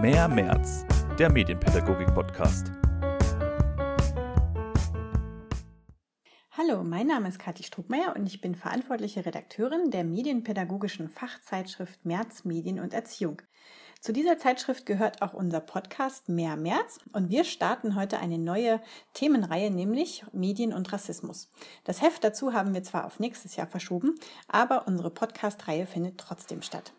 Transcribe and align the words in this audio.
Mehr 0.00 0.28
März, 0.28 0.86
der 1.18 1.30
Medienpädagogik-Podcast. 1.30 2.70
Hallo, 6.52 6.82
mein 6.82 7.06
Name 7.06 7.28
ist 7.28 7.38
Kathi 7.38 7.64
Struckmeier 7.64 8.16
und 8.16 8.24
ich 8.26 8.40
bin 8.40 8.54
verantwortliche 8.54 9.26
Redakteurin 9.26 9.90
der 9.90 10.04
medienpädagogischen 10.04 11.10
Fachzeitschrift 11.10 12.02
März 12.06 12.46
Medien 12.46 12.80
und 12.80 12.94
Erziehung. 12.94 13.42
Zu 14.00 14.14
dieser 14.14 14.38
Zeitschrift 14.38 14.86
gehört 14.86 15.20
auch 15.20 15.34
unser 15.34 15.60
Podcast 15.60 16.30
Mehr 16.30 16.56
März 16.56 17.00
und 17.12 17.28
wir 17.28 17.44
starten 17.44 17.94
heute 17.94 18.20
eine 18.20 18.38
neue 18.38 18.80
Themenreihe, 19.12 19.70
nämlich 19.70 20.24
Medien 20.32 20.72
und 20.72 20.90
Rassismus. 20.94 21.52
Das 21.84 22.00
Heft 22.00 22.24
dazu 22.24 22.54
haben 22.54 22.72
wir 22.72 22.82
zwar 22.84 23.04
auf 23.04 23.20
nächstes 23.20 23.54
Jahr 23.56 23.66
verschoben, 23.66 24.14
aber 24.48 24.86
unsere 24.86 25.10
Podcast-Reihe 25.10 25.84
findet 25.84 26.16
trotzdem 26.16 26.62
statt. 26.62 26.94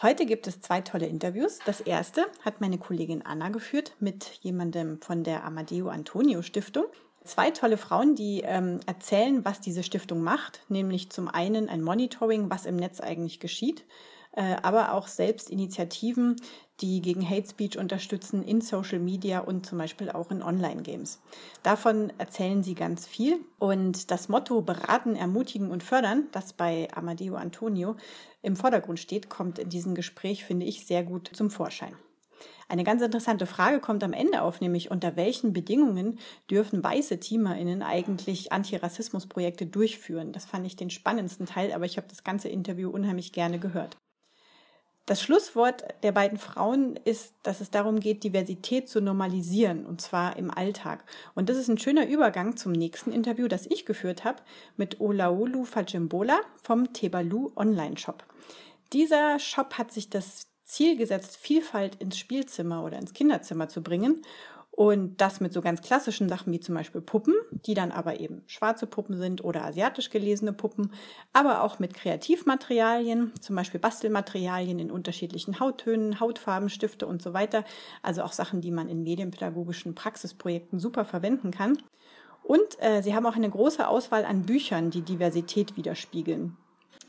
Heute 0.00 0.26
gibt 0.26 0.46
es 0.46 0.60
zwei 0.60 0.80
tolle 0.80 1.06
Interviews. 1.06 1.58
Das 1.66 1.80
erste 1.80 2.26
hat 2.44 2.60
meine 2.60 2.78
Kollegin 2.78 3.26
Anna 3.26 3.48
geführt 3.48 3.96
mit 3.98 4.38
jemandem 4.42 5.00
von 5.00 5.24
der 5.24 5.42
Amadeo 5.44 5.88
Antonio 5.88 6.42
Stiftung 6.42 6.84
zwei 7.28 7.50
tolle 7.50 7.76
Frauen, 7.76 8.14
die 8.14 8.42
ähm, 8.44 8.80
erzählen, 8.86 9.44
was 9.44 9.60
diese 9.60 9.82
Stiftung 9.82 10.22
macht, 10.22 10.62
nämlich 10.68 11.10
zum 11.10 11.28
einen 11.28 11.68
ein 11.68 11.82
Monitoring, 11.82 12.50
was 12.50 12.66
im 12.66 12.76
Netz 12.76 13.00
eigentlich 13.00 13.38
geschieht, 13.38 13.84
aber 14.62 14.92
auch 14.92 15.08
selbst 15.08 15.50
Initiativen, 15.50 16.36
die 16.80 17.00
gegen 17.02 17.28
Hate 17.28 17.48
Speech 17.48 17.76
unterstützen 17.76 18.42
in 18.42 18.60
Social 18.60 19.00
Media 19.00 19.40
und 19.40 19.66
zum 19.66 19.78
Beispiel 19.78 20.10
auch 20.10 20.30
in 20.30 20.42
Online-Games. 20.42 21.20
Davon 21.62 22.12
erzählen 22.18 22.62
sie 22.62 22.74
ganz 22.74 23.06
viel. 23.06 23.40
Und 23.58 24.10
das 24.10 24.28
Motto 24.28 24.62
beraten, 24.62 25.16
ermutigen 25.16 25.70
und 25.70 25.82
fördern, 25.82 26.28
das 26.32 26.52
bei 26.52 26.88
Amadeo 26.94 27.34
Antonio 27.34 27.96
im 28.42 28.54
Vordergrund 28.54 29.00
steht, 29.00 29.28
kommt 29.28 29.58
in 29.58 29.70
diesem 29.70 29.94
Gespräch, 29.94 30.44
finde 30.44 30.66
ich, 30.66 30.86
sehr 30.86 31.02
gut 31.02 31.30
zum 31.32 31.50
Vorschein. 31.50 31.96
Eine 32.68 32.84
ganz 32.84 33.02
interessante 33.02 33.46
Frage 33.46 33.80
kommt 33.80 34.04
am 34.04 34.12
Ende 34.12 34.42
auf, 34.42 34.60
nämlich 34.60 34.90
unter 34.90 35.16
welchen 35.16 35.52
Bedingungen 35.52 36.18
dürfen 36.50 36.84
weiße 36.84 37.18
TeamerInnen 37.18 37.82
eigentlich 37.82 38.52
Antirassismusprojekte 38.52 39.66
durchführen? 39.66 40.32
Das 40.32 40.44
fand 40.44 40.66
ich 40.66 40.76
den 40.76 40.90
spannendsten 40.90 41.46
Teil, 41.46 41.72
aber 41.72 41.86
ich 41.86 41.96
habe 41.96 42.06
das 42.08 42.22
ganze 42.24 42.48
Interview 42.48 42.90
unheimlich 42.90 43.32
gerne 43.32 43.58
gehört. 43.58 43.96
Das 45.08 45.22
Schlusswort 45.22 45.84
der 46.02 46.12
beiden 46.12 46.36
Frauen 46.36 46.96
ist, 47.04 47.32
dass 47.42 47.62
es 47.62 47.70
darum 47.70 47.98
geht, 47.98 48.24
Diversität 48.24 48.90
zu 48.90 49.00
normalisieren, 49.00 49.86
und 49.86 50.02
zwar 50.02 50.36
im 50.36 50.50
Alltag. 50.50 51.02
Und 51.34 51.48
das 51.48 51.56
ist 51.56 51.68
ein 51.68 51.78
schöner 51.78 52.06
Übergang 52.06 52.58
zum 52.58 52.72
nächsten 52.72 53.10
Interview, 53.10 53.48
das 53.48 53.64
ich 53.64 53.86
geführt 53.86 54.24
habe 54.24 54.42
mit 54.76 55.00
Olaolu 55.00 55.64
Fajimbola 55.64 56.38
vom 56.62 56.92
Tebalu 56.92 57.52
Online 57.56 57.96
Shop. 57.96 58.22
Dieser 58.92 59.38
Shop 59.38 59.78
hat 59.78 59.92
sich 59.92 60.10
das 60.10 60.46
Ziel 60.64 60.98
gesetzt, 60.98 61.38
Vielfalt 61.38 61.94
ins 62.02 62.18
Spielzimmer 62.18 62.84
oder 62.84 62.98
ins 62.98 63.14
Kinderzimmer 63.14 63.70
zu 63.70 63.82
bringen. 63.82 64.20
Und 64.78 65.20
das 65.20 65.40
mit 65.40 65.52
so 65.52 65.60
ganz 65.60 65.82
klassischen 65.82 66.28
Sachen 66.28 66.52
wie 66.52 66.60
zum 66.60 66.76
Beispiel 66.76 67.00
Puppen, 67.00 67.34
die 67.50 67.74
dann 67.74 67.90
aber 67.90 68.20
eben 68.20 68.44
schwarze 68.46 68.86
Puppen 68.86 69.18
sind 69.18 69.42
oder 69.42 69.64
asiatisch 69.64 70.08
gelesene 70.08 70.52
Puppen, 70.52 70.92
aber 71.32 71.64
auch 71.64 71.80
mit 71.80 71.94
Kreativmaterialien, 71.94 73.32
zum 73.40 73.56
Beispiel 73.56 73.80
Bastelmaterialien 73.80 74.78
in 74.78 74.92
unterschiedlichen 74.92 75.58
Hauttönen, 75.58 76.20
Hautfarben, 76.20 76.68
Stifte 76.68 77.08
und 77.08 77.22
so 77.22 77.32
weiter. 77.32 77.64
Also 78.04 78.22
auch 78.22 78.30
Sachen, 78.30 78.60
die 78.60 78.70
man 78.70 78.88
in 78.88 79.02
medienpädagogischen 79.02 79.96
Praxisprojekten 79.96 80.78
super 80.78 81.04
verwenden 81.04 81.50
kann. 81.50 81.78
Und 82.44 82.80
äh, 82.80 83.02
sie 83.02 83.16
haben 83.16 83.26
auch 83.26 83.34
eine 83.34 83.50
große 83.50 83.88
Auswahl 83.88 84.24
an 84.24 84.42
Büchern, 84.42 84.92
die 84.92 85.02
Diversität 85.02 85.76
widerspiegeln. 85.76 86.56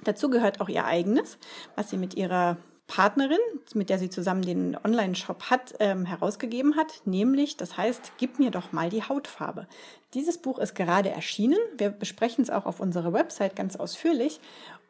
Dazu 0.04 0.32
gehört 0.32 0.60
auch 0.60 0.70
ihr 0.70 0.86
eigenes, 0.86 1.38
was 1.76 1.92
sie 1.92 1.98
mit 1.98 2.16
ihrer 2.16 2.58
Partnerin, 2.90 3.38
mit 3.76 3.90
der 3.90 4.00
sie 4.00 4.10
zusammen 4.10 4.42
den 4.42 4.76
Online-Shop 4.84 5.44
hat, 5.44 5.76
ähm, 5.80 6.06
herausgegeben 6.06 6.76
hat, 6.76 7.02
nämlich, 7.06 7.56
das 7.56 7.78
heißt, 7.78 8.14
gib 8.18 8.40
mir 8.40 8.50
doch 8.50 8.72
mal 8.74 8.90
die 8.90 9.04
Hautfarbe. 9.04 9.68
Dieses 10.16 10.40
Buch 10.40 10.58
ist 10.58 10.74
gerade 10.74 11.10
erschienen. 11.10 11.60
Wir 11.78 11.92
besprechen 11.92 12.42
es 12.42 12.50
auch 12.50 12.66
auf 12.66 12.80
unserer 12.80 13.14
Website 13.14 13.56
ganz 13.56 13.76
ausführlich 13.76 14.40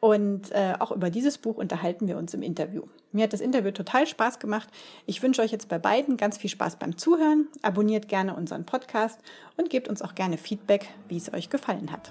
und 0.00 0.50
äh, 0.50 0.72
auch 0.78 0.92
über 0.92 1.10
dieses 1.10 1.36
Buch 1.36 1.58
unterhalten 1.58 2.08
wir 2.08 2.16
uns 2.16 2.32
im 2.32 2.42
Interview. 2.42 2.84
Mir 3.12 3.24
hat 3.24 3.34
das 3.34 3.42
Interview 3.42 3.70
total 3.70 4.06
Spaß 4.06 4.38
gemacht. 4.38 4.70
Ich 5.04 5.22
wünsche 5.22 5.42
euch 5.42 5.52
jetzt 5.52 5.68
bei 5.68 5.78
beiden 5.78 6.16
ganz 6.16 6.38
viel 6.38 6.48
Spaß 6.48 6.76
beim 6.76 6.96
Zuhören. 6.96 7.48
Abonniert 7.60 8.08
gerne 8.08 8.34
unseren 8.34 8.64
Podcast 8.64 9.20
und 9.58 9.68
gebt 9.68 9.88
uns 9.88 10.00
auch 10.00 10.14
gerne 10.14 10.38
Feedback, 10.38 10.88
wie 11.08 11.18
es 11.18 11.32
euch 11.34 11.50
gefallen 11.50 11.92
hat. 11.92 12.10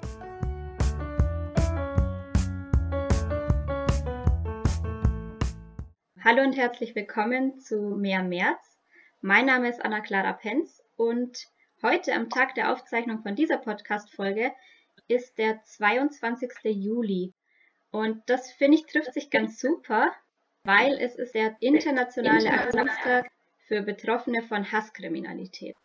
Hallo 6.22 6.44
und 6.44 6.58
herzlich 6.58 6.96
willkommen 6.96 7.62
zu 7.62 7.96
Mehr 7.96 8.24
März. 8.24 8.78
Mein 9.22 9.46
Name 9.46 9.70
ist 9.70 9.82
Anna-Clara 9.82 10.34
Penz 10.34 10.84
und 10.98 11.48
heute 11.82 12.14
am 12.14 12.30
Tag 12.30 12.56
der 12.56 12.74
Aufzeichnung 12.74 13.22
von 13.22 13.36
dieser 13.36 13.58
Podcast-Folge 13.58 14.52
ist 15.08 15.38
der 15.38 15.64
22. 15.64 16.52
Juli. 16.66 17.32
Und 17.92 18.22
das 18.26 18.52
finde 18.52 18.78
ich 18.78 18.86
trifft 18.86 19.14
sich 19.14 19.30
ganz 19.30 19.62
super, 19.62 20.12
weil 20.66 20.98
es 21.00 21.16
ist 21.16 21.36
der 21.36 21.56
internationale 21.62 22.50
Aktionstag 22.50 23.30
für 23.70 23.82
Betroffene 23.82 24.44
von 24.44 24.70
Hasskriminalität. 24.70 25.78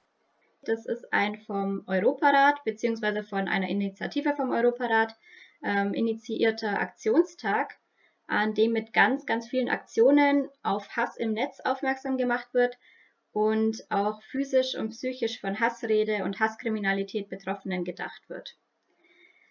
Das 0.63 0.85
ist 0.85 1.13
ein 1.13 1.43
vom 1.43 1.85
Europarat 1.87 2.65
bzw. 2.65 3.23
von 3.23 3.47
einer 3.47 3.69
Initiative 3.69 4.35
vom 4.35 4.51
Europarat 4.51 5.15
ähm, 5.63 5.95
initiierter 5.95 6.81
Aktionstag 6.81 7.79
an 8.27 8.55
dem 8.55 8.73
mit 8.73 8.93
ganz, 8.93 9.27
ganz 9.27 9.49
vielen 9.49 9.69
Aktionen 9.69 10.49
auf 10.63 10.89
Hass 10.97 11.17
im 11.17 11.33
Netz 11.33 11.61
aufmerksam 11.61 12.17
gemacht 12.17 12.53
wird 12.55 12.79
und 13.33 13.85
auch 13.91 14.23
physisch 14.23 14.77
und 14.77 14.91
psychisch 14.91 15.41
von 15.41 15.59
Hassrede 15.59 16.25
und 16.25 16.39
Hasskriminalität 16.41 17.29
Betroffenen 17.29 17.85
gedacht 17.85 18.29
wird. 18.29 18.57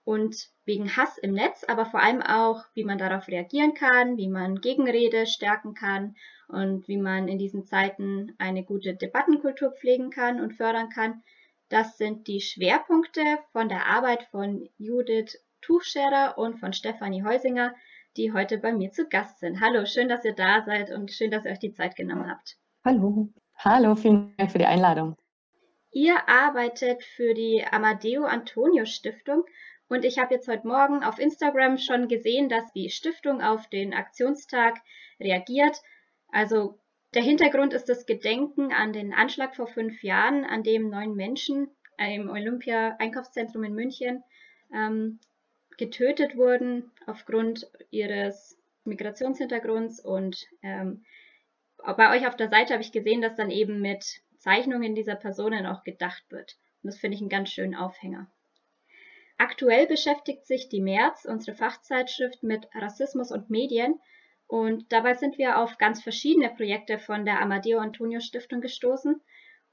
Und 0.05 0.49
wegen 0.65 0.95
Hass 0.97 1.17
im 1.17 1.33
Netz, 1.33 1.63
aber 1.65 1.85
vor 1.85 2.01
allem 2.01 2.21
auch, 2.21 2.65
wie 2.73 2.83
man 2.83 2.97
darauf 2.97 3.27
reagieren 3.27 3.73
kann, 3.73 4.17
wie 4.17 4.27
man 4.27 4.59
Gegenrede 4.59 5.27
stärken 5.27 5.73
kann 5.73 6.15
und 6.47 6.87
wie 6.87 6.97
man 6.97 7.27
in 7.27 7.37
diesen 7.37 7.65
Zeiten 7.65 8.35
eine 8.37 8.63
gute 8.63 8.95
Debattenkultur 8.95 9.71
pflegen 9.71 10.09
kann 10.09 10.41
und 10.41 10.53
fördern 10.53 10.89
kann. 10.89 11.23
Das 11.69 11.97
sind 11.97 12.27
die 12.27 12.41
Schwerpunkte 12.41 13.21
von 13.51 13.69
der 13.69 13.87
Arbeit 13.87 14.23
von 14.31 14.69
Judith 14.77 15.39
Tuchscherer 15.61 16.37
und 16.37 16.59
von 16.59 16.73
Stefanie 16.73 17.23
Heusinger, 17.23 17.73
die 18.17 18.31
heute 18.31 18.57
bei 18.57 18.73
mir 18.73 18.91
zu 18.91 19.07
Gast 19.07 19.39
sind. 19.39 19.59
Hallo, 19.61 19.85
schön, 19.85 20.09
dass 20.09 20.25
ihr 20.25 20.35
da 20.35 20.63
seid 20.63 20.91
und 20.91 21.11
schön, 21.11 21.31
dass 21.31 21.45
ihr 21.45 21.51
euch 21.51 21.59
die 21.59 21.73
Zeit 21.73 21.95
genommen 21.95 22.29
habt. 22.29 22.57
Hallo. 22.85 23.29
Hallo, 23.57 23.95
vielen 23.95 24.35
Dank 24.37 24.51
für 24.51 24.57
die 24.57 24.65
Einladung. 24.65 25.15
Ihr 25.91 26.27
arbeitet 26.27 27.03
für 27.03 27.33
die 27.33 27.63
Amadeo 27.69 28.25
Antonio 28.25 28.85
Stiftung 28.85 29.43
und 29.87 30.05
ich 30.05 30.17
habe 30.17 30.33
jetzt 30.33 30.47
heute 30.47 30.67
Morgen 30.67 31.03
auf 31.03 31.19
Instagram 31.19 31.77
schon 31.77 32.07
gesehen, 32.07 32.49
dass 32.49 32.71
die 32.73 32.89
Stiftung 32.89 33.41
auf 33.41 33.69
den 33.69 33.93
Aktionstag 33.93 34.79
reagiert. 35.19 35.77
Also 36.29 36.79
der 37.13 37.21
Hintergrund 37.21 37.73
ist 37.73 37.89
das 37.89 38.07
Gedenken 38.07 38.73
an 38.73 38.91
den 38.91 39.13
Anschlag 39.13 39.55
vor 39.55 39.67
fünf 39.67 40.01
Jahren, 40.01 40.45
an 40.45 40.63
dem 40.63 40.89
neun 40.89 41.13
Menschen 41.13 41.69
im 41.99 42.29
Olympia-Einkaufszentrum 42.29 43.63
in 43.63 43.75
München 43.75 44.23
ähm, 44.73 45.19
getötet 45.77 46.35
wurden 46.37 46.91
aufgrund 47.05 47.69
ihres 47.91 48.57
Migrationshintergrunds 48.85 49.99
und 49.99 50.47
ähm, 50.61 51.05
bei 51.97 52.15
euch 52.15 52.27
auf 52.27 52.35
der 52.35 52.49
Seite 52.49 52.73
habe 52.73 52.83
ich 52.83 52.91
gesehen, 52.91 53.21
dass 53.21 53.35
dann 53.35 53.49
eben 53.49 53.81
mit 53.81 54.21
Zeichnungen 54.37 54.95
dieser 54.95 55.15
Personen 55.15 55.65
auch 55.65 55.83
gedacht 55.83 56.23
wird. 56.29 56.57
Und 56.81 56.87
das 56.87 56.97
finde 56.97 57.15
ich 57.15 57.21
einen 57.21 57.29
ganz 57.29 57.49
schönen 57.49 57.75
Aufhänger. 57.75 58.31
Aktuell 59.37 59.87
beschäftigt 59.87 60.45
sich 60.45 60.69
die 60.69 60.81
März, 60.81 61.25
unsere 61.25 61.57
Fachzeitschrift, 61.57 62.43
mit 62.43 62.67
Rassismus 62.73 63.31
und 63.31 63.49
Medien. 63.49 63.99
Und 64.47 64.91
dabei 64.91 65.15
sind 65.15 65.37
wir 65.37 65.57
auf 65.57 65.77
ganz 65.77 66.03
verschiedene 66.03 66.49
Projekte 66.49 66.99
von 66.99 67.25
der 67.25 67.41
Amadeo 67.41 67.79
Antonio 67.79 68.19
Stiftung 68.19 68.61
gestoßen. 68.61 69.21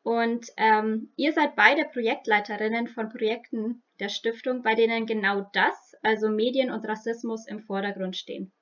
Und 0.02 0.46
ähm, 0.56 1.12
ihr 1.16 1.32
seid 1.32 1.56
beide 1.56 1.84
Projektleiterinnen 1.84 2.88
von 2.88 3.10
Projekten 3.10 3.82
der 3.98 4.08
Stiftung, 4.08 4.62
bei 4.62 4.74
denen 4.74 5.04
genau 5.04 5.46
das, 5.52 5.89
also 6.02 6.28
Medien 6.28 6.70
und 6.70 6.86
Rassismus, 6.86 7.46
im 7.46 7.60
Vordergrund 7.60 8.16
stehen. 8.16 8.52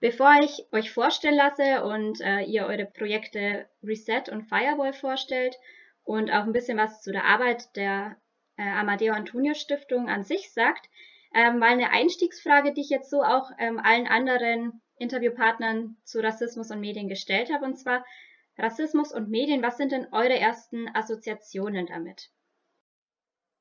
Bevor 0.00 0.34
ich 0.42 0.66
euch 0.72 0.90
vorstellen 0.90 1.36
lasse 1.36 1.84
und 1.84 2.20
äh, 2.20 2.42
ihr 2.42 2.66
eure 2.66 2.84
Projekte 2.84 3.66
Reset 3.82 4.24
und 4.30 4.42
Firewall 4.42 4.92
vorstellt 4.92 5.56
und 6.02 6.30
auch 6.30 6.42
ein 6.42 6.52
bisschen 6.52 6.76
was 6.76 7.00
zu 7.02 7.10
der 7.10 7.24
Arbeit 7.24 7.74
der 7.76 8.16
äh, 8.56 8.62
Amadeo 8.62 9.14
Antonio 9.14 9.54
Stiftung 9.54 10.08
an 10.08 10.24
sich 10.24 10.52
sagt, 10.52 10.88
ähm, 11.34 11.58
mal 11.58 11.70
eine 11.70 11.90
Einstiegsfrage, 11.90 12.72
die 12.72 12.82
ich 12.82 12.90
jetzt 12.90 13.10
so 13.10 13.22
auch 13.22 13.50
ähm, 13.58 13.78
allen 13.78 14.06
anderen 14.06 14.82
Interviewpartnern 14.98 15.96
zu 16.04 16.20
Rassismus 16.20 16.70
und 16.70 16.80
Medien 16.80 17.08
gestellt 17.08 17.52
habe, 17.52 17.64
und 17.64 17.76
zwar 17.76 18.04
Rassismus 18.56 19.12
und 19.12 19.30
Medien, 19.30 19.62
was 19.62 19.76
sind 19.76 19.90
denn 19.90 20.06
eure 20.12 20.38
ersten 20.38 20.88
Assoziationen 20.94 21.86
damit? 21.86 22.30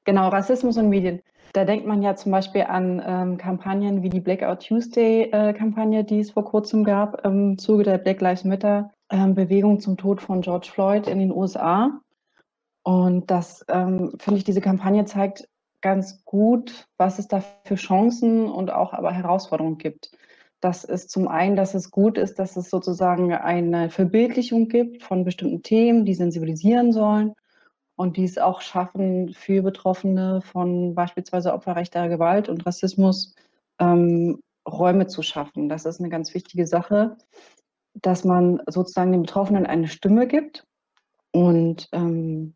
Genau, 0.06 0.28
Rassismus 0.30 0.78
und 0.78 0.90
Medien. 0.90 1.22
Da 1.54 1.66
denkt 1.66 1.86
man 1.86 2.02
ja 2.02 2.16
zum 2.16 2.32
Beispiel 2.32 2.64
an 2.64 3.02
ähm, 3.06 3.38
Kampagnen 3.38 4.02
wie 4.02 4.10
die 4.10 4.20
Blackout 4.20 4.68
Tuesday-Kampagne, 4.68 6.00
äh, 6.00 6.04
die 6.04 6.20
es 6.20 6.32
vor 6.32 6.46
kurzem 6.46 6.84
gab 6.84 7.24
im 7.26 7.58
Zuge 7.60 7.84
der 7.84 8.00
Black 8.00 8.22
Lives 8.22 8.44
Matter-Bewegung 8.44 9.74
ähm, 9.74 9.80
zum 9.80 9.96
Tod 9.96 10.20
von 10.20 10.42
George 10.42 10.70
Floyd 10.74 11.08
in 11.08 11.20
den 11.20 11.32
USA. 11.32 12.02
Und 12.82 13.30
das 13.30 13.64
ähm, 13.70 14.14
finde 14.18 14.40
ich, 14.40 14.44
diese 14.44 14.62
Kampagne 14.62 15.06
zeigt 15.06 15.48
ganz 15.82 16.26
gut, 16.26 16.88
was 16.98 17.20
es 17.20 17.28
da 17.28 17.44
für 17.64 17.76
Chancen 17.76 18.50
und 18.50 18.74
auch 18.74 18.94
aber 18.94 19.12
Herausforderungen 19.12 19.78
gibt. 19.78 20.12
Das 20.60 20.84
ist 20.84 21.12
zum 21.12 21.28
einen, 21.28 21.56
dass 21.56 21.76
es 21.76 21.92
gut 21.92 22.18
ist, 22.18 22.40
dass 22.40 22.58
es 22.58 22.70
sozusagen 22.70 23.32
eine 23.32 23.90
Verbildlichung 23.90 24.70
gibt 24.70 25.04
von 25.04 25.24
bestimmten 25.24 25.62
Themen, 25.62 26.04
die 26.04 26.16
sensibilisieren 26.16 26.94
sollen 26.94 27.36
und 28.04 28.18
die 28.18 28.26
es 28.26 28.38
auch 28.38 28.60
schaffen, 28.60 29.34
für 29.34 29.62
Betroffene 29.62 30.42
von 30.42 30.94
beispielsweise 30.94 31.54
opferrechter 31.54 32.10
Gewalt 32.10 32.50
und 32.50 32.66
Rassismus 32.66 33.34
ähm, 33.80 34.42
Räume 34.68 35.08
zu 35.08 35.22
schaffen. 35.22 35.70
Das 35.70 35.86
ist 35.86 36.02
eine 36.02 36.10
ganz 36.10 36.34
wichtige 36.34 36.68
Sache, 36.68 37.16
dass 37.94 38.26
man 38.26 38.62
sozusagen 38.68 39.14
den 39.14 39.22
Betroffenen 39.22 39.66
eine 39.66 39.88
Stimme 39.88 40.28
gibt. 40.28 40.68
Und 41.32 41.88
ähm, 41.94 42.56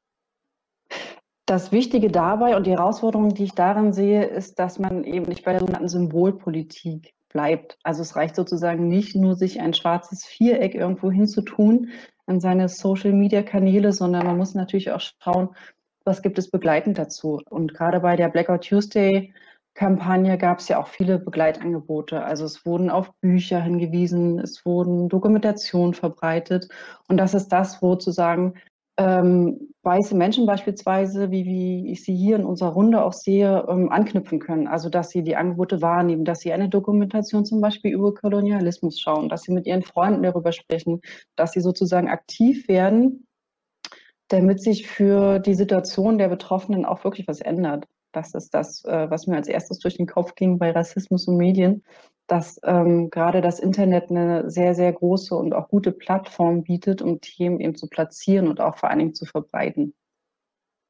das 1.45 1.71
Wichtige 1.71 2.09
dabei 2.11 2.57
und 2.57 2.67
die 2.67 2.71
Herausforderung, 2.71 3.33
die 3.33 3.45
ich 3.45 3.53
darin 3.53 3.94
sehe, 3.94 4.25
ist, 4.25 4.59
dass 4.59 4.79
man 4.79 5.05
eben 5.05 5.27
nicht 5.27 5.45
bei 5.45 5.51
der 5.51 5.61
sogenannten 5.61 5.88
Symbolpolitik 5.88 7.13
bleibt. 7.29 7.77
Also 7.83 8.01
es 8.01 8.17
reicht 8.17 8.35
sozusagen 8.35 8.89
nicht 8.89 9.15
nur, 9.15 9.35
sich 9.35 9.61
ein 9.61 9.73
schwarzes 9.73 10.25
Viereck 10.25 10.75
irgendwo 10.75 11.09
hinzutun 11.09 11.91
an 12.27 12.39
seine 12.39 12.69
Social-Media-Kanäle, 12.69 13.91
sondern 13.91 14.25
man 14.25 14.38
muss 14.38 14.53
natürlich 14.53 14.91
auch 14.91 15.01
schauen, 15.01 15.50
was 16.06 16.21
gibt 16.21 16.38
es 16.38 16.50
begleitend 16.50 16.97
dazu. 16.97 17.41
Und 17.50 17.74
gerade 17.74 18.00
bei 18.01 18.15
der 18.15 18.29
Blackout 18.29 18.68
Tuesday 18.68 19.33
Kampagne 19.77 20.38
gab 20.39 20.57
es 20.59 20.68
ja 20.69 20.79
auch 20.79 20.88
viele 20.88 21.19
Begleitangebote. 21.19 22.24
Also 22.24 22.45
es 22.45 22.65
wurden 22.65 22.89
auf 22.89 23.13
Bücher 23.21 23.62
hingewiesen, 23.62 24.39
es 24.39 24.65
wurden 24.65 25.07
Dokumentationen 25.07 25.94
verbreitet. 25.94 26.68
Und 27.07 27.18
das 27.18 27.35
ist 27.35 27.50
das, 27.50 27.81
wo 27.81 27.95
zu 27.95 28.12
sagen, 28.12 28.56
ähm, 28.97 29.73
weiße 29.83 30.15
Menschen 30.15 30.45
beispielsweise, 30.45 31.29
wie, 31.31 31.45
wie 31.45 31.91
ich 31.91 32.03
sie 32.03 32.15
hier 32.15 32.35
in 32.35 32.45
unserer 32.45 32.71
Runde 32.71 33.03
auch 33.03 33.13
sehe, 33.13 33.65
ähm, 33.69 33.91
anknüpfen 33.91 34.39
können. 34.39 34.67
Also 34.67 34.89
dass 34.89 35.11
sie 35.11 35.23
die 35.23 35.35
Angebote 35.35 35.81
wahrnehmen, 35.81 36.25
dass 36.25 36.39
sie 36.39 36.51
eine 36.51 36.67
Dokumentation 36.67 37.45
zum 37.45 37.61
Beispiel 37.61 37.94
über 37.94 38.13
Kolonialismus 38.13 38.99
schauen, 38.99 39.29
dass 39.29 39.44
sie 39.44 39.53
mit 39.53 39.67
ihren 39.67 39.83
Freunden 39.83 40.23
darüber 40.23 40.51
sprechen, 40.51 41.01
dass 41.35 41.51
sie 41.51 41.61
sozusagen 41.61 42.09
aktiv 42.09 42.67
werden, 42.67 43.27
damit 44.29 44.61
sich 44.61 44.88
für 44.88 45.39
die 45.39 45.53
Situation 45.53 46.17
der 46.17 46.29
Betroffenen 46.29 46.83
auch 46.83 47.03
wirklich 47.03 47.27
was 47.27 47.39
ändert. 47.39 47.85
Das 48.12 48.33
ist 48.33 48.54
das, 48.54 48.83
äh, 48.86 49.09
was 49.09 49.27
mir 49.27 49.36
als 49.36 49.48
erstes 49.48 49.80
durch 49.80 49.98
den 49.98 50.07
Kopf 50.07 50.36
ging 50.36 50.57
bei 50.57 50.71
Rassismus 50.71 51.27
und 51.27 51.38
Medien, 51.38 51.83
dass 52.27 52.59
ähm, 52.63 53.09
gerade 53.09 53.42
das 53.42 53.59
Internet 53.59 54.09
eine 54.09 54.50
sehr, 54.50 54.75
sehr 54.75 54.92
große 54.92 55.36
und 55.36 55.54
auch 55.54 55.69
gute 55.69 55.92
Plattform 55.92 56.63
bietet, 56.63 57.01
um 57.01 57.21
Themen 57.21 57.59
eben 57.59 57.75
zu 57.75 57.88
platzieren 57.88 58.48
und 58.48 58.59
auch 58.59 58.77
vor 58.77 58.89
allen 58.89 59.00
Dingen 59.00 59.13
zu 59.13 59.25
verbreiten. 59.25 59.94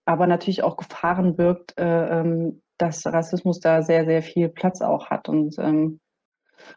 Aber 0.06 0.26
natürlich 0.26 0.64
auch 0.64 0.78
Gefahren 0.78 1.36
birgt, 1.36 1.78
äh, 1.78 2.20
ähm, 2.20 2.62
dass 2.78 3.06
Rassismus 3.06 3.60
da 3.60 3.82
sehr, 3.82 4.06
sehr 4.06 4.24
viel 4.24 4.50
Platz 4.50 4.82
auch 4.82 5.10
hat 5.10 5.30
und 5.30 5.58
ähm, 5.60 6.00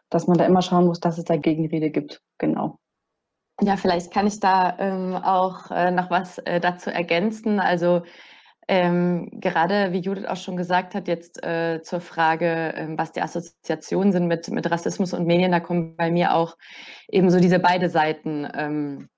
dass 0.09 0.27
man 0.27 0.37
da 0.37 0.45
immer 0.45 0.61
schauen 0.61 0.85
muss, 0.85 0.99
dass 0.99 1.17
es 1.17 1.23
da 1.23 1.37
Gegenrede 1.37 1.89
gibt. 1.89 2.21
Genau. 2.37 2.79
Ja, 3.61 3.77
vielleicht 3.77 4.11
kann 4.11 4.27
ich 4.27 4.39
da 4.39 4.77
ähm, 4.79 5.15
auch 5.15 5.69
äh, 5.71 5.91
noch 5.91 6.09
was 6.09 6.39
äh, 6.39 6.59
dazu 6.59 6.89
ergänzen. 6.89 7.59
Also 7.59 8.03
ähm, 8.71 9.29
gerade 9.33 9.91
wie 9.91 9.99
Judith 9.99 10.23
auch 10.27 10.37
schon 10.37 10.55
gesagt 10.55 10.95
hat, 10.95 11.09
jetzt 11.09 11.43
äh, 11.43 11.81
zur 11.83 11.99
Frage, 11.99 12.73
ähm, 12.77 12.97
was 12.97 13.11
die 13.11 13.21
Assoziationen 13.21 14.13
sind 14.13 14.27
mit, 14.27 14.47
mit 14.49 14.71
Rassismus 14.71 15.13
und 15.13 15.27
Medien, 15.27 15.51
da 15.51 15.59
kommen 15.59 15.97
bei 15.97 16.09
mir 16.09 16.33
auch 16.33 16.55
eben 17.09 17.29
so 17.29 17.41
diese 17.41 17.59
beide 17.59 17.89
Seiten 17.89 18.47
ähm, 18.55 19.09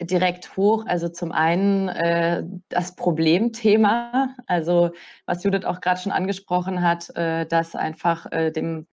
direkt 0.00 0.56
hoch. 0.56 0.86
Also 0.86 1.10
zum 1.10 1.32
einen 1.32 1.90
äh, 1.90 2.44
das 2.70 2.96
Problemthema, 2.96 4.34
also 4.46 4.92
was 5.26 5.44
Judith 5.44 5.66
auch 5.66 5.82
gerade 5.82 6.00
schon 6.00 6.12
angesprochen 6.12 6.80
hat, 6.80 7.14
äh, 7.14 7.44
dass 7.44 7.76
einfach 7.76 8.32
äh, 8.32 8.52
dem 8.52 8.86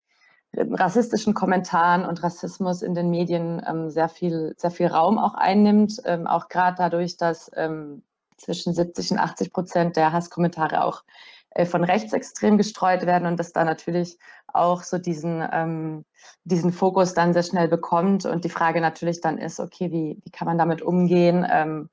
rassistischen 0.56 1.34
Kommentaren 1.34 2.04
und 2.04 2.20
Rassismus 2.24 2.82
in 2.82 2.94
den 2.94 3.10
Medien 3.10 3.62
ähm, 3.64 3.90
sehr 3.90 4.08
viel 4.08 4.54
sehr 4.56 4.72
viel 4.72 4.88
Raum 4.88 5.18
auch 5.18 5.34
einnimmt, 5.34 6.02
ähm, 6.04 6.26
auch 6.26 6.48
gerade 6.48 6.78
dadurch, 6.78 7.16
dass 7.16 7.48
ähm, 7.54 8.02
zwischen 8.40 8.74
70 8.74 9.12
und 9.12 9.18
80 9.18 9.52
Prozent 9.52 9.96
der 9.96 10.12
Hasskommentare 10.12 10.84
auch 10.84 11.04
äh, 11.50 11.66
von 11.66 11.84
rechtsextrem 11.84 12.58
gestreut 12.58 13.06
werden 13.06 13.26
und 13.26 13.38
das 13.38 13.52
da 13.52 13.64
natürlich 13.64 14.18
auch 14.48 14.82
so 14.82 14.98
diesen, 14.98 15.46
ähm, 15.52 16.04
diesen 16.44 16.72
Fokus 16.72 17.14
dann 17.14 17.32
sehr 17.32 17.42
schnell 17.42 17.68
bekommt. 17.68 18.24
Und 18.24 18.44
die 18.44 18.50
Frage 18.50 18.80
natürlich 18.80 19.20
dann 19.20 19.38
ist, 19.38 19.60
okay, 19.60 19.90
wie, 19.90 20.18
wie 20.24 20.30
kann 20.30 20.46
man 20.46 20.58
damit 20.58 20.82
umgehen 20.82 21.46
ähm, 21.50 21.90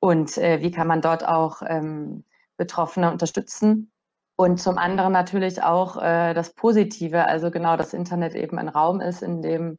und 0.00 0.36
äh, 0.38 0.60
wie 0.60 0.70
kann 0.70 0.86
man 0.86 1.00
dort 1.00 1.26
auch 1.26 1.62
ähm, 1.66 2.24
Betroffene 2.56 3.10
unterstützen? 3.10 3.90
Und 4.36 4.60
zum 4.60 4.78
anderen 4.78 5.12
natürlich 5.12 5.62
auch 5.62 5.96
äh, 5.96 6.34
das 6.34 6.52
Positive, 6.54 7.26
also 7.26 7.50
genau 7.50 7.76
das 7.76 7.94
Internet 7.94 8.34
eben 8.34 8.58
ein 8.58 8.68
Raum 8.68 9.00
ist, 9.00 9.22
in 9.22 9.42
dem 9.42 9.78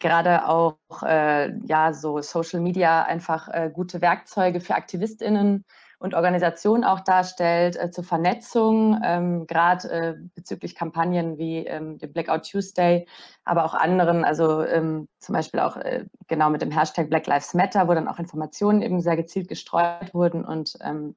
gerade 0.00 0.48
auch 0.48 0.78
äh, 1.02 1.52
ja 1.66 1.92
so 1.92 2.20
Social 2.20 2.60
Media 2.60 3.02
einfach 3.02 3.48
äh, 3.48 3.70
gute 3.72 4.00
Werkzeuge 4.00 4.60
für 4.60 4.74
AktivistInnen 4.74 5.64
und 5.98 6.14
Organisationen 6.14 6.84
auch 6.84 7.00
darstellt 7.00 7.76
äh, 7.76 7.90
zur 7.90 8.04
Vernetzung, 8.04 9.00
ähm, 9.02 9.46
gerade 9.46 9.90
äh, 9.90 10.14
bezüglich 10.34 10.74
Kampagnen 10.74 11.38
wie 11.38 11.66
ähm, 11.66 11.98
dem 11.98 12.12
Blackout 12.12 12.50
Tuesday, 12.50 13.06
aber 13.44 13.64
auch 13.64 13.74
anderen, 13.74 14.24
also 14.24 14.62
ähm, 14.62 15.08
zum 15.18 15.34
Beispiel 15.34 15.60
auch 15.60 15.76
äh, 15.76 16.04
genau 16.28 16.50
mit 16.50 16.60
dem 16.60 16.70
Hashtag 16.70 17.08
Black 17.08 17.26
Lives 17.26 17.54
Matter, 17.54 17.88
wo 17.88 17.94
dann 17.94 18.08
auch 18.08 18.18
Informationen 18.18 18.82
eben 18.82 19.00
sehr 19.00 19.16
gezielt 19.16 19.48
gestreut 19.48 20.12
wurden 20.12 20.44
und 20.44 20.76
ähm, 20.82 21.16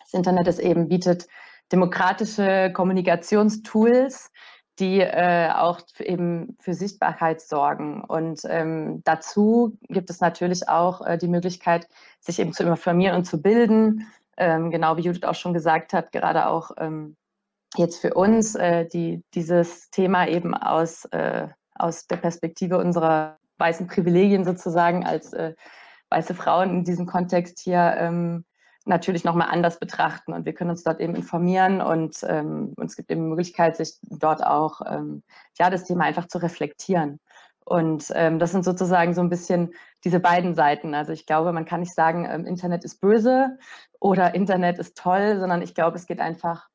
das 0.00 0.14
Internet 0.14 0.46
es 0.46 0.58
eben 0.58 0.88
bietet 0.88 1.26
demokratische 1.72 2.70
Kommunikationstools, 2.72 4.30
die 4.82 5.00
äh, 5.00 5.48
auch 5.54 5.80
eben 6.00 6.56
für 6.60 6.74
Sichtbarkeit 6.74 7.40
sorgen. 7.40 8.02
Und 8.02 8.42
ähm, 8.48 9.02
dazu 9.04 9.78
gibt 9.82 10.10
es 10.10 10.20
natürlich 10.20 10.68
auch 10.68 11.06
äh, 11.06 11.16
die 11.16 11.28
Möglichkeit, 11.28 11.86
sich 12.18 12.40
eben 12.40 12.52
zu 12.52 12.64
informieren 12.64 13.14
und 13.14 13.24
zu 13.24 13.40
bilden. 13.40 14.08
Ähm, 14.36 14.72
genau 14.72 14.96
wie 14.96 15.02
Judith 15.02 15.22
auch 15.22 15.36
schon 15.36 15.54
gesagt 15.54 15.92
hat, 15.92 16.10
gerade 16.10 16.48
auch 16.48 16.72
ähm, 16.78 17.16
jetzt 17.76 18.00
für 18.00 18.14
uns, 18.14 18.56
äh, 18.56 18.86
die 18.88 19.22
dieses 19.34 19.88
Thema 19.90 20.26
eben 20.26 20.52
aus, 20.52 21.04
äh, 21.12 21.46
aus 21.76 22.08
der 22.08 22.16
Perspektive 22.16 22.78
unserer 22.78 23.38
weißen 23.58 23.86
Privilegien 23.86 24.44
sozusagen 24.44 25.06
als 25.06 25.32
äh, 25.32 25.54
weiße 26.10 26.34
Frauen 26.34 26.70
in 26.70 26.84
diesem 26.84 27.06
Kontext 27.06 27.60
hier 27.60 27.94
ähm, 27.98 28.44
natürlich 28.84 29.24
nochmal 29.24 29.48
anders 29.50 29.78
betrachten 29.78 30.32
und 30.32 30.44
wir 30.44 30.54
können 30.54 30.70
uns 30.70 30.82
dort 30.82 31.00
eben 31.00 31.14
informieren 31.14 31.80
und 31.80 32.18
ähm, 32.28 32.74
es 32.84 32.96
gibt 32.96 33.10
eben 33.10 33.22
die 33.22 33.28
Möglichkeit, 33.28 33.76
sich 33.76 33.98
dort 34.02 34.44
auch 34.44 34.80
ähm, 34.86 35.22
ja, 35.58 35.70
das 35.70 35.84
Thema 35.84 36.04
einfach 36.04 36.26
zu 36.26 36.38
reflektieren. 36.38 37.20
Und 37.64 38.10
ähm, 38.14 38.38
das 38.38 38.50
sind 38.50 38.64
sozusagen 38.64 39.14
so 39.14 39.20
ein 39.20 39.28
bisschen 39.28 39.72
diese 40.04 40.18
beiden 40.18 40.54
Seiten. 40.54 40.94
Also 40.94 41.12
ich 41.12 41.26
glaube, 41.26 41.52
man 41.52 41.64
kann 41.64 41.80
nicht 41.80 41.94
sagen, 41.94 42.26
ähm, 42.28 42.44
Internet 42.44 42.84
ist 42.84 43.00
böse 43.00 43.58
oder 44.00 44.34
Internet 44.34 44.78
ist 44.78 44.96
toll, 44.96 45.38
sondern 45.38 45.62
ich 45.62 45.74
glaube, 45.74 45.96
es 45.96 46.06
geht 46.06 46.20
einfach, 46.20 46.68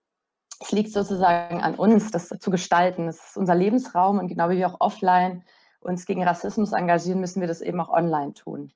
es 0.61 0.71
liegt 0.71 0.93
sozusagen 0.93 1.61
an 1.61 1.75
uns, 1.75 2.11
das 2.11 2.29
zu 2.29 2.51
gestalten. 2.51 3.07
Es 3.09 3.17
ist 3.29 3.37
unser 3.37 3.55
Lebensraum 3.55 4.17
und 4.17 4.29
genau 4.29 4.49
wie 4.49 4.57
wir 4.57 4.67
auch 4.67 4.79
offline 4.79 5.43
uns 5.81 6.05
gegen 6.05 6.23
Rassismus 6.23 6.71
engagieren, 6.71 7.19
müssen 7.19 7.41
wir 7.41 7.47
das 7.47 7.61
eben 7.61 7.79
auch 7.81 7.89
online 7.89 8.33
tun. 8.33 8.71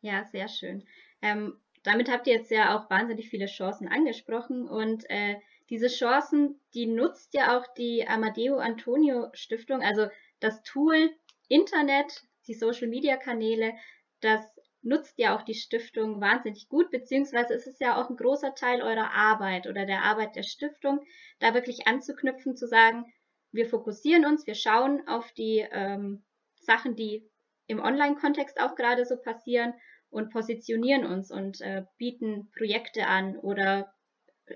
Ja, 0.00 0.24
sehr 0.24 0.48
schön. 0.48 0.84
Ähm, 1.22 1.54
damit 1.82 2.10
habt 2.10 2.26
ihr 2.26 2.34
jetzt 2.34 2.50
ja 2.50 2.76
auch 2.76 2.90
wahnsinnig 2.90 3.28
viele 3.28 3.46
Chancen 3.46 3.88
angesprochen. 3.88 4.68
Und 4.68 5.08
äh, 5.10 5.36
diese 5.70 5.88
Chancen, 5.88 6.60
die 6.74 6.86
nutzt 6.86 7.34
ja 7.34 7.58
auch 7.58 7.66
die 7.74 8.06
Amadeo 8.06 8.58
Antonio 8.58 9.28
Stiftung, 9.32 9.82
also 9.82 10.06
das 10.40 10.62
Tool 10.62 11.10
Internet, 11.48 12.24
die 12.46 12.54
Social 12.54 12.88
Media 12.88 13.16
Kanäle, 13.16 13.74
das 14.20 14.40
nutzt 14.82 15.18
ja 15.18 15.36
auch 15.36 15.42
die 15.42 15.54
Stiftung 15.54 16.20
wahnsinnig 16.20 16.68
gut, 16.68 16.90
beziehungsweise 16.90 17.54
ist 17.54 17.66
es 17.66 17.78
ja 17.78 18.00
auch 18.00 18.10
ein 18.10 18.16
großer 18.16 18.54
Teil 18.54 18.82
eurer 18.82 19.12
Arbeit 19.12 19.66
oder 19.66 19.86
der 19.86 20.02
Arbeit 20.02 20.34
der 20.34 20.42
Stiftung, 20.42 21.00
da 21.38 21.54
wirklich 21.54 21.86
anzuknüpfen, 21.86 22.56
zu 22.56 22.66
sagen, 22.66 23.06
wir 23.52 23.66
fokussieren 23.66 24.24
uns, 24.24 24.46
wir 24.46 24.54
schauen 24.54 25.06
auf 25.06 25.30
die 25.32 25.66
ähm, 25.70 26.24
Sachen, 26.56 26.96
die 26.96 27.28
im 27.66 27.80
Online-Kontext 27.80 28.60
auch 28.60 28.74
gerade 28.74 29.04
so 29.04 29.16
passieren 29.16 29.74
und 30.12 30.30
positionieren 30.30 31.04
uns 31.04 31.32
und 31.32 31.60
äh, 31.62 31.84
bieten 31.96 32.50
Projekte 32.56 33.06
an 33.06 33.36
oder 33.38 33.92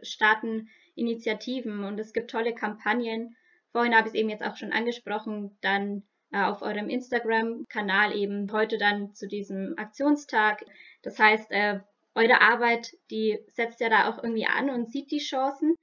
starten 0.02 0.68
Initiativen 0.94 1.82
und 1.84 1.98
es 1.98 2.12
gibt 2.12 2.30
tolle 2.30 2.54
Kampagnen. 2.54 3.36
Vorhin 3.72 3.94
habe 3.94 4.08
ich 4.08 4.14
es 4.14 4.20
eben 4.20 4.30
jetzt 4.30 4.44
auch 4.44 4.56
schon 4.56 4.72
angesprochen, 4.72 5.56
dann 5.62 6.02
äh, 6.30 6.42
auf 6.42 6.62
eurem 6.62 6.88
Instagram-Kanal 6.88 8.14
eben 8.14 8.50
heute 8.52 8.78
dann 8.78 9.14
zu 9.14 9.26
diesem 9.26 9.74
Aktionstag. 9.78 10.64
Das 11.02 11.18
heißt, 11.18 11.50
äh, 11.50 11.80
eure 12.14 12.40
Arbeit, 12.40 12.94
die 13.10 13.38
setzt 13.48 13.80
ja 13.80 13.88
da 13.88 14.10
auch 14.10 14.22
irgendwie 14.22 14.46
an 14.46 14.70
und 14.70 14.90
sieht 14.90 15.10
die 15.10 15.18
Chancen. 15.18 15.74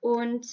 Und 0.00 0.46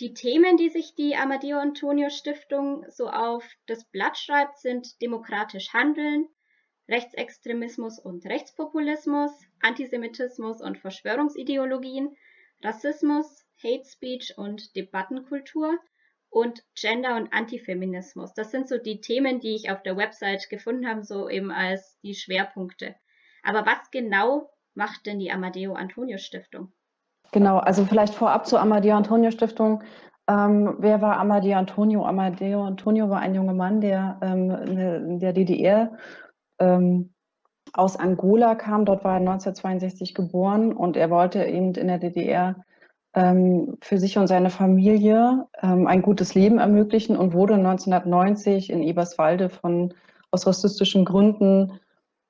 die 0.00 0.14
Themen, 0.14 0.56
die 0.56 0.68
sich 0.68 0.94
die 0.94 1.16
Amadeo 1.16 1.58
Antonio 1.58 2.10
Stiftung 2.10 2.84
so 2.90 3.08
auf 3.08 3.44
das 3.66 3.84
Blatt 3.84 4.16
schreibt, 4.18 4.58
sind 4.58 5.00
demokratisch 5.02 5.72
handeln, 5.72 6.28
Rechtsextremismus 6.88 7.98
und 7.98 8.24
Rechtspopulismus, 8.24 9.30
Antisemitismus 9.60 10.62
und 10.62 10.78
Verschwörungsideologien, 10.78 12.16
Rassismus, 12.62 13.44
Hate 13.62 13.84
Speech 13.84 14.34
und 14.36 14.74
Debattenkultur 14.74 15.78
und 16.30 16.64
Gender 16.74 17.16
und 17.16 17.32
Antifeminismus. 17.32 18.32
Das 18.34 18.50
sind 18.50 18.68
so 18.68 18.78
die 18.78 19.00
Themen, 19.00 19.40
die 19.40 19.54
ich 19.54 19.70
auf 19.70 19.82
der 19.82 19.96
Website 19.96 20.48
gefunden 20.48 20.88
habe, 20.88 21.02
so 21.04 21.28
eben 21.28 21.50
als 21.50 21.98
die 22.02 22.14
Schwerpunkte. 22.14 22.94
Aber 23.42 23.66
was 23.66 23.90
genau 23.90 24.50
macht 24.74 25.06
denn 25.06 25.18
die 25.18 25.30
Amadeo 25.30 25.74
Antonio 25.74 26.18
Stiftung? 26.18 26.72
Genau, 27.32 27.58
also 27.58 27.84
vielleicht 27.84 28.14
vorab 28.14 28.46
zur 28.46 28.60
Amadeo 28.60 28.96
Antonio 28.96 29.30
Stiftung. 29.30 29.82
Ähm, 30.28 30.76
wer 30.78 31.00
war 31.00 31.18
Amadeo 31.18 31.58
Antonio? 31.58 32.04
Amadeo 32.04 32.64
Antonio 32.64 33.08
war 33.08 33.20
ein 33.20 33.34
junger 33.34 33.54
Mann, 33.54 33.80
der 33.80 34.18
ähm, 34.22 34.50
in 34.50 35.18
der 35.18 35.32
DDR 35.32 35.96
ähm, 36.58 37.12
aus 37.72 37.96
Angola 37.96 38.54
kam. 38.54 38.84
Dort 38.84 39.04
war 39.04 39.14
er 39.14 39.20
1962 39.20 40.14
geboren 40.14 40.72
und 40.72 40.96
er 40.96 41.10
wollte 41.10 41.44
eben 41.44 41.74
in 41.74 41.88
der 41.88 41.98
DDR 41.98 42.56
ähm, 43.14 43.76
für 43.80 43.98
sich 43.98 44.18
und 44.18 44.26
seine 44.26 44.50
Familie 44.50 45.46
ähm, 45.62 45.86
ein 45.86 46.02
gutes 46.02 46.34
Leben 46.34 46.58
ermöglichen 46.58 47.16
und 47.16 47.32
wurde 47.32 47.54
1990 47.54 48.70
in 48.70 48.82
Eberswalde 48.82 49.48
von 49.48 49.94
aus 50.30 50.46
rassistischen 50.46 51.04
Gründen 51.04 51.80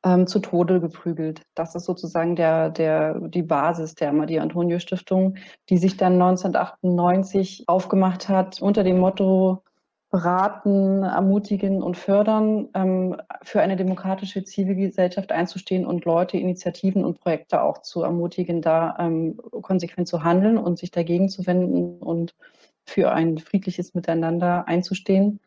ähm, 0.05 0.27
zu 0.27 0.39
Tode 0.39 0.81
geprügelt. 0.81 1.43
Das 1.55 1.75
ist 1.75 1.85
sozusagen 1.85 2.37
der, 2.37 2.71
der, 2.71 3.19
die 3.21 3.43
Basis 3.43 3.95
der 3.95 4.13
Maria 4.13 4.43
Antonio 4.43 4.79
Stiftung, 4.79 5.37
die 5.69 5.79
sich 5.79 5.97
dann 5.97 6.15
1998 6.15 7.65
aufgemacht 7.67 8.29
hat 8.29 8.63
unter 8.63 8.85
dem 8.85 8.99
Motto 8.99 9.63
beraten, 10.11 11.03
ermutigen 11.03 11.83
und 11.83 11.97
fördern, 11.97 12.69
ähm, 12.75 13.17
für 13.43 13.61
eine 13.61 13.77
demokratische 13.77 14.43
Zivilgesellschaft 14.43 15.33
einzustehen 15.33 15.85
und 15.85 16.05
Leute, 16.07 16.39
Initiativen 16.39 17.05
und 17.05 17.21
Projekte 17.21 17.63
auch 17.63 17.83
zu 17.83 18.03
ermutigen, 18.03 18.63
da 18.63 18.97
ähm, 18.99 19.39
konsequent 19.63 20.09
zu 20.09 20.25
handeln 20.25 20.57
und 20.57 20.79
sich 20.79 20.91
dagegen 20.91 21.29
zu 21.29 21.47
wenden 21.47 21.99
und 21.99 22.35
für 22.87 23.13
ein 23.13 23.37
friedliches 23.37 23.95
Miteinander 23.95 24.67
einzustehen. 24.67 25.41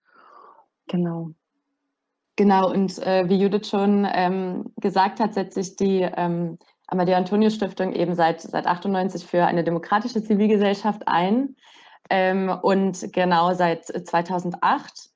Genau. 0.88 1.32
Genau, 2.36 2.72
und 2.72 2.98
äh, 3.00 3.28
wie 3.30 3.36
Judith 3.36 3.68
schon 3.68 4.08
ähm, 4.12 4.72
gesagt 4.78 5.20
hat, 5.20 5.34
setzt 5.34 5.56
sich 5.56 5.76
die 5.76 6.02
ähm, 6.02 6.58
Amadeo 6.88 7.16
Antonio 7.16 7.50
Stiftung 7.50 7.94
eben 7.94 8.16
seit, 8.16 8.42
seit 8.42 8.68
98 8.68 9.26
für 9.26 9.46
eine 9.46 9.64
demokratische 9.64 10.24
Zivilgesellschaft 10.24 11.08
ein. 11.08 11.56
Ähm, 12.14 12.50
und 12.62 13.14
genau 13.14 13.54
seit 13.54 13.86
2008, 13.86 15.10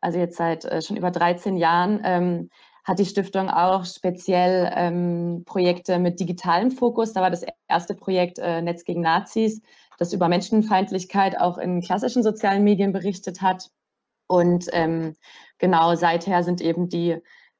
also 0.00 0.18
jetzt 0.18 0.36
seit 0.36 0.64
äh, 0.64 0.82
schon 0.82 0.96
über 0.96 1.12
13 1.12 1.56
Jahren, 1.56 2.00
ähm, 2.02 2.50
hat 2.82 2.98
die 2.98 3.06
Stiftung 3.06 3.48
auch 3.48 3.84
speziell 3.84 4.68
ähm, 4.74 5.44
Projekte 5.46 6.00
mit 6.00 6.18
digitalem 6.18 6.72
Fokus. 6.72 7.12
Da 7.12 7.20
war 7.20 7.30
das 7.30 7.44
erste 7.68 7.94
Projekt 7.94 8.40
äh, 8.40 8.62
Netz 8.62 8.84
gegen 8.84 9.00
Nazis, 9.00 9.62
das 9.96 10.12
über 10.12 10.28
Menschenfeindlichkeit 10.28 11.38
auch 11.38 11.56
in 11.56 11.82
klassischen 11.82 12.24
sozialen 12.24 12.64
Medien 12.64 12.90
berichtet 12.90 13.42
hat. 13.42 13.70
Und 14.26 14.66
ähm, 14.72 15.14
genau 15.58 15.94
seither 15.94 16.42
sind 16.42 16.60
eben 16.60 16.88
die 16.88 17.18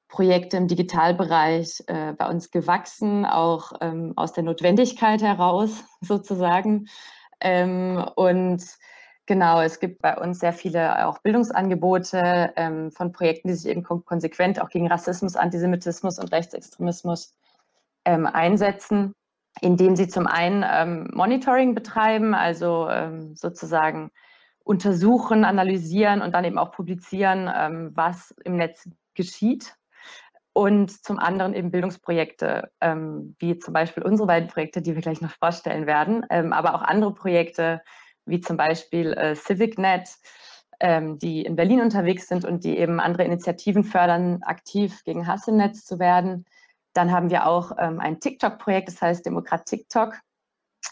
Projekte 0.08 0.56
im 0.56 0.66
Digitalbereich 0.66 1.84
äh, 1.86 2.12
bei 2.14 2.28
uns 2.28 2.50
gewachsen, 2.50 3.24
auch 3.24 3.70
ähm, 3.80 4.14
aus 4.16 4.32
der 4.32 4.42
Notwendigkeit 4.42 5.22
heraus 5.22 5.84
sozusagen. 6.00 6.88
Ähm, 7.40 8.04
und 8.16 8.64
genau, 9.30 9.60
es 9.60 9.78
gibt 9.78 10.02
bei 10.02 10.18
uns 10.18 10.40
sehr 10.40 10.52
viele 10.52 11.06
auch 11.06 11.18
Bildungsangebote 11.18 12.52
ähm, 12.56 12.90
von 12.90 13.12
Projekten, 13.12 13.46
die 13.46 13.54
sich 13.54 13.70
eben 13.70 13.84
konsequent 13.84 14.60
auch 14.60 14.70
gegen 14.70 14.88
Rassismus, 14.88 15.36
Antisemitismus 15.36 16.18
und 16.18 16.32
Rechtsextremismus 16.32 17.36
ähm, 18.04 18.26
einsetzen, 18.26 19.14
indem 19.60 19.94
sie 19.94 20.08
zum 20.08 20.26
einen 20.26 20.64
ähm, 20.68 21.10
Monitoring 21.12 21.76
betreiben, 21.76 22.34
also 22.34 22.88
ähm, 22.90 23.36
sozusagen 23.36 24.10
untersuchen, 24.64 25.44
analysieren 25.44 26.22
und 26.22 26.34
dann 26.34 26.44
eben 26.44 26.58
auch 26.58 26.72
publizieren, 26.72 27.48
ähm, 27.54 27.92
was 27.94 28.34
im 28.44 28.56
Netz 28.56 28.88
geschieht. 29.14 29.76
Und 30.52 30.90
zum 31.04 31.20
anderen 31.20 31.54
eben 31.54 31.70
Bildungsprojekte, 31.70 32.72
ähm, 32.80 33.36
wie 33.38 33.60
zum 33.60 33.74
Beispiel 33.74 34.02
unsere 34.02 34.26
beiden 34.26 34.48
Projekte, 34.48 34.82
die 34.82 34.96
wir 34.96 35.02
gleich 35.02 35.20
noch 35.20 35.30
vorstellen 35.30 35.86
werden, 35.86 36.28
aber 36.28 36.74
auch 36.74 36.82
andere 36.82 37.14
Projekte, 37.14 37.80
wie 38.30 38.40
zum 38.40 38.56
Beispiel 38.56 39.12
äh, 39.12 39.34
CivicNet, 39.34 40.08
ähm, 40.80 41.18
die 41.18 41.42
in 41.42 41.56
Berlin 41.56 41.80
unterwegs 41.80 42.28
sind 42.28 42.44
und 42.44 42.64
die 42.64 42.78
eben 42.78 43.00
andere 43.00 43.24
Initiativen 43.24 43.84
fördern, 43.84 44.42
aktiv 44.42 45.04
gegen 45.04 45.26
Hass 45.26 45.46
im 45.48 45.56
Netz 45.56 45.84
zu 45.84 45.98
werden. 45.98 46.46
Dann 46.94 47.12
haben 47.12 47.30
wir 47.30 47.46
auch 47.46 47.72
ähm, 47.78 48.00
ein 48.00 48.20
TikTok-Projekt, 48.20 48.88
das 48.88 49.02
heißt 49.02 49.26
Demokrat 49.26 49.66
TikTok, 49.66 50.14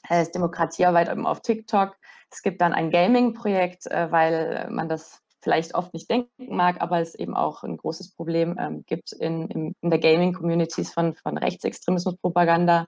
heißt 0.09 0.35
Demokratiearbeit 0.35 1.09
eben 1.09 1.27
auf 1.27 1.41
TikTok. 1.41 1.97
Es 2.31 2.43
gibt 2.43 2.61
dann 2.61 2.75
ein 2.75 2.91
Gaming-Projekt, 2.91 3.87
äh, 3.87 4.13
weil 4.13 4.69
man 4.71 4.89
das 4.89 5.23
vielleicht 5.41 5.75
oft 5.75 5.95
nicht 5.95 6.11
denken 6.11 6.57
mag, 6.57 6.81
aber 6.81 7.01
es 7.01 7.15
eben 7.15 7.35
auch 7.35 7.63
ein 7.63 7.77
großes 7.77 8.15
Problem 8.15 8.57
ähm, 8.59 8.85
gibt 8.87 9.13
in, 9.13 9.49
in, 9.49 9.75
in 9.81 9.91
der 9.91 9.99
Gaming-Communities 9.99 10.93
von, 10.93 11.15
von 11.15 11.39
Rechtsextremismus-Propaganda. 11.39 12.87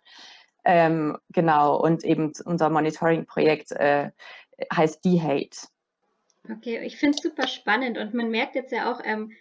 Ähm, 0.65 1.17
genau, 1.31 1.77
und 1.81 2.05
eben 2.05 2.33
unser 2.45 2.71
Monitoring-Projekt 2.71 3.73
äh, 3.73 4.11
heißt 4.75 5.05
D-Hate. 5.05 5.69
Okay, 6.51 6.85
ich 6.85 6.97
finde 6.97 7.17
es 7.17 7.23
super 7.23 7.49
spannend 7.49 7.99
und 7.99 8.15
man 8.15 8.31
merkt 8.31 8.55
jetzt 8.55 8.73
ja 8.73 8.93
auch, 8.93 9.01
ähm, 9.05 9.33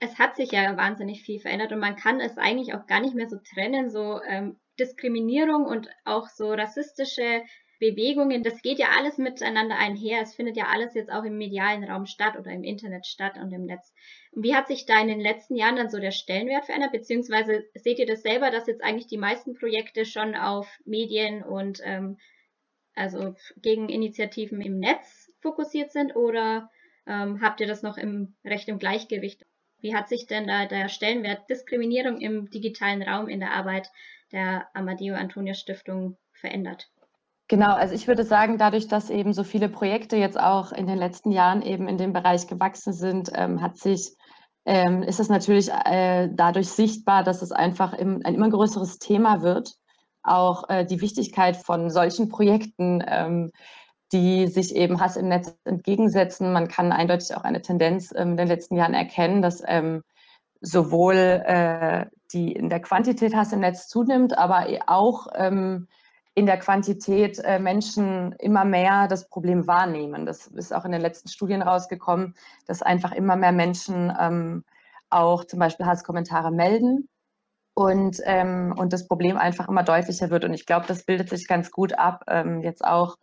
es 0.00 0.18
hat 0.18 0.36
sich 0.36 0.50
ja 0.50 0.76
wahnsinnig 0.76 1.22
viel 1.22 1.38
verändert 1.40 1.72
und 1.72 1.78
man 1.78 1.96
kann 1.96 2.20
es 2.20 2.36
eigentlich 2.36 2.74
auch 2.74 2.86
gar 2.86 3.00
nicht 3.00 3.14
mehr 3.14 3.28
so 3.28 3.38
trennen, 3.54 3.90
so 3.90 4.20
ähm, 4.28 4.58
Diskriminierung 4.78 5.64
und 5.64 5.88
auch 6.04 6.28
so 6.28 6.52
rassistische 6.52 7.42
Bewegungen, 7.82 8.44
das 8.44 8.62
geht 8.62 8.78
ja 8.78 8.90
alles 8.96 9.18
miteinander 9.18 9.76
einher. 9.76 10.20
Es 10.22 10.36
findet 10.36 10.56
ja 10.56 10.66
alles 10.66 10.94
jetzt 10.94 11.10
auch 11.10 11.24
im 11.24 11.36
medialen 11.36 11.82
Raum 11.82 12.06
statt 12.06 12.36
oder 12.38 12.52
im 12.52 12.62
Internet 12.62 13.06
statt 13.06 13.36
und 13.42 13.50
im 13.52 13.64
Netz. 13.64 13.92
Und 14.30 14.44
wie 14.44 14.54
hat 14.54 14.68
sich 14.68 14.86
da 14.86 15.00
in 15.00 15.08
den 15.08 15.20
letzten 15.20 15.56
Jahren 15.56 15.74
dann 15.74 15.90
so 15.90 15.98
der 15.98 16.12
Stellenwert 16.12 16.66
verändert? 16.66 16.92
Beziehungsweise 16.92 17.64
seht 17.74 17.98
ihr 17.98 18.06
das 18.06 18.22
selber, 18.22 18.52
dass 18.52 18.68
jetzt 18.68 18.84
eigentlich 18.84 19.08
die 19.08 19.18
meisten 19.18 19.54
Projekte 19.54 20.04
schon 20.04 20.36
auf 20.36 20.68
Medien 20.84 21.42
und 21.42 21.80
ähm, 21.82 22.18
also 22.94 23.34
gegen 23.56 23.88
Initiativen 23.88 24.60
im 24.60 24.78
Netz 24.78 25.32
fokussiert 25.40 25.90
sind 25.90 26.14
oder 26.14 26.70
ähm, 27.08 27.40
habt 27.42 27.60
ihr 27.60 27.66
das 27.66 27.82
noch 27.82 27.98
im 27.98 28.36
recht 28.44 28.68
im 28.68 28.78
Gleichgewicht? 28.78 29.44
Wie 29.80 29.96
hat 29.96 30.08
sich 30.08 30.28
denn 30.28 30.46
da 30.46 30.66
der 30.66 30.88
Stellenwert 30.88 31.50
Diskriminierung 31.50 32.20
im 32.20 32.48
digitalen 32.48 33.02
Raum 33.02 33.26
in 33.26 33.40
der 33.40 33.54
Arbeit 33.54 33.88
der 34.30 34.68
Amadeo 34.72 35.16
Antonio 35.16 35.54
Stiftung 35.54 36.16
verändert? 36.30 36.88
Genau, 37.48 37.74
also 37.74 37.94
ich 37.94 38.08
würde 38.08 38.24
sagen, 38.24 38.56
dadurch, 38.56 38.88
dass 38.88 39.10
eben 39.10 39.32
so 39.34 39.44
viele 39.44 39.68
Projekte 39.68 40.16
jetzt 40.16 40.40
auch 40.40 40.72
in 40.72 40.86
den 40.86 40.96
letzten 40.98 41.32
Jahren 41.32 41.60
eben 41.62 41.88
in 41.88 41.98
dem 41.98 42.12
Bereich 42.12 42.46
gewachsen 42.46 42.92
sind, 42.92 43.30
ähm, 43.34 43.60
hat 43.60 43.76
sich, 43.76 44.16
ähm, 44.64 45.02
ist 45.02 45.20
es 45.20 45.28
natürlich 45.28 45.70
äh, 45.70 46.28
dadurch 46.32 46.68
sichtbar, 46.68 47.24
dass 47.24 47.42
es 47.42 47.52
einfach 47.52 47.92
im, 47.92 48.20
ein 48.24 48.34
immer 48.34 48.48
größeres 48.48 48.98
Thema 48.98 49.42
wird. 49.42 49.74
Auch 50.22 50.68
äh, 50.70 50.86
die 50.86 51.00
Wichtigkeit 51.00 51.56
von 51.56 51.90
solchen 51.90 52.28
Projekten, 52.28 53.04
ähm, 53.06 53.50
die 54.12 54.46
sich 54.46 54.74
eben 54.76 55.00
Hass 55.00 55.16
im 55.16 55.28
Netz 55.28 55.54
entgegensetzen. 55.64 56.52
Man 56.52 56.68
kann 56.68 56.92
eindeutig 56.92 57.34
auch 57.34 57.44
eine 57.44 57.60
Tendenz 57.60 58.12
ähm, 58.16 58.32
in 58.32 58.36
den 58.36 58.48
letzten 58.48 58.76
Jahren 58.76 58.94
erkennen, 58.94 59.42
dass 59.42 59.62
ähm, 59.66 60.02
sowohl 60.60 61.16
äh, 61.16 62.06
die 62.32 62.52
in 62.52 62.68
der 62.70 62.80
Quantität 62.80 63.34
Hass 63.34 63.52
im 63.52 63.60
Netz 63.60 63.88
zunimmt, 63.88 64.38
aber 64.38 64.66
auch 64.86 65.26
ähm, 65.34 65.88
in 66.34 66.46
der 66.46 66.58
Quantität 66.58 67.38
äh, 67.40 67.58
Menschen 67.58 68.32
immer 68.38 68.64
mehr 68.64 69.06
das 69.06 69.28
Problem 69.28 69.66
wahrnehmen. 69.66 70.24
Das 70.24 70.46
ist 70.46 70.74
auch 70.74 70.84
in 70.84 70.92
den 70.92 71.02
letzten 71.02 71.28
Studien 71.28 71.62
rausgekommen, 71.62 72.34
dass 72.66 72.82
einfach 72.82 73.12
immer 73.12 73.36
mehr 73.36 73.52
Menschen 73.52 74.12
ähm, 74.18 74.64
auch 75.10 75.44
zum 75.44 75.58
Beispiel 75.58 75.84
Hasskommentare 75.84 76.50
melden 76.50 77.08
und, 77.74 78.18
ähm, 78.24 78.74
und 78.76 78.92
das 78.92 79.06
Problem 79.06 79.36
einfach 79.36 79.68
immer 79.68 79.82
deutlicher 79.82 80.30
wird. 80.30 80.44
Und 80.44 80.54
ich 80.54 80.64
glaube, 80.64 80.86
das 80.86 81.04
bildet 81.04 81.28
sich 81.28 81.46
ganz 81.46 81.70
gut 81.70 81.98
ab, 81.98 82.24
ähm, 82.28 82.62
jetzt 82.62 82.84
auch 82.84 83.16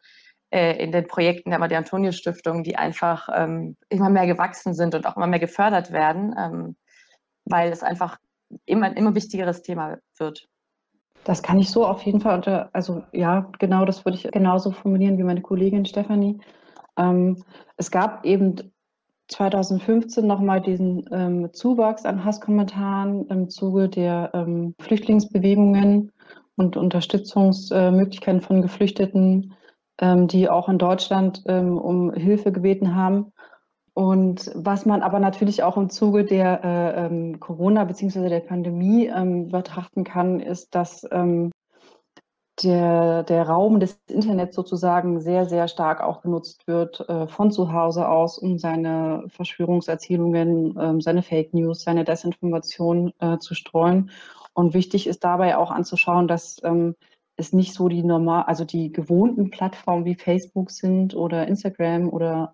äh, 0.51 0.83
in 0.83 0.91
den 0.91 1.07
Projekten 1.07 1.49
der 1.49 1.59
Maria-Antonio 1.59 2.11
Stiftung, 2.11 2.63
die 2.63 2.75
einfach 2.75 3.29
ähm, 3.33 3.75
immer 3.89 4.09
mehr 4.09 4.27
gewachsen 4.27 4.73
sind 4.73 4.93
und 4.93 5.07
auch 5.07 5.17
immer 5.17 5.27
mehr 5.27 5.39
gefördert 5.39 5.91
werden, 5.91 6.35
ähm, 6.37 6.75
weil 7.45 7.71
es 7.71 7.83
einfach 7.83 8.17
immer 8.65 8.87
ein 8.87 8.93
immer 8.93 9.15
wichtigeres 9.15 9.61
Thema 9.63 9.97
wird. 10.17 10.47
Das 11.23 11.43
kann 11.43 11.59
ich 11.59 11.69
so 11.69 11.85
auf 11.85 12.01
jeden 12.03 12.21
Fall 12.21 12.35
unter, 12.35 12.69
also 12.73 13.03
ja, 13.11 13.49
genau, 13.59 13.85
das 13.85 14.05
würde 14.05 14.17
ich 14.17 14.31
genauso 14.31 14.71
formulieren 14.71 15.17
wie 15.17 15.23
meine 15.23 15.41
Kollegin 15.41 15.85
Stefanie. 15.85 16.39
Ähm, 16.97 17.43
es 17.77 17.91
gab 17.91 18.25
eben 18.25 18.55
2015 19.27 20.25
nochmal 20.25 20.61
diesen 20.61 21.05
ähm, 21.11 21.53
Zuwachs 21.53 22.05
an 22.05 22.25
Hasskommentaren 22.25 23.27
im 23.27 23.49
Zuge 23.49 23.89
der 23.89 24.31
ähm, 24.33 24.75
Flüchtlingsbewegungen. 24.79 26.11
und 26.59 26.75
Unterstützungsmöglichkeiten 26.75 28.41
von 28.41 28.61
Geflüchteten, 28.61 29.53
ähm, 30.01 30.27
die 30.27 30.49
auch 30.49 30.67
in 30.67 30.77
Deutschland 30.77 31.41
ähm, 31.47 31.77
um 31.77 32.11
Hilfe 32.13 32.51
gebeten 32.51 32.95
haben. 32.95 33.31
Und 33.99 34.49
was 34.55 34.85
man 34.85 35.01
aber 35.01 35.19
natürlich 35.19 35.61
auch 35.61 35.75
im 35.75 35.89
Zuge 35.89 36.23
der 36.23 36.63
äh, 36.63 37.05
ähm, 37.05 37.41
Corona- 37.41 37.83
bzw. 37.83 38.29
der 38.29 38.39
Pandemie 38.39 39.07
ähm, 39.07 39.49
betrachten 39.49 40.05
kann, 40.05 40.39
ist, 40.39 40.73
dass 40.73 41.05
ähm, 41.11 41.51
der, 42.63 43.23
der 43.23 43.49
Raum 43.49 43.81
des 43.81 43.99
Internets 44.07 44.55
sozusagen 44.55 45.19
sehr, 45.19 45.47
sehr 45.47 45.67
stark 45.67 45.99
auch 45.99 46.21
genutzt 46.21 46.65
wird 46.65 47.09
äh, 47.09 47.27
von 47.27 47.51
zu 47.51 47.73
Hause 47.73 48.07
aus, 48.07 48.37
um 48.37 48.57
seine 48.57 49.25
Verschwörungserzählungen, 49.27 50.77
äh, 50.77 51.01
seine 51.01 51.21
Fake 51.21 51.53
News, 51.53 51.81
seine 51.81 52.05
Desinformation 52.05 53.11
äh, 53.19 53.37
zu 53.39 53.53
streuen. 53.53 54.11
Und 54.53 54.73
wichtig 54.73 55.07
ist 55.07 55.25
dabei 55.25 55.57
auch 55.57 55.71
anzuschauen, 55.71 56.29
dass 56.29 56.55
ähm, 56.63 56.95
es 57.35 57.51
nicht 57.51 57.73
so 57.73 57.89
die 57.89 58.03
normal, 58.03 58.43
also 58.43 58.63
die 58.63 58.93
gewohnten 58.93 59.49
Plattformen 59.49 60.05
wie 60.05 60.15
Facebook 60.15 60.71
sind 60.71 61.17
oder 61.17 61.49
Instagram 61.49 62.07
oder 62.07 62.53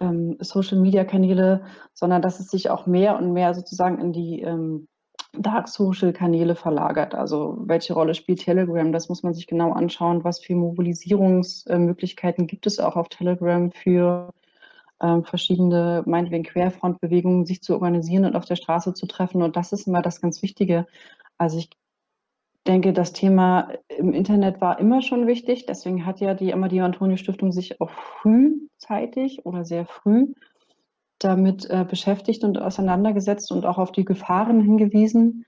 ähm, 0.00 0.08
ähm, 0.30 0.36
Social 0.40 0.78
Media 0.78 1.04
Kanäle, 1.04 1.64
sondern 1.94 2.22
dass 2.22 2.40
es 2.40 2.48
sich 2.48 2.70
auch 2.70 2.86
mehr 2.86 3.16
und 3.16 3.32
mehr 3.32 3.54
sozusagen 3.54 3.98
in 4.00 4.12
die 4.12 4.42
ähm, 4.42 4.88
Dark 5.34 5.68
Social 5.68 6.12
Kanäle 6.12 6.54
verlagert. 6.54 7.14
Also 7.14 7.58
welche 7.60 7.92
Rolle 7.94 8.14
spielt 8.14 8.40
Telegram? 8.40 8.92
Das 8.92 9.08
muss 9.08 9.22
man 9.22 9.34
sich 9.34 9.46
genau 9.46 9.72
anschauen. 9.72 10.24
Was 10.24 10.40
für 10.40 10.54
Mobilisierungsmöglichkeiten 10.54 12.46
gibt 12.46 12.66
es 12.66 12.80
auch 12.80 12.96
auf 12.96 13.08
Telegram 13.08 13.70
für 13.70 14.30
ähm, 15.02 15.24
verschiedene, 15.24 16.02
meinetwegen 16.06 16.44
Querfrontbewegungen, 16.44 17.46
sich 17.46 17.62
zu 17.62 17.74
organisieren 17.74 18.24
und 18.24 18.36
auf 18.36 18.46
der 18.46 18.56
Straße 18.56 18.94
zu 18.94 19.06
treffen. 19.06 19.42
Und 19.42 19.56
das 19.56 19.72
ist 19.72 19.86
immer 19.86 20.02
das 20.02 20.20
ganz 20.20 20.42
Wichtige. 20.42 20.86
Also 21.36 21.58
ich 21.58 21.70
denke, 22.66 22.92
das 22.92 23.12
Thema 23.12 23.72
im 23.88 24.12
Internet 24.12 24.60
war 24.60 24.78
immer 24.78 25.02
schon 25.02 25.26
wichtig. 25.26 25.66
Deswegen 25.66 26.04
hat 26.04 26.20
ja 26.20 26.34
die 26.34 26.52
Amadeo 26.52 26.84
Antonio 26.84 27.16
Stiftung 27.16 27.52
sich 27.52 27.80
auch 27.80 27.90
frühzeitig 27.90 29.46
oder 29.46 29.64
sehr 29.64 29.86
früh 29.86 30.32
damit 31.18 31.68
äh, 31.68 31.84
beschäftigt 31.88 32.44
und 32.44 32.60
auseinandergesetzt 32.60 33.50
und 33.50 33.66
auch 33.66 33.78
auf 33.78 33.92
die 33.92 34.04
Gefahren 34.04 34.60
hingewiesen. 34.60 35.44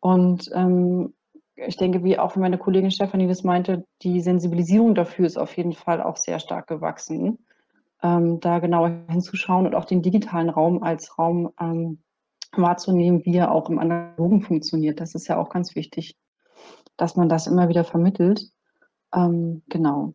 Und 0.00 0.50
ähm, 0.54 1.14
ich 1.56 1.76
denke, 1.76 2.04
wie 2.04 2.18
auch 2.18 2.36
meine 2.36 2.58
Kollegin 2.58 2.90
Stefanie 2.90 3.26
das 3.26 3.42
meinte, 3.42 3.84
die 4.02 4.20
Sensibilisierung 4.20 4.94
dafür 4.94 5.26
ist 5.26 5.36
auf 5.36 5.56
jeden 5.56 5.72
Fall 5.72 6.02
auch 6.02 6.16
sehr 6.16 6.38
stark 6.38 6.68
gewachsen, 6.68 7.38
ähm, 8.02 8.38
da 8.38 8.60
genauer 8.60 8.92
hinzuschauen 9.08 9.66
und 9.66 9.74
auch 9.74 9.84
den 9.84 10.02
digitalen 10.02 10.50
Raum 10.50 10.84
als 10.84 11.18
Raum 11.18 11.50
ähm, 11.60 11.98
wahrzunehmen, 12.52 13.24
wie 13.24 13.36
er 13.36 13.50
auch 13.50 13.68
im 13.68 13.80
Analogen 13.80 14.40
funktioniert. 14.42 15.00
Das 15.00 15.16
ist 15.16 15.26
ja 15.26 15.36
auch 15.36 15.50
ganz 15.50 15.74
wichtig, 15.74 16.16
dass 16.98 17.16
man 17.16 17.30
das 17.30 17.46
immer 17.46 17.70
wieder 17.70 17.84
vermittelt. 17.84 18.50
Ähm, 19.14 19.62
genau. 19.68 20.14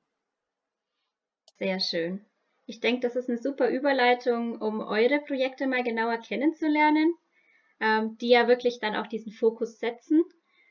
Sehr 1.58 1.80
schön. 1.80 2.24
Ich 2.66 2.80
denke, 2.80 3.02
das 3.02 3.16
ist 3.16 3.30
eine 3.30 3.40
super 3.40 3.70
Überleitung, 3.70 4.62
um 4.62 4.82
eure 4.82 5.20
Projekte 5.22 5.68
mal 5.68 5.84
genauer 5.84 6.18
kennenzulernen, 6.18 7.14
ähm, 7.80 8.18
die 8.20 8.30
ja 8.30 8.48
wirklich 8.48 8.80
dann 8.80 8.96
auch 8.96 9.08
diesen 9.08 9.32
Fokus 9.34 9.80
setzen. 9.80 10.24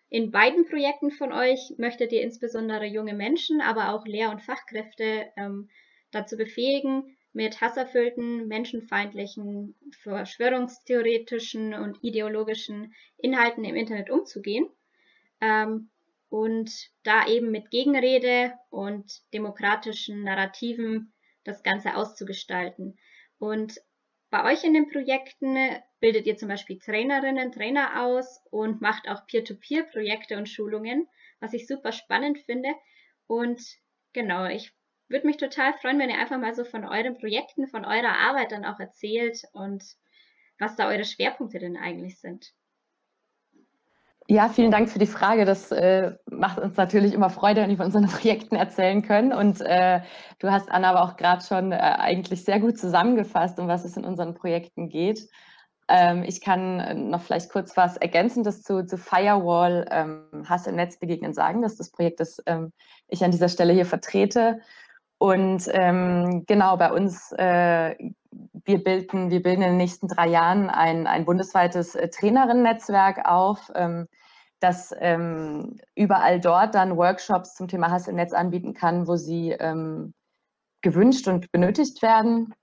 In 0.08 0.30
beiden 0.30 0.66
Projekten 0.66 1.10
von 1.10 1.32
euch 1.32 1.74
möchtet 1.78 2.12
ihr 2.12 2.22
insbesondere 2.22 2.84
junge 2.84 3.14
Menschen, 3.14 3.60
aber 3.60 3.94
auch 3.94 4.06
Lehr- 4.06 4.30
und 4.30 4.42
Fachkräfte 4.42 5.32
ähm, 5.36 5.70
dazu 6.10 6.36
befähigen, 6.36 7.16
mit 7.32 7.62
hasserfüllten, 7.62 8.46
menschenfeindlichen, 8.46 9.74
verschwörungstheoretischen 10.02 11.72
und 11.72 11.98
ideologischen 12.02 12.92
Inhalten 13.16 13.64
im 13.64 13.74
Internet 13.74 14.10
umzugehen. 14.10 14.68
Ähm, 15.40 15.88
und 16.32 16.88
da 17.02 17.26
eben 17.26 17.50
mit 17.50 17.70
Gegenrede 17.70 18.54
und 18.70 19.20
demokratischen 19.34 20.24
Narrativen 20.24 21.12
das 21.44 21.62
Ganze 21.62 21.94
auszugestalten. 21.94 22.98
Und 23.38 23.78
bei 24.30 24.50
euch 24.50 24.64
in 24.64 24.72
den 24.72 24.88
Projekten 24.88 25.58
bildet 26.00 26.26
ihr 26.26 26.38
zum 26.38 26.48
Beispiel 26.48 26.78
Trainerinnen, 26.78 27.52
Trainer 27.52 28.02
aus 28.02 28.40
und 28.50 28.80
macht 28.80 29.10
auch 29.10 29.26
Peer-to-Peer-Projekte 29.26 30.38
und 30.38 30.48
Schulungen, 30.48 31.06
was 31.38 31.52
ich 31.52 31.66
super 31.66 31.92
spannend 31.92 32.38
finde. 32.38 32.70
Und 33.26 33.60
genau, 34.14 34.46
ich 34.46 34.72
würde 35.08 35.26
mich 35.26 35.36
total 35.36 35.74
freuen, 35.74 35.98
wenn 35.98 36.08
ihr 36.08 36.18
einfach 36.18 36.38
mal 36.38 36.54
so 36.54 36.64
von 36.64 36.86
euren 36.86 37.18
Projekten, 37.18 37.68
von 37.68 37.84
eurer 37.84 38.16
Arbeit 38.20 38.52
dann 38.52 38.64
auch 38.64 38.80
erzählt 38.80 39.42
und 39.52 39.84
was 40.58 40.76
da 40.76 40.88
eure 40.88 41.04
Schwerpunkte 41.04 41.58
denn 41.58 41.76
eigentlich 41.76 42.18
sind. 42.20 42.54
Ja, 44.32 44.48
vielen 44.48 44.70
Dank 44.70 44.88
für 44.88 44.98
die 44.98 45.04
Frage. 45.04 45.44
Das 45.44 45.70
äh, 45.72 46.12
macht 46.30 46.58
uns 46.58 46.78
natürlich 46.78 47.12
immer 47.12 47.28
Freude, 47.28 47.60
wenn 47.60 47.68
wir 47.68 47.76
von 47.76 47.84
unseren 47.84 48.06
Projekten 48.08 48.56
erzählen 48.56 49.02
können. 49.02 49.30
Und 49.30 49.60
äh, 49.60 50.00
du 50.38 50.50
hast, 50.50 50.70
Anna, 50.70 50.88
aber 50.88 51.02
auch 51.02 51.18
gerade 51.18 51.44
schon 51.44 51.70
äh, 51.70 51.76
eigentlich 51.76 52.42
sehr 52.42 52.58
gut 52.58 52.78
zusammengefasst, 52.78 53.58
um 53.58 53.68
was 53.68 53.84
es 53.84 53.94
in 53.98 54.06
unseren 54.06 54.32
Projekten 54.32 54.88
geht. 54.88 55.28
Ähm, 55.86 56.22
ich 56.26 56.40
kann 56.40 57.10
noch 57.10 57.20
vielleicht 57.20 57.52
kurz 57.52 57.76
was 57.76 57.98
Ergänzendes 57.98 58.62
zu, 58.62 58.86
zu 58.86 58.96
Firewall 58.96 59.86
ähm, 59.90 60.46
Hass 60.48 60.66
im 60.66 60.76
Netz 60.76 60.98
begegnen 60.98 61.34
sagen. 61.34 61.60
Das 61.60 61.72
ist 61.72 61.80
das 61.80 61.90
Projekt, 61.90 62.20
das 62.20 62.42
ähm, 62.46 62.72
ich 63.08 63.22
an 63.22 63.32
dieser 63.32 63.50
Stelle 63.50 63.74
hier 63.74 63.84
vertrete. 63.84 64.60
Und 65.18 65.68
ähm, 65.72 66.44
genau, 66.46 66.78
bei 66.78 66.90
uns, 66.90 67.32
äh, 67.32 67.96
wir, 68.64 68.82
bilden, 68.82 69.28
wir 69.28 69.42
bilden 69.42 69.60
in 69.60 69.72
den 69.72 69.76
nächsten 69.76 70.08
drei 70.08 70.28
Jahren 70.28 70.70
ein, 70.70 71.06
ein 71.06 71.26
bundesweites 71.26 71.94
äh, 71.94 72.08
Trainerinnen-Netzwerk 72.08 73.28
auf, 73.28 73.70
ähm, 73.74 74.08
das 74.62 74.94
ähm, 75.00 75.78
überall 75.94 76.40
dort 76.40 76.74
dann 76.74 76.96
Workshops 76.96 77.54
zum 77.54 77.68
Thema 77.68 77.90
Hass 77.90 78.08
im 78.08 78.16
Netz 78.16 78.32
anbieten 78.32 78.74
kann, 78.74 79.08
wo 79.08 79.16
sie 79.16 79.50
ähm, 79.50 80.14
gewünscht 80.82 81.28
und 81.28 81.50
benötigt 81.52 82.02
werden. 82.02 82.54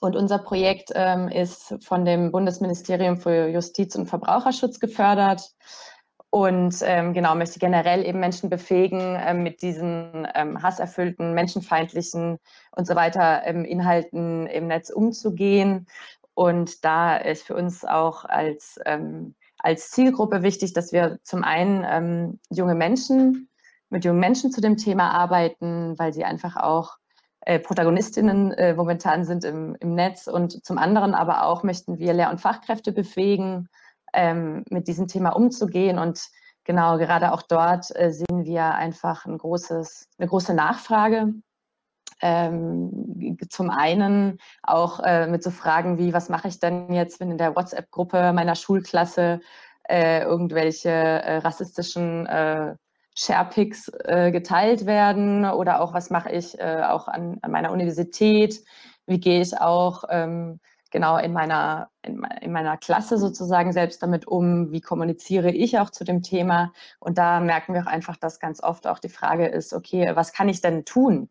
Und 0.00 0.16
unser 0.16 0.38
Projekt 0.38 0.90
ähm, 0.94 1.28
ist 1.28 1.76
von 1.82 2.04
dem 2.04 2.30
Bundesministerium 2.30 3.16
für 3.16 3.48
Justiz 3.48 3.94
und 3.94 4.06
Verbraucherschutz 4.06 4.80
gefördert 4.80 5.50
und 6.30 6.74
ähm, 6.82 7.12
genau 7.12 7.36
möchte 7.36 7.60
generell 7.60 8.04
eben 8.04 8.18
Menschen 8.18 8.50
befähigen, 8.50 9.16
ähm, 9.24 9.44
mit 9.44 9.62
diesen 9.62 10.26
ähm, 10.34 10.60
hasserfüllten, 10.62 11.32
menschenfeindlichen 11.32 12.38
und 12.72 12.86
so 12.88 12.96
weiter 12.96 13.44
Inhalten 13.44 14.48
im 14.48 14.66
Netz 14.66 14.90
umzugehen. 14.90 15.86
Und 16.34 16.84
da 16.84 17.16
ist 17.16 17.46
für 17.46 17.54
uns 17.54 17.84
auch 17.84 18.24
als 18.24 18.80
ähm, 18.84 19.36
als 19.64 19.90
Zielgruppe 19.90 20.42
wichtig, 20.42 20.74
dass 20.74 20.92
wir 20.92 21.18
zum 21.22 21.42
einen 21.42 21.84
ähm, 21.88 22.40
junge 22.50 22.74
Menschen 22.74 23.48
mit 23.88 24.04
jungen 24.04 24.20
Menschen 24.20 24.52
zu 24.52 24.60
dem 24.60 24.76
Thema 24.76 25.10
arbeiten, 25.12 25.98
weil 25.98 26.12
sie 26.12 26.24
einfach 26.24 26.56
auch 26.56 26.98
äh, 27.40 27.58
Protagonistinnen 27.58 28.52
äh, 28.52 28.74
momentan 28.74 29.24
sind 29.24 29.44
im, 29.44 29.74
im 29.80 29.94
Netz. 29.94 30.26
Und 30.26 30.64
zum 30.66 30.76
anderen 30.76 31.14
aber 31.14 31.44
auch 31.44 31.62
möchten 31.62 31.98
wir 31.98 32.12
Lehr- 32.12 32.30
und 32.30 32.42
Fachkräfte 32.42 32.92
befähigen, 32.92 33.68
ähm, 34.12 34.64
mit 34.68 34.86
diesem 34.86 35.08
Thema 35.08 35.30
umzugehen. 35.30 35.98
Und 35.98 36.28
genau 36.64 36.98
gerade 36.98 37.32
auch 37.32 37.40
dort 37.40 37.94
äh, 37.96 38.10
sehen 38.10 38.44
wir 38.44 38.74
einfach 38.74 39.24
ein 39.24 39.38
großes, 39.38 40.08
eine 40.18 40.28
große 40.28 40.52
Nachfrage 40.52 41.32
ähm, 42.20 43.36
zum 43.48 43.70
einen 43.70 44.38
auch 44.62 45.00
äh, 45.00 45.26
mit 45.26 45.42
so 45.42 45.50
Fragen 45.50 45.98
wie, 45.98 46.12
was 46.12 46.28
mache 46.28 46.48
ich 46.48 46.60
denn 46.60 46.92
jetzt, 46.92 47.20
wenn 47.20 47.30
in 47.30 47.38
der 47.38 47.56
WhatsApp-Gruppe 47.56 48.32
meiner 48.32 48.54
Schulklasse 48.54 49.40
äh, 49.88 50.22
irgendwelche 50.22 50.90
äh, 50.90 51.38
rassistischen 51.38 52.26
äh, 52.26 52.74
Sharepics 53.14 53.88
äh, 54.04 54.32
geteilt 54.32 54.86
werden 54.86 55.44
oder 55.44 55.80
auch, 55.80 55.94
was 55.94 56.10
mache 56.10 56.30
ich 56.30 56.58
äh, 56.58 56.82
auch 56.82 57.06
an, 57.06 57.38
an, 57.42 57.50
meiner 57.50 57.70
Universität, 57.70 58.64
wie 59.06 59.20
gehe 59.20 59.40
ich 59.40 59.60
auch 59.60 60.04
ähm, 60.10 60.58
genau 60.90 61.18
in 61.18 61.32
meiner, 61.32 61.90
in, 62.02 62.24
in, 62.40 62.52
meiner 62.52 62.76
Klasse 62.76 63.18
sozusagen 63.18 63.72
selbst 63.72 64.02
damit 64.02 64.26
um, 64.26 64.72
wie 64.72 64.80
kommuniziere 64.80 65.50
ich 65.50 65.78
auch 65.78 65.90
zu 65.90 66.04
dem 66.04 66.22
Thema. 66.22 66.72
Und 66.98 67.18
da 67.18 67.40
merken 67.40 67.74
wir 67.74 67.82
auch 67.82 67.86
einfach, 67.86 68.16
dass 68.16 68.40
ganz 68.40 68.62
oft 68.62 68.86
auch 68.86 68.98
die 68.98 69.08
Frage 69.08 69.46
ist, 69.46 69.72
okay, 69.74 70.10
was 70.14 70.32
kann 70.32 70.48
ich 70.48 70.60
denn 70.60 70.84
tun? 70.84 71.28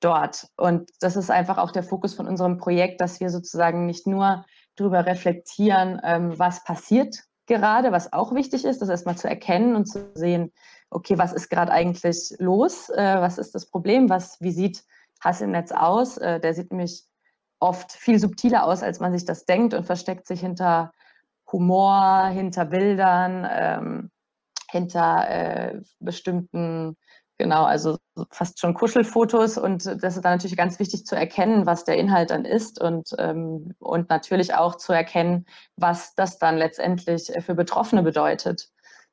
Dort. 0.00 0.48
Und 0.56 0.90
das 1.00 1.16
ist 1.16 1.30
einfach 1.30 1.58
auch 1.58 1.70
der 1.70 1.82
Fokus 1.82 2.14
von 2.14 2.26
unserem 2.26 2.58
Projekt, 2.58 3.00
dass 3.00 3.20
wir 3.20 3.30
sozusagen 3.30 3.86
nicht 3.86 4.06
nur 4.06 4.44
darüber 4.76 5.06
reflektieren, 5.06 6.00
ähm, 6.02 6.38
was 6.38 6.64
passiert 6.64 7.16
gerade, 7.46 7.92
was 7.92 8.12
auch 8.12 8.34
wichtig 8.34 8.64
ist, 8.64 8.80
das 8.80 8.88
erstmal 8.88 9.16
zu 9.16 9.28
erkennen 9.28 9.74
und 9.74 9.86
zu 9.86 10.10
sehen, 10.14 10.52
okay, 10.90 11.18
was 11.18 11.32
ist 11.32 11.48
gerade 11.48 11.72
eigentlich 11.72 12.34
los, 12.38 12.88
äh, 12.90 13.20
was 13.20 13.38
ist 13.38 13.54
das 13.54 13.66
Problem, 13.66 14.08
was, 14.08 14.40
wie 14.40 14.52
sieht 14.52 14.84
Hass 15.20 15.40
im 15.40 15.50
Netz 15.50 15.72
aus? 15.72 16.16
Äh, 16.16 16.40
der 16.40 16.54
sieht 16.54 16.70
nämlich 16.70 17.04
oft 17.58 17.92
viel 17.92 18.18
subtiler 18.18 18.64
aus, 18.64 18.82
als 18.82 19.00
man 19.00 19.12
sich 19.12 19.24
das 19.24 19.44
denkt 19.44 19.74
und 19.74 19.84
versteckt 19.84 20.26
sich 20.26 20.40
hinter 20.40 20.92
Humor, 21.52 22.28
hinter 22.32 22.64
Bildern, 22.64 23.46
ähm, 23.50 24.10
hinter 24.70 25.28
äh, 25.28 25.80
bestimmten 25.98 26.96
Genau, 27.40 27.64
also 27.64 27.96
fast 28.30 28.60
schon 28.60 28.74
Kuschelfotos 28.74 29.56
und 29.56 29.86
das 29.86 30.16
ist 30.16 30.22
dann 30.26 30.34
natürlich 30.34 30.58
ganz 30.58 30.78
wichtig 30.78 31.06
zu 31.06 31.16
erkennen, 31.16 31.64
was 31.64 31.84
der 31.84 31.96
Inhalt 31.96 32.30
dann 32.30 32.44
ist 32.44 32.78
und, 32.78 33.14
ähm, 33.18 33.72
und 33.78 34.10
natürlich 34.10 34.54
auch 34.54 34.74
zu 34.74 34.92
erkennen, 34.92 35.46
was 35.76 36.14
das 36.16 36.38
dann 36.38 36.58
letztendlich 36.58 37.32
für 37.40 37.54
Betroffene 37.54 38.02
bedeutet. 38.02 38.68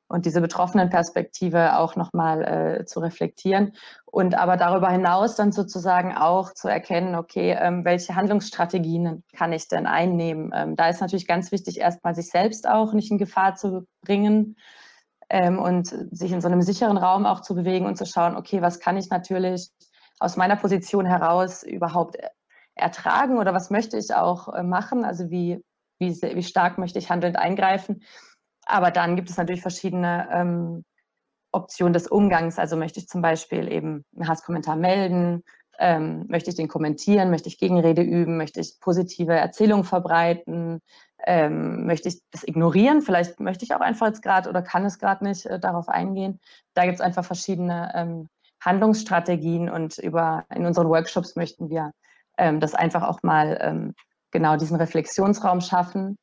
und 0.08 0.26
diese 0.26 0.40
betroffenen 0.42 0.90
Perspektive 0.90 1.78
auch 1.78 1.96
nochmal 1.96 2.42
äh, 2.80 2.84
zu 2.86 3.00
reflektieren 3.00 3.72
und 4.04 4.34
aber 4.34 4.56
darüber 4.58 4.90
hinaus 4.90 5.36
dann 5.36 5.52
sozusagen 5.52 6.14
auch 6.14 6.52
zu 6.54 6.68
erkennen, 6.68 7.14
okay, 7.14 7.56
ähm, 7.58 7.84
welche 7.86 8.14
Handlungsstrategien 8.14 9.24
kann 9.36 9.52
ich 9.54 9.68
denn 9.68 9.86
einnehmen? 9.86 10.50
Ähm, 10.54 10.76
da 10.76 10.88
ist 10.88 11.00
natürlich 11.00 11.26
ganz 11.26 11.52
wichtig, 11.52 11.78
erstmal 11.80 12.14
sich 12.14 12.30
selbst 12.30 12.68
auch 12.68 12.92
nicht 12.92 13.10
in 13.10 13.18
Gefahr 13.18 13.54
zu 13.54 13.86
bringen 14.02 14.56
ähm, 15.30 15.58
und 15.58 15.86
sich 16.10 16.32
in 16.32 16.40
so 16.40 16.48
einem 16.48 16.62
sicheren 16.62 16.96
Raum 16.96 17.26
auch 17.26 17.40
zu 17.40 17.54
bewegen 17.54 17.86
und 17.86 17.96
zu 17.96 18.06
schauen, 18.06 18.36
okay, 18.36 18.62
was 18.62 18.80
kann 18.80 18.96
ich 18.96 19.10
natürlich 19.10 19.70
aus 20.20 20.36
meiner 20.36 20.56
Position 20.56 21.06
heraus 21.06 21.62
überhaupt 21.62 22.16
ertragen 22.74 23.38
oder 23.38 23.54
was 23.54 23.70
möchte 23.70 23.98
ich 23.98 24.14
auch 24.14 24.52
äh, 24.54 24.62
machen? 24.62 25.04
Also 25.04 25.30
wie, 25.30 25.62
wie, 25.98 26.10
wie 26.10 26.42
stark 26.42 26.78
möchte 26.78 26.98
ich 26.98 27.10
handelnd 27.10 27.36
eingreifen? 27.36 28.02
Aber 28.66 28.90
dann 28.90 29.16
gibt 29.16 29.30
es 29.30 29.36
natürlich 29.36 29.62
verschiedene 29.62 30.28
ähm, 30.32 30.84
Optionen 31.52 31.92
des 31.92 32.06
Umgangs. 32.06 32.58
Also 32.58 32.76
möchte 32.76 33.00
ich 33.00 33.08
zum 33.08 33.22
Beispiel 33.22 33.70
eben 33.70 34.04
einen 34.14 34.28
Hasskommentar 34.28 34.76
melden, 34.76 35.42
ähm, 35.78 36.26
möchte 36.28 36.50
ich 36.50 36.56
den 36.56 36.68
kommentieren, 36.68 37.30
möchte 37.30 37.48
ich 37.48 37.58
Gegenrede 37.58 38.02
üben, 38.02 38.36
möchte 38.36 38.60
ich 38.60 38.78
positive 38.80 39.34
Erzählungen 39.34 39.84
verbreiten, 39.84 40.80
ähm, 41.26 41.86
möchte 41.86 42.08
ich 42.08 42.20
das 42.30 42.46
ignorieren, 42.46 43.02
vielleicht 43.02 43.40
möchte 43.40 43.64
ich 43.64 43.74
auch 43.74 43.80
einfach 43.80 44.06
jetzt 44.06 44.22
gerade 44.22 44.48
oder 44.48 44.62
kann 44.62 44.84
es 44.84 44.98
gerade 44.98 45.24
nicht 45.24 45.46
äh, 45.46 45.58
darauf 45.58 45.88
eingehen. 45.88 46.40
Da 46.74 46.84
gibt 46.84 46.96
es 46.96 47.00
einfach 47.00 47.24
verschiedene 47.24 47.92
ähm, 47.94 48.28
Handlungsstrategien 48.60 49.68
und 49.68 49.98
über 49.98 50.44
in 50.54 50.66
unseren 50.66 50.88
Workshops 50.88 51.36
möchten 51.36 51.70
wir 51.70 51.92
ähm, 52.38 52.60
das 52.60 52.74
einfach 52.74 53.02
auch 53.02 53.22
mal 53.22 53.58
ähm, 53.60 53.94
genau 54.30 54.56
diesen 54.56 54.76
Reflexionsraum 54.76 55.60
schaffen 55.60 56.16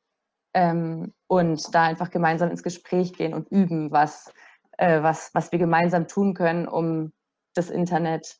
ähm, 0.54 1.12
und 1.26 1.74
da 1.74 1.84
einfach 1.84 2.10
gemeinsam 2.10 2.50
ins 2.50 2.62
Gespräch 2.62 3.12
gehen 3.12 3.34
und 3.34 3.48
üben, 3.50 3.90
was, 3.90 4.32
äh, 4.78 5.02
was, 5.02 5.30
was 5.34 5.52
wir 5.52 5.58
gemeinsam 5.58 6.08
tun 6.08 6.34
können, 6.34 6.66
um 6.66 7.12
das 7.54 7.70
Internet 7.70 8.38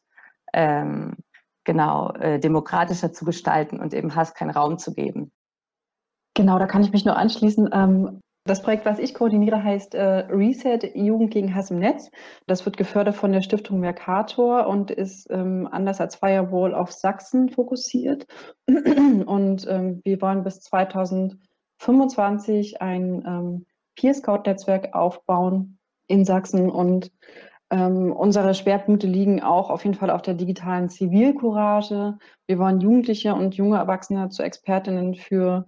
ähm, 0.52 1.16
genau 1.64 2.12
äh, 2.12 2.38
demokratischer 2.38 3.12
zu 3.12 3.24
gestalten 3.24 3.80
und 3.80 3.92
eben 3.92 4.14
Hass 4.14 4.34
keinen 4.34 4.50
Raum 4.50 4.78
zu 4.78 4.94
geben. 4.94 5.32
Genau, 6.36 6.58
da 6.58 6.66
kann 6.66 6.84
ich 6.84 6.92
mich 6.92 7.06
nur 7.06 7.16
anschließen. 7.16 7.70
Ähm, 7.72 8.20
das 8.44 8.62
Projekt, 8.62 8.84
was 8.84 8.98
ich 8.98 9.14
koordiniere, 9.14 9.64
heißt 9.64 9.94
äh, 9.94 10.26
Reset 10.28 10.80
Jugend 10.94 11.30
gegen 11.32 11.54
Hass 11.54 11.70
im 11.70 11.78
Netz. 11.78 12.10
Das 12.46 12.66
wird 12.66 12.76
gefördert 12.76 13.16
von 13.16 13.32
der 13.32 13.40
Stiftung 13.40 13.80
Mercator 13.80 14.66
und 14.66 14.90
ist 14.90 15.28
ähm, 15.30 15.66
anders 15.72 15.98
als 16.00 16.16
Firewall 16.16 16.74
auf 16.74 16.92
Sachsen 16.92 17.48
fokussiert. 17.48 18.26
Und 18.68 19.66
ähm, 19.68 20.02
wir 20.04 20.20
wollen 20.20 20.44
bis 20.44 20.60
2025 20.60 22.82
ein 22.82 23.64
Peer 23.96 24.14
Scout 24.14 24.42
Netzwerk 24.46 24.94
aufbauen 24.94 25.78
in 26.06 26.24
Sachsen 26.24 26.70
und 26.70 27.10
ähm, 27.70 28.12
unsere 28.12 28.54
Schwerpunkte 28.54 29.06
liegen 29.06 29.42
auch 29.42 29.70
auf 29.70 29.84
jeden 29.84 29.96
Fall 29.96 30.10
auf 30.10 30.22
der 30.22 30.34
digitalen 30.34 30.88
Zivilcourage. 30.88 32.16
Wir 32.46 32.58
wollen 32.58 32.80
Jugendliche 32.80 33.34
und 33.34 33.56
junge 33.56 33.78
Erwachsene 33.78 34.28
zu 34.28 34.42
Expertinnen 34.42 35.14
für 35.14 35.66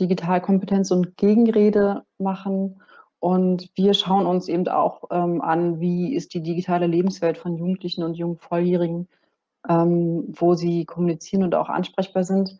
Digitalkompetenz 0.00 0.90
und 0.90 1.16
Gegenrede 1.16 2.04
machen. 2.18 2.80
Und 3.18 3.70
wir 3.74 3.94
schauen 3.94 4.26
uns 4.26 4.48
eben 4.48 4.66
auch 4.68 5.04
ähm, 5.10 5.42
an, 5.42 5.78
wie 5.80 6.14
ist 6.14 6.32
die 6.34 6.42
digitale 6.42 6.86
Lebenswelt 6.86 7.36
von 7.36 7.56
Jugendlichen 7.56 8.02
und 8.02 8.14
jungen 8.14 8.38
Volljährigen, 8.38 9.08
ähm, 9.68 10.24
wo 10.28 10.54
sie 10.54 10.86
kommunizieren 10.86 11.42
und 11.42 11.54
auch 11.54 11.68
ansprechbar 11.68 12.24
sind. 12.24 12.58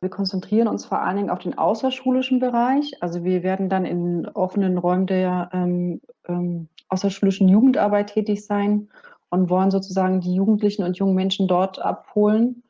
Wir 0.00 0.10
konzentrieren 0.10 0.68
uns 0.68 0.84
vor 0.84 1.02
allen 1.02 1.16
Dingen 1.16 1.30
auf 1.30 1.40
den 1.40 1.58
außerschulischen 1.58 2.38
Bereich. 2.38 3.02
Also 3.02 3.24
wir 3.24 3.42
werden 3.42 3.68
dann 3.68 3.84
in 3.84 4.28
offenen 4.28 4.78
Räumen 4.78 5.06
der 5.06 5.50
ähm, 5.52 6.00
ähm 6.28 6.68
außerschulischen 6.90 7.48
Jugendarbeit 7.48 8.14
tätig 8.14 8.46
sein 8.46 8.88
und 9.30 9.50
wollen 9.50 9.70
sozusagen 9.70 10.20
die 10.20 10.34
Jugendlichen 10.34 10.84
und 10.84 10.96
jungen 10.96 11.14
Menschen 11.14 11.48
dort 11.48 11.78
abholen 11.78 12.62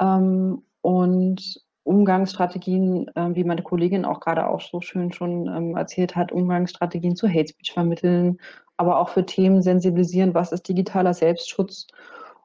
ähm, 0.00 0.62
und 0.80 1.60
Umgangsstrategien, 1.88 3.08
äh, 3.14 3.34
wie 3.34 3.44
meine 3.44 3.62
Kollegin 3.62 4.04
auch 4.04 4.20
gerade 4.20 4.46
auch 4.46 4.60
so 4.60 4.80
schön 4.80 5.12
schon 5.12 5.48
ähm, 5.48 5.76
erzählt 5.76 6.16
hat, 6.16 6.32
Umgangsstrategien 6.32 7.16
zu 7.16 7.28
Hate 7.28 7.48
Speech 7.48 7.72
vermitteln, 7.72 8.38
aber 8.76 9.00
auch 9.00 9.08
für 9.08 9.24
Themen 9.24 9.62
sensibilisieren, 9.62 10.34
was 10.34 10.52
ist 10.52 10.68
digitaler 10.68 11.14
Selbstschutz 11.14 11.86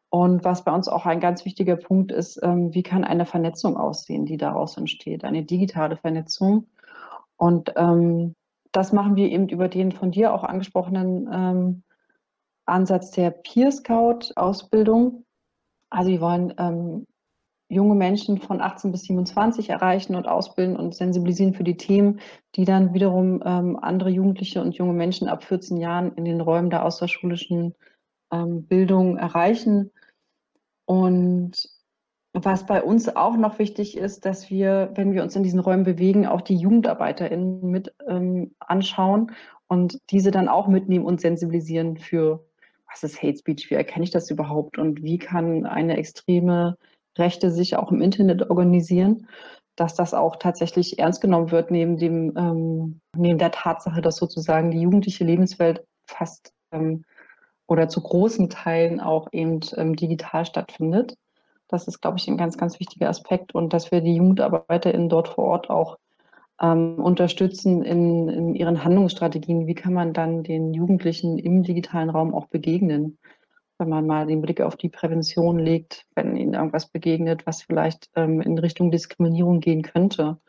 und 0.10 0.46
was 0.46 0.64
bei 0.64 0.74
uns 0.74 0.88
auch 0.88 1.06
ein 1.06 1.20
ganz 1.20 1.44
wichtiger 1.44 1.76
Punkt 1.76 2.12
ist, 2.12 2.40
ähm, 2.42 2.74
wie 2.74 2.84
kann 2.84 3.04
eine 3.04 3.26
Vernetzung 3.26 3.76
aussehen, 3.76 4.26
die 4.26 4.38
daraus 4.38 4.78
entsteht, 4.78 5.26
eine 5.26 5.44
digitale 5.44 5.98
Vernetzung. 5.98 6.68
Und 7.36 7.74
ähm, 7.76 8.36
das 8.72 8.94
machen 8.94 9.16
wir 9.18 9.30
eben 9.30 9.50
über 9.50 9.68
den 9.68 9.92
von 9.92 10.12
dir 10.12 10.34
auch 10.34 10.44
angesprochenen 10.44 11.30
ähm, 11.32 11.84
Ansatz 12.66 13.12
der 13.12 13.32
Peer 13.32 13.72
Scout 13.72 14.32
Ausbildung. 14.36 15.26
Also 15.90 16.12
wir 16.12 16.22
wollen 16.22 16.54
ähm, 16.58 17.08
junge 17.70 17.96
Menschen 17.96 18.38
von 18.40 18.62
18 18.62 18.92
bis 18.92 19.04
27 19.04 19.70
erreichen 19.70 20.16
und 20.16 20.28
ausbilden 20.28 20.76
und 20.76 20.96
sensibilisieren 20.96 21.54
für 21.54 21.64
die 21.64 21.78
Themen, 21.78 22.20
die 22.56 22.66
dann 22.66 22.94
wiederum 22.94 23.42
ähm, 23.46 23.78
andere 23.82 24.10
Jugendliche 24.10 24.62
und 24.62 24.76
junge 24.76 24.94
Menschen 24.94 25.28
ab 25.28 25.44
14 25.44 25.78
Jahren 25.78 26.14
in 26.14 26.26
den 26.26 26.42
Räumen 26.42 26.70
der 26.70 26.86
außerschulischen 26.86 27.74
ähm, 28.32 28.66
Bildung 28.66 29.18
erreichen. 29.18 29.92
Und 30.86 31.70
was 32.34 32.66
bei 32.66 32.82
uns 32.82 33.16
auch 33.16 33.38
noch 33.38 33.60
wichtig 33.60 33.98
ist, 33.98 34.26
dass 34.26 34.50
wir, 34.50 34.92
wenn 34.96 35.14
wir 35.14 35.24
uns 35.24 35.36
in 35.36 35.44
diesen 35.44 35.60
Räumen 35.60 35.84
bewegen, 35.84 36.26
auch 36.26 36.42
die 36.42 36.56
JugendarbeiterInnen 36.56 37.70
mit 37.70 37.94
ähm, 38.08 38.56
anschauen 38.60 39.32
und 39.68 40.00
diese 40.10 40.32
dann 40.32 40.48
auch 40.48 40.68
mitnehmen 40.68 41.06
und 41.06 41.22
sensibilisieren 41.22 41.98
für, 41.98 42.44
was 42.92 43.04
ist 43.04 43.22
Hate 43.22 43.38
Speech, 43.38 43.70
wie 43.70 43.76
erkenne 43.76 44.04
ich 44.04 44.12
das 44.12 44.32
überhaupt 44.32 44.78
und 44.78 45.04
wie 45.04 45.20
kann 45.20 45.66
eine 45.66 45.98
extreme 45.98 46.78
Rechte 47.18 47.52
sich 47.52 47.76
auch 47.76 47.92
im 47.92 48.02
Internet 48.02 48.50
organisieren, 48.50 49.28
dass 49.76 49.96
das 49.96 50.14
auch 50.14 50.36
tatsächlich 50.36 51.00
ernst 51.00 51.22
genommen 51.22 51.52
wird, 51.52 51.72
neben, 51.72 51.98
dem, 51.98 52.34
ähm, 52.38 53.00
neben 53.16 53.40
der 53.40 53.52
Tatsache, 53.52 54.02
dass 54.02 54.18
sozusagen 54.18 54.72
die 54.72 54.82
jugendliche 54.82 55.24
Lebenswelt 55.24 55.84
fast 56.06 56.54
ähm, 56.72 57.04
oder 57.68 57.88
zu 57.88 58.02
großen 58.02 58.50
Teilen 58.50 59.00
auch 59.00 59.30
eben 59.32 59.62
ähm, 59.78 59.96
digital 59.96 60.46
stattfindet. 60.46 61.16
Das 61.68 61.88
ist, 61.88 62.02
glaube 62.02 62.18
ich, 62.18 62.28
ein 62.28 62.38
ganz, 62.38 62.58
ganz 62.58 62.80
wichtiger 62.80 63.10
Aspekt 63.10 63.56
und 63.56 63.74
dass 63.74 63.92
wir 63.92 64.02
die 64.02 64.16
JugendarbeiterInnen 64.16 65.10
dort 65.10 65.30
vor 65.30 65.46
Ort 65.46 65.70
auch 65.70 65.98
ähm, 66.62 67.00
unterstützen 67.00 67.84
in, 67.84 68.30
in 68.30 68.56
ihren 68.56 68.84
Handlungsstrategien. 68.84 69.66
Wie 69.66 69.74
kann 69.74 69.94
man 69.94 70.14
dann 70.14 70.44
den 70.44 70.74
Jugendlichen 70.74 71.40
im 71.40 71.64
digitalen 71.64 72.10
Raum 72.10 72.36
auch 72.36 72.48
begegnen? 72.48 73.18
Wenn 73.78 73.90
man 73.90 74.06
mal 74.06 74.28
den 74.28 74.42
Blick 74.42 74.62
auf 74.62 74.76
die 74.76 74.90
Prävention 74.90 75.60
legt, 75.60 76.06
wenn 76.16 76.36
ihnen 76.36 76.54
irgendwas 76.54 76.88
begegnet, 76.88 77.46
was 77.46 77.64
vielleicht 77.64 78.10
ähm, 78.16 78.42
in 78.42 78.58
Richtung 78.58 78.92
Diskriminierung 78.92 79.60
gehen 79.60 79.82
könnte. 79.82 80.40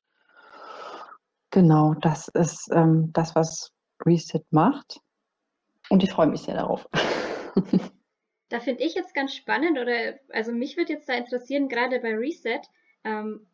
Genau, 1.50 1.94
das 1.94 2.28
ist 2.28 2.68
ähm, 2.72 3.10
das, 3.12 3.34
was 3.34 3.72
Reset 4.04 4.42
macht. 4.50 5.00
Und 5.88 6.02
ich 6.02 6.10
freue 6.10 6.26
mich 6.26 6.42
sehr 6.42 6.54
darauf. 6.54 6.88
Da 8.50 8.60
finde 8.60 8.84
ich 8.84 8.94
jetzt 8.94 9.14
ganz 9.14 9.34
spannend, 9.34 9.78
oder 9.78 10.14
also 10.28 10.52
mich 10.52 10.76
würde 10.76 10.92
jetzt 10.92 11.08
da 11.08 11.14
interessieren, 11.14 11.68
gerade 11.68 11.98
bei 11.98 12.14
Reset, 12.14 12.60
ähm, 13.02 13.46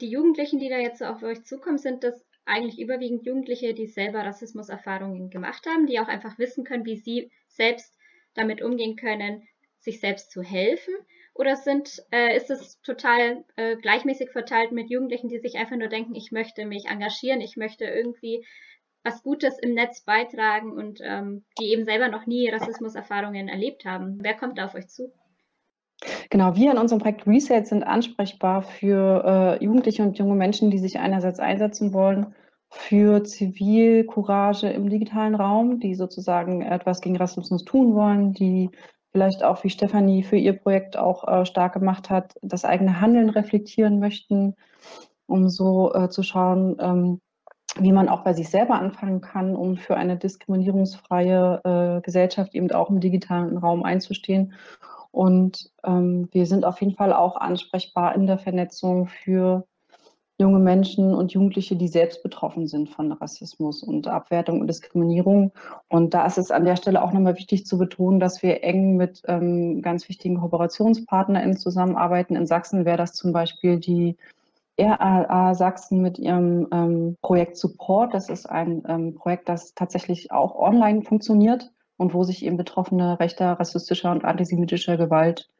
die 0.00 0.08
Jugendlichen, 0.08 0.58
die 0.58 0.68
da 0.68 0.78
jetzt 0.78 1.00
so 1.00 1.04
auf 1.04 1.22
euch 1.22 1.44
zukommen, 1.44 1.78
sind 1.78 2.04
das 2.04 2.24
eigentlich 2.44 2.80
überwiegend 2.80 3.26
Jugendliche, 3.26 3.74
die 3.74 3.86
selber 3.86 4.24
Rassismuserfahrungen 4.24 5.30
gemacht 5.30 5.66
haben, 5.66 5.86
die 5.86 6.00
auch 6.00 6.08
einfach 6.08 6.38
wissen 6.38 6.64
können, 6.64 6.86
wie 6.86 6.96
sie 6.96 7.30
selbst 7.48 7.97
damit 8.34 8.62
umgehen 8.62 8.96
können, 8.96 9.42
sich 9.80 10.00
selbst 10.00 10.30
zu 10.30 10.42
helfen? 10.42 10.94
Oder 11.34 11.56
sind, 11.56 12.02
äh, 12.10 12.36
ist 12.36 12.50
es 12.50 12.80
total 12.82 13.44
äh, 13.56 13.76
gleichmäßig 13.76 14.30
verteilt 14.30 14.72
mit 14.72 14.90
Jugendlichen, 14.90 15.28
die 15.28 15.38
sich 15.38 15.56
einfach 15.56 15.76
nur 15.76 15.88
denken, 15.88 16.14
ich 16.14 16.32
möchte 16.32 16.66
mich 16.66 16.86
engagieren, 16.86 17.40
ich 17.40 17.56
möchte 17.56 17.84
irgendwie 17.84 18.44
was 19.04 19.22
Gutes 19.22 19.58
im 19.58 19.74
Netz 19.74 20.00
beitragen 20.00 20.72
und 20.72 21.00
ähm, 21.02 21.44
die 21.60 21.72
eben 21.72 21.84
selber 21.84 22.08
noch 22.08 22.26
nie 22.26 22.48
Rassismuserfahrungen 22.48 23.48
erlebt 23.48 23.84
haben? 23.84 24.18
Wer 24.20 24.34
kommt 24.34 24.58
da 24.58 24.64
auf 24.64 24.74
euch 24.74 24.88
zu? 24.88 25.12
Genau, 26.30 26.56
wir 26.56 26.72
in 26.72 26.78
unserem 26.78 27.00
Projekt 27.00 27.26
Reset 27.26 27.64
sind 27.64 27.82
ansprechbar 27.84 28.62
für 28.62 29.58
äh, 29.60 29.64
Jugendliche 29.64 30.02
und 30.02 30.18
junge 30.18 30.34
Menschen, 30.34 30.70
die 30.70 30.78
sich 30.78 30.98
einerseits 30.98 31.40
einsetzen 31.40 31.92
wollen 31.92 32.34
für 32.70 33.24
Zivilcourage 33.24 34.68
im 34.68 34.88
digitalen 34.90 35.34
Raum, 35.34 35.80
die 35.80 35.94
sozusagen 35.94 36.62
etwas 36.62 37.00
gegen 37.00 37.16
Rassismus 37.16 37.64
tun 37.64 37.94
wollen, 37.94 38.32
die 38.32 38.70
vielleicht 39.12 39.42
auch 39.42 39.64
wie 39.64 39.70
Stefanie 39.70 40.22
für 40.22 40.36
ihr 40.36 40.52
Projekt 40.52 40.96
auch 40.96 41.26
äh, 41.26 41.46
stark 41.46 41.72
gemacht 41.72 42.10
hat, 42.10 42.34
das 42.42 42.64
eigene 42.64 43.00
Handeln 43.00 43.30
reflektieren 43.30 43.98
möchten, 43.98 44.54
um 45.26 45.48
so 45.48 45.92
äh, 45.94 46.10
zu 46.10 46.22
schauen, 46.22 46.76
ähm, 46.80 47.20
wie 47.78 47.92
man 47.92 48.08
auch 48.08 48.22
bei 48.24 48.32
sich 48.32 48.48
selber 48.48 48.74
anfangen 48.74 49.20
kann, 49.20 49.54
um 49.56 49.76
für 49.76 49.96
eine 49.96 50.16
diskriminierungsfreie 50.16 51.60
äh, 51.64 52.00
Gesellschaft 52.02 52.54
eben 52.54 52.70
auch 52.72 52.90
im 52.90 53.00
digitalen 53.00 53.56
Raum 53.56 53.82
einzustehen. 53.82 54.54
Und 55.10 55.70
ähm, 55.84 56.28
wir 56.32 56.46
sind 56.46 56.64
auf 56.64 56.80
jeden 56.80 56.94
Fall 56.94 57.12
auch 57.12 57.36
ansprechbar 57.36 58.14
in 58.14 58.26
der 58.26 58.38
Vernetzung 58.38 59.06
für 59.06 59.66
junge 60.38 60.60
Menschen 60.60 61.14
und 61.14 61.32
Jugendliche, 61.32 61.74
die 61.74 61.88
selbst 61.88 62.22
betroffen 62.22 62.68
sind 62.68 62.88
von 62.88 63.10
Rassismus 63.12 63.82
und 63.82 64.06
Abwertung 64.06 64.60
und 64.60 64.68
Diskriminierung. 64.68 65.52
Und 65.88 66.14
da 66.14 66.26
ist 66.26 66.38
es 66.38 66.52
an 66.52 66.64
der 66.64 66.76
Stelle 66.76 67.02
auch 67.02 67.12
nochmal 67.12 67.36
wichtig 67.36 67.66
zu 67.66 67.76
betonen, 67.76 68.20
dass 68.20 68.42
wir 68.42 68.62
eng 68.62 68.96
mit 68.96 69.22
ähm, 69.26 69.82
ganz 69.82 70.08
wichtigen 70.08 70.38
KooperationspartnerInnen 70.38 71.56
zusammenarbeiten. 71.56 72.36
In 72.36 72.46
Sachsen 72.46 72.84
wäre 72.84 72.96
das 72.96 73.14
zum 73.14 73.32
Beispiel 73.32 73.80
die 73.80 74.16
RAA 74.78 75.54
Sachsen 75.54 76.02
mit 76.02 76.18
ihrem 76.18 76.68
ähm, 76.70 77.16
Projekt 77.20 77.56
Support. 77.56 78.14
Das 78.14 78.28
ist 78.28 78.46
ein 78.46 78.84
ähm, 78.86 79.16
Projekt, 79.16 79.48
das 79.48 79.74
tatsächlich 79.74 80.30
auch 80.30 80.54
online 80.54 81.02
funktioniert 81.02 81.72
und 81.96 82.14
wo 82.14 82.22
sich 82.22 82.44
eben 82.44 82.56
Betroffene 82.56 83.18
rechter, 83.18 83.54
rassistischer 83.54 84.12
und 84.12 84.24
antisemitischer 84.24 84.96
Gewalt 84.96 85.50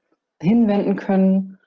hinwenden 0.40 0.94
können. 0.94 1.57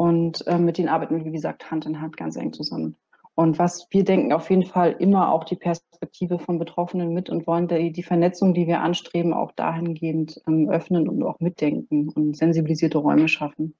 Und 0.00 0.46
äh, 0.46 0.56
mit 0.56 0.78
denen 0.78 0.88
arbeiten 0.88 1.18
wir, 1.18 1.26
wie 1.26 1.30
gesagt, 1.30 1.70
Hand 1.70 1.84
in 1.84 2.00
Hand 2.00 2.16
ganz 2.16 2.34
eng 2.34 2.54
zusammen. 2.54 2.96
Und 3.34 3.58
was 3.58 3.86
wir 3.90 4.02
denken, 4.02 4.32
auf 4.32 4.48
jeden 4.48 4.64
Fall 4.64 4.96
immer 4.98 5.30
auch 5.30 5.44
die 5.44 5.56
Perspektive 5.56 6.38
von 6.38 6.58
Betroffenen 6.58 7.12
mit 7.12 7.28
und 7.28 7.46
wollen 7.46 7.68
die, 7.68 7.92
die 7.92 8.02
Vernetzung, 8.02 8.54
die 8.54 8.66
wir 8.66 8.80
anstreben, 8.80 9.34
auch 9.34 9.52
dahingehend 9.52 10.40
ähm, 10.48 10.70
öffnen 10.70 11.06
und 11.06 11.22
auch 11.22 11.38
mitdenken 11.40 12.08
und 12.08 12.34
sensibilisierte 12.34 12.96
Räume 12.96 13.28
schaffen. 13.28 13.76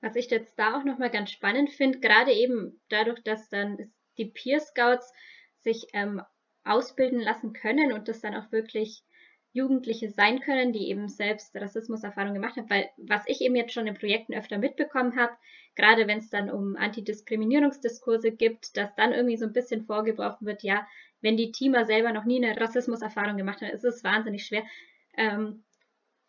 Was 0.00 0.16
ich 0.16 0.28
jetzt 0.28 0.58
da 0.58 0.76
auch 0.76 0.82
nochmal 0.82 1.10
ganz 1.10 1.30
spannend 1.30 1.70
finde, 1.70 2.00
gerade 2.00 2.32
eben 2.32 2.80
dadurch, 2.88 3.22
dass 3.22 3.48
dann 3.48 3.92
die 4.18 4.24
Peer 4.24 4.58
Scouts 4.58 5.12
sich 5.60 5.86
ähm, 5.92 6.20
ausbilden 6.64 7.20
lassen 7.20 7.52
können 7.52 7.92
und 7.92 8.08
das 8.08 8.22
dann 8.22 8.34
auch 8.34 8.50
wirklich 8.50 9.04
Jugendliche 9.52 10.10
sein 10.10 10.40
können, 10.40 10.72
die 10.72 10.88
eben 10.88 11.08
selbst 11.08 11.54
Rassismuserfahrung 11.56 12.34
gemacht 12.34 12.56
haben, 12.56 12.70
weil 12.70 12.88
was 12.96 13.22
ich 13.26 13.40
eben 13.40 13.56
jetzt 13.56 13.72
schon 13.72 13.86
in 13.86 13.94
Projekten 13.94 14.34
öfter 14.34 14.58
mitbekommen 14.58 15.16
habe, 15.16 15.32
gerade 15.74 16.06
wenn 16.06 16.18
es 16.18 16.30
dann 16.30 16.50
um 16.50 16.76
Antidiskriminierungsdiskurse 16.76 18.30
gibt, 18.30 18.76
dass 18.76 18.94
dann 18.94 19.12
irgendwie 19.12 19.36
so 19.36 19.46
ein 19.46 19.52
bisschen 19.52 19.84
vorgeworfen 19.86 20.46
wird, 20.46 20.62
ja, 20.62 20.86
wenn 21.20 21.36
die 21.36 21.52
Teamer 21.52 21.84
selber 21.84 22.12
noch 22.12 22.24
nie 22.24 22.44
eine 22.44 22.58
Rassismuserfahrung 22.58 23.36
gemacht 23.36 23.60
haben, 23.60 23.70
ist 23.70 23.84
es 23.84 24.04
wahnsinnig 24.04 24.46
schwer. 24.46 24.62
Ähm, 25.16 25.64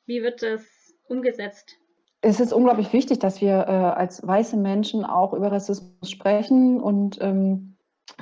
wie 0.06 0.24
wird 0.24 0.42
das 0.42 0.66
umgesetzt? 1.08 1.78
Es 2.22 2.40
ist 2.40 2.54
unglaublich 2.54 2.92
wichtig, 2.94 3.20
dass 3.20 3.42
wir 3.42 3.54
äh, 3.68 3.72
als 3.72 4.26
weiße 4.26 4.58
Menschen 4.58 5.06
auch 5.06 5.34
über 5.34 5.52
Rassismus 5.52 6.10
sprechen 6.10 6.80
und 6.80 7.18
ähm, 7.22 7.71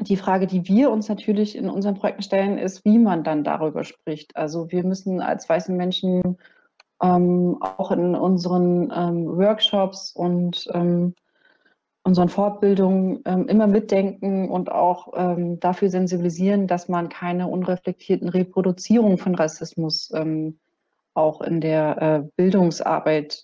die 0.02 0.17
Frage, 0.17 0.47
die 0.47 0.67
wir 0.67 0.91
uns 0.91 1.10
natürlich 1.10 1.56
in 1.56 1.69
unseren 1.69 1.95
Projekten 1.95 2.23
stellen, 2.23 2.58
ist, 2.58 2.86
wie 2.86 2.97
man 2.97 3.23
dann 3.23 3.43
darüber 3.43 3.84
spricht. 3.84 4.36
Also 4.36 4.71
wir 4.71 4.84
müssen 4.84 5.21
als 5.21 5.47
weiße 5.47 5.71
Menschen 5.71 6.38
ähm, 7.02 7.58
auch 7.62 7.91
in 7.91 8.15
unseren 8.15 8.91
ähm, 8.95 9.38
Workshops 9.38 10.12
und 10.12 10.67
ähm, 10.73 11.13
unseren 12.04 12.30
Fortbildungen 12.30 13.21
ähm, 13.25 13.47
immer 13.47 13.67
mitdenken 13.67 14.49
und 14.49 14.71
auch 14.71 15.13
ähm, 15.15 15.60
dafür 15.60 15.89
sensibilisieren, 15.89 16.67
dass 16.67 16.88
man 16.88 17.10
keine 17.10 17.47
unreflektierten 17.47 18.30
Reproduzierungen 18.30 19.17
von 19.17 19.36
Rassismus 19.36 20.12
ähm, 20.13 20.60
auch 21.13 21.41
in 21.41 21.62
der 21.62 22.02
äh, 22.02 22.30
Bildungsarbeit 22.36 23.43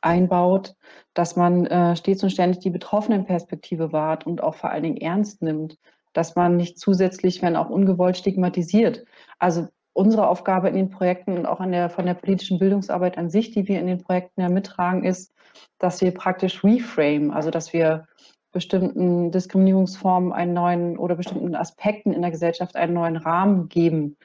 einbaut, 0.00 0.74
dass 1.14 1.36
man 1.36 1.66
äh, 1.66 1.96
stets 1.96 2.22
und 2.22 2.30
ständig 2.30 2.60
die 2.60 2.70
Betroffenenperspektive 2.70 3.92
wahrt 3.92 4.26
und 4.26 4.42
auch 4.42 4.54
vor 4.54 4.70
allen 4.70 4.82
Dingen 4.82 4.96
ernst 4.96 5.42
nimmt, 5.42 5.78
dass 6.12 6.36
man 6.36 6.56
nicht 6.56 6.78
zusätzlich, 6.78 7.42
wenn 7.42 7.56
auch 7.56 7.70
ungewollt, 7.70 8.16
stigmatisiert. 8.16 9.04
Also 9.38 9.68
unsere 9.92 10.28
Aufgabe 10.28 10.68
in 10.68 10.76
den 10.76 10.90
Projekten 10.90 11.36
und 11.36 11.46
auch 11.46 11.64
der, 11.64 11.90
von 11.90 12.06
der 12.06 12.14
politischen 12.14 12.58
Bildungsarbeit 12.58 13.18
an 13.18 13.30
sich, 13.30 13.50
die 13.50 13.66
wir 13.66 13.80
in 13.80 13.86
den 13.86 14.02
Projekten 14.02 14.40
ja 14.40 14.48
mittragen, 14.48 15.04
ist, 15.04 15.34
dass 15.78 16.00
wir 16.00 16.12
praktisch 16.12 16.62
reframe, 16.62 17.32
also 17.32 17.50
dass 17.50 17.72
wir 17.72 18.06
bestimmten 18.52 19.30
Diskriminierungsformen 19.30 20.32
einen 20.32 20.54
neuen 20.54 20.98
oder 20.98 21.16
bestimmten 21.16 21.54
Aspekten 21.54 22.12
in 22.12 22.22
der 22.22 22.30
Gesellschaft 22.30 22.76
einen 22.76 22.94
neuen 22.94 23.16
Rahmen 23.16 23.68
geben, 23.68 24.16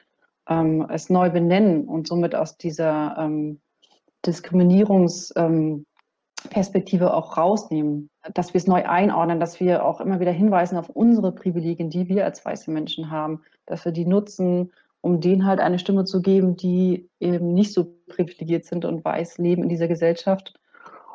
ähm, 0.48 0.86
es 0.90 1.10
neu 1.10 1.30
benennen 1.30 1.88
und 1.88 2.06
somit 2.06 2.34
aus 2.34 2.56
dieser 2.56 3.16
ähm, 3.18 3.60
Diskriminierungsperspektive 4.26 7.04
ähm, 7.04 7.10
auch 7.10 7.36
rausnehmen, 7.36 8.10
dass 8.32 8.54
wir 8.54 8.58
es 8.58 8.66
neu 8.66 8.84
einordnen, 8.84 9.40
dass 9.40 9.60
wir 9.60 9.84
auch 9.84 10.00
immer 10.00 10.20
wieder 10.20 10.32
hinweisen 10.32 10.78
auf 10.78 10.88
unsere 10.88 11.32
Privilegien, 11.32 11.90
die 11.90 12.08
wir 12.08 12.24
als 12.24 12.44
weiße 12.44 12.70
Menschen 12.70 13.10
haben, 13.10 13.42
dass 13.66 13.84
wir 13.84 13.92
die 13.92 14.06
nutzen, 14.06 14.72
um 15.00 15.20
denen 15.20 15.44
halt 15.44 15.60
eine 15.60 15.78
Stimme 15.78 16.04
zu 16.04 16.22
geben, 16.22 16.56
die 16.56 17.10
eben 17.20 17.52
nicht 17.52 17.74
so 17.74 17.94
privilegiert 18.08 18.64
sind 18.64 18.84
und 18.84 19.04
weiß 19.04 19.38
leben 19.38 19.62
in 19.62 19.68
dieser 19.68 19.88
Gesellschaft. 19.88 20.54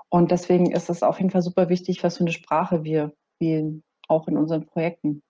Und 0.10 0.32
deswegen 0.32 0.72
ist 0.72 0.90
es 0.90 1.04
auf 1.04 1.18
jeden 1.18 1.32
Fall 1.32 1.42
super 1.42 1.70
wichtig, 1.70 2.04
was 2.04 2.18
für 2.18 2.24
eine 2.24 2.32
Sprache 2.32 2.84
wir 2.84 3.14
wählen, 3.40 3.84
auch 4.08 4.28
in 4.28 4.38
unseren 4.38 4.66
Projekten. 4.66 5.22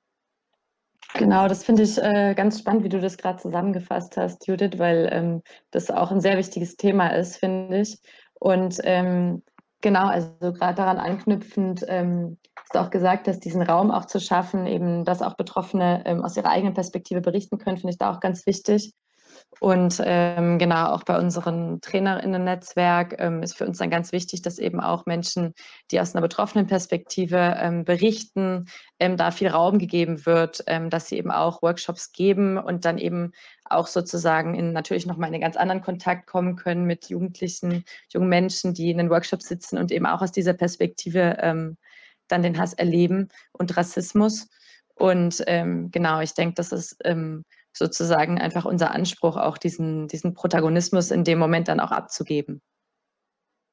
Genau, 1.19 1.49
das 1.49 1.65
finde 1.65 1.83
ich 1.83 1.97
äh, 1.97 2.33
ganz 2.33 2.59
spannend, 2.59 2.85
wie 2.85 2.89
du 2.89 3.01
das 3.01 3.17
gerade 3.17 3.41
zusammengefasst 3.41 4.15
hast, 4.15 4.47
Judith, 4.47 4.77
weil 4.79 5.09
ähm, 5.11 5.41
das 5.69 5.91
auch 5.91 6.11
ein 6.11 6.21
sehr 6.21 6.37
wichtiges 6.37 6.77
Thema 6.77 7.09
ist, 7.09 7.35
finde 7.35 7.81
ich. 7.81 7.99
Und 8.35 8.79
ähm, 8.85 9.43
genau, 9.81 10.07
also 10.07 10.29
gerade 10.39 10.75
daran 10.75 10.97
anknüpfend, 10.97 11.83
ähm, 11.89 12.37
hast 12.55 12.73
du 12.73 12.79
auch 12.79 12.89
gesagt, 12.89 13.27
dass 13.27 13.41
diesen 13.41 13.61
Raum 13.61 13.91
auch 13.91 14.05
zu 14.05 14.21
schaffen, 14.21 14.65
eben, 14.65 15.03
dass 15.03 15.21
auch 15.21 15.35
Betroffene 15.35 16.03
ähm, 16.05 16.23
aus 16.23 16.37
ihrer 16.37 16.51
eigenen 16.51 16.73
Perspektive 16.73 17.19
berichten 17.19 17.57
können, 17.57 17.75
finde 17.75 17.91
ich 17.91 17.97
da 17.97 18.13
auch 18.13 18.21
ganz 18.21 18.45
wichtig. 18.45 18.93
Und 19.59 20.01
ähm, 20.05 20.57
genau, 20.57 20.91
auch 20.93 21.03
bei 21.03 21.17
unserem 21.17 21.81
Trainerinnen-Netzwerk 21.81 23.15
ähm, 23.19 23.43
ist 23.43 23.57
für 23.57 23.65
uns 23.65 23.79
dann 23.79 23.89
ganz 23.89 24.13
wichtig, 24.13 24.41
dass 24.41 24.57
eben 24.57 24.79
auch 24.79 25.05
Menschen, 25.05 25.53
die 25.91 25.99
aus 25.99 26.15
einer 26.15 26.21
betroffenen 26.21 26.65
Perspektive 26.67 27.57
ähm, 27.59 27.83
berichten, 27.83 28.67
ähm, 28.99 29.17
da 29.17 29.31
viel 29.31 29.49
Raum 29.49 29.77
gegeben 29.77 30.25
wird, 30.25 30.63
ähm, 30.67 30.89
dass 30.89 31.07
sie 31.07 31.17
eben 31.17 31.31
auch 31.31 31.61
Workshops 31.61 32.13
geben 32.13 32.57
und 32.57 32.85
dann 32.85 32.97
eben 32.97 33.31
auch 33.65 33.87
sozusagen 33.87 34.55
in 34.55 34.71
natürlich 34.71 35.05
nochmal 35.05 35.29
in 35.29 35.35
einen 35.35 35.43
ganz 35.43 35.57
anderen 35.57 35.81
Kontakt 35.81 36.27
kommen 36.27 36.55
können 36.55 36.85
mit 36.85 37.09
Jugendlichen, 37.09 37.83
jungen 38.13 38.29
Menschen, 38.29 38.73
die 38.73 38.91
in 38.91 38.97
den 38.97 39.09
Workshops 39.09 39.47
sitzen 39.47 39.77
und 39.77 39.91
eben 39.91 40.05
auch 40.05 40.21
aus 40.21 40.31
dieser 40.31 40.53
Perspektive 40.53 41.37
ähm, 41.41 41.75
dann 42.29 42.43
den 42.43 42.57
Hass 42.57 42.73
erleben 42.73 43.27
und 43.51 43.75
Rassismus. 43.75 44.47
Und 44.95 45.41
genau, 45.45 46.19
ich 46.19 46.33
denke, 46.33 46.55
das 46.55 46.73
ist 46.73 46.97
sozusagen 47.79 48.39
einfach 48.39 48.65
unser 48.65 48.91
Anspruch, 48.91 49.37
auch 49.37 49.57
diesen, 49.57 50.07
diesen 50.07 50.35
Protagonismus 50.35 51.09
in 51.09 51.23
dem 51.23 51.39
Moment 51.39 51.67
dann 51.67 51.79
auch 51.79 51.91
abzugeben. 51.91 52.61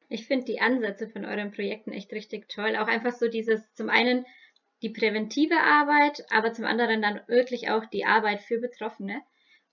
Ich 0.09 0.27
finde 0.27 0.47
die 0.47 0.61
Ansätze 0.61 1.09
von 1.09 1.25
euren 1.25 1.51
Projekten 1.51 1.93
echt 1.93 2.13
richtig 2.13 2.49
toll. 2.49 2.77
Auch 2.77 2.87
einfach 2.87 3.13
so 3.13 3.29
dieses, 3.29 3.75
zum 3.75 3.91
einen 3.91 4.25
die 4.83 4.91
präventive 4.91 5.57
Arbeit, 5.57 6.25
aber 6.31 6.53
zum 6.53 6.65
anderen 6.65 7.03
dann 7.03 7.21
wirklich 7.27 7.71
auch 7.71 7.85
die 7.87 8.05
Arbeit 8.05 8.41
für 8.43 8.59
Betroffene. 8.59 9.21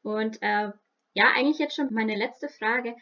Und 0.02 0.42
äh, 0.42 0.72
ja, 1.14 1.32
eigentlich 1.36 1.60
jetzt 1.60 1.76
schon 1.76 1.94
meine 1.94 2.16
letzte 2.16 2.50
Frage. 2.50 2.96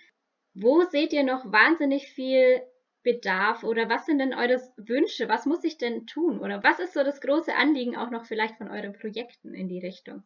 Wo 0.54 0.84
seht 0.84 1.14
ihr 1.14 1.24
noch 1.24 1.50
wahnsinnig 1.50 2.08
viel 2.08 2.62
Bedarf 3.04 3.64
oder 3.64 3.90
was 3.90 4.06
sind 4.06 4.20
denn 4.20 4.34
eure 4.34 4.62
Wünsche? 4.76 5.30
Was 5.30 5.46
muss 5.46 5.64
ich 5.64 5.78
denn 5.78 6.06
tun? 6.06 6.40
Oder 6.40 6.64
was 6.64 6.80
ist 6.80 6.94
so 6.94 7.04
das 7.04 7.22
große 7.22 7.56
Anliegen 7.56 7.96
auch 7.96 8.12
noch 8.12 8.26
vielleicht 8.26 8.58
von 8.58 8.68
euren 8.68 8.94
Projekten 8.94 9.54
in 9.54 9.70
die 9.70 9.80
Richtung? 9.80 10.24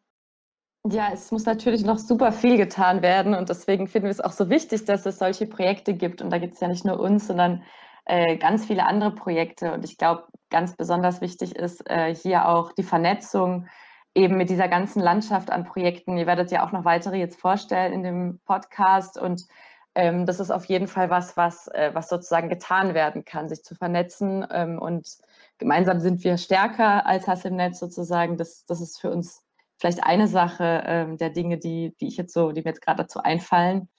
Ja, 0.88 1.10
es 1.12 1.32
muss 1.32 1.46
natürlich 1.46 1.84
noch 1.84 1.98
super 1.98 2.32
viel 2.32 2.58
getan 2.58 3.02
werden 3.02 3.34
und 3.34 3.50
deswegen 3.50 3.88
finden 3.88 4.06
wir 4.06 4.12
es 4.12 4.22
auch 4.22 4.32
so 4.32 4.52
wichtig, 4.52 4.86
dass 4.86 5.06
es 5.08 5.18
solche 5.18 5.48
Projekte 5.48 5.96
gibt. 5.96 6.22
Und 6.22 6.30
da 6.30 6.38
gibt 6.38 6.54
es 6.54 6.60
ja 6.60 6.68
nicht 6.68 6.86
nur 6.86 7.00
uns, 7.00 7.26
sondern 7.26 7.64
äh, 8.06 8.38
ganz 8.38 8.66
viele 8.66 8.86
andere 8.86 9.10
Projekte. 9.12 9.74
Und 9.74 9.84
ich 9.84 9.98
glaube, 9.98 10.26
ganz 10.52 10.76
besonders 10.76 11.22
wichtig 11.22 11.56
ist 11.56 11.90
äh, 11.90 12.14
hier 12.14 12.48
auch 12.48 12.72
die 12.72 12.84
Vernetzung 12.84 13.68
eben 14.14 14.38
mit 14.38 14.52
dieser 14.52 14.68
ganzen 14.68 15.02
Landschaft 15.02 15.50
an 15.52 15.66
Projekten. 15.66 16.18
Ihr 16.18 16.28
werdet 16.28 16.52
ja 16.52 16.64
auch 16.64 16.72
noch 16.72 16.86
weitere 16.86 17.18
jetzt 17.18 17.40
vorstellen 17.40 17.92
in 17.92 18.04
dem 18.04 18.40
Podcast 18.46 19.18
und 19.18 19.48
ähm, 19.96 20.28
das 20.28 20.40
ist 20.40 20.52
auf 20.52 20.66
jeden 20.66 20.88
Fall 20.88 21.10
was, 21.10 21.36
was, 21.36 21.68
äh, 21.70 21.92
was 21.94 22.10
sozusagen 22.10 22.50
getan 22.50 22.94
werden 22.94 23.26
kann, 23.26 23.50
sich 23.50 23.64
zu 23.64 23.74
vernetzen. 23.74 24.46
Ähm, 24.52 24.78
und 24.78 25.08
gemeinsam 25.58 26.00
sind 26.00 26.24
wir 26.24 26.38
stärker 26.38 27.08
als 27.08 27.28
Hass 27.28 27.44
im 27.46 27.56
Netz 27.56 27.80
sozusagen. 27.80 28.38
Das, 28.38 28.66
das 28.66 28.82
ist 28.82 29.00
für 29.02 29.10
uns 29.10 29.45
vielleicht 29.78 30.04
eine 30.04 30.28
Sache 30.28 30.84
ähm, 30.86 31.18
der 31.18 31.30
Dinge, 31.30 31.58
die, 31.58 31.96
die 32.00 32.08
ich 32.08 32.18
jetzt 32.18 32.34
so, 32.34 32.52
die 32.52 32.62
mir 32.62 32.70
jetzt 32.70 32.82
gerade 32.82 33.04
dazu 33.04 33.20
einfallen. 33.20 33.90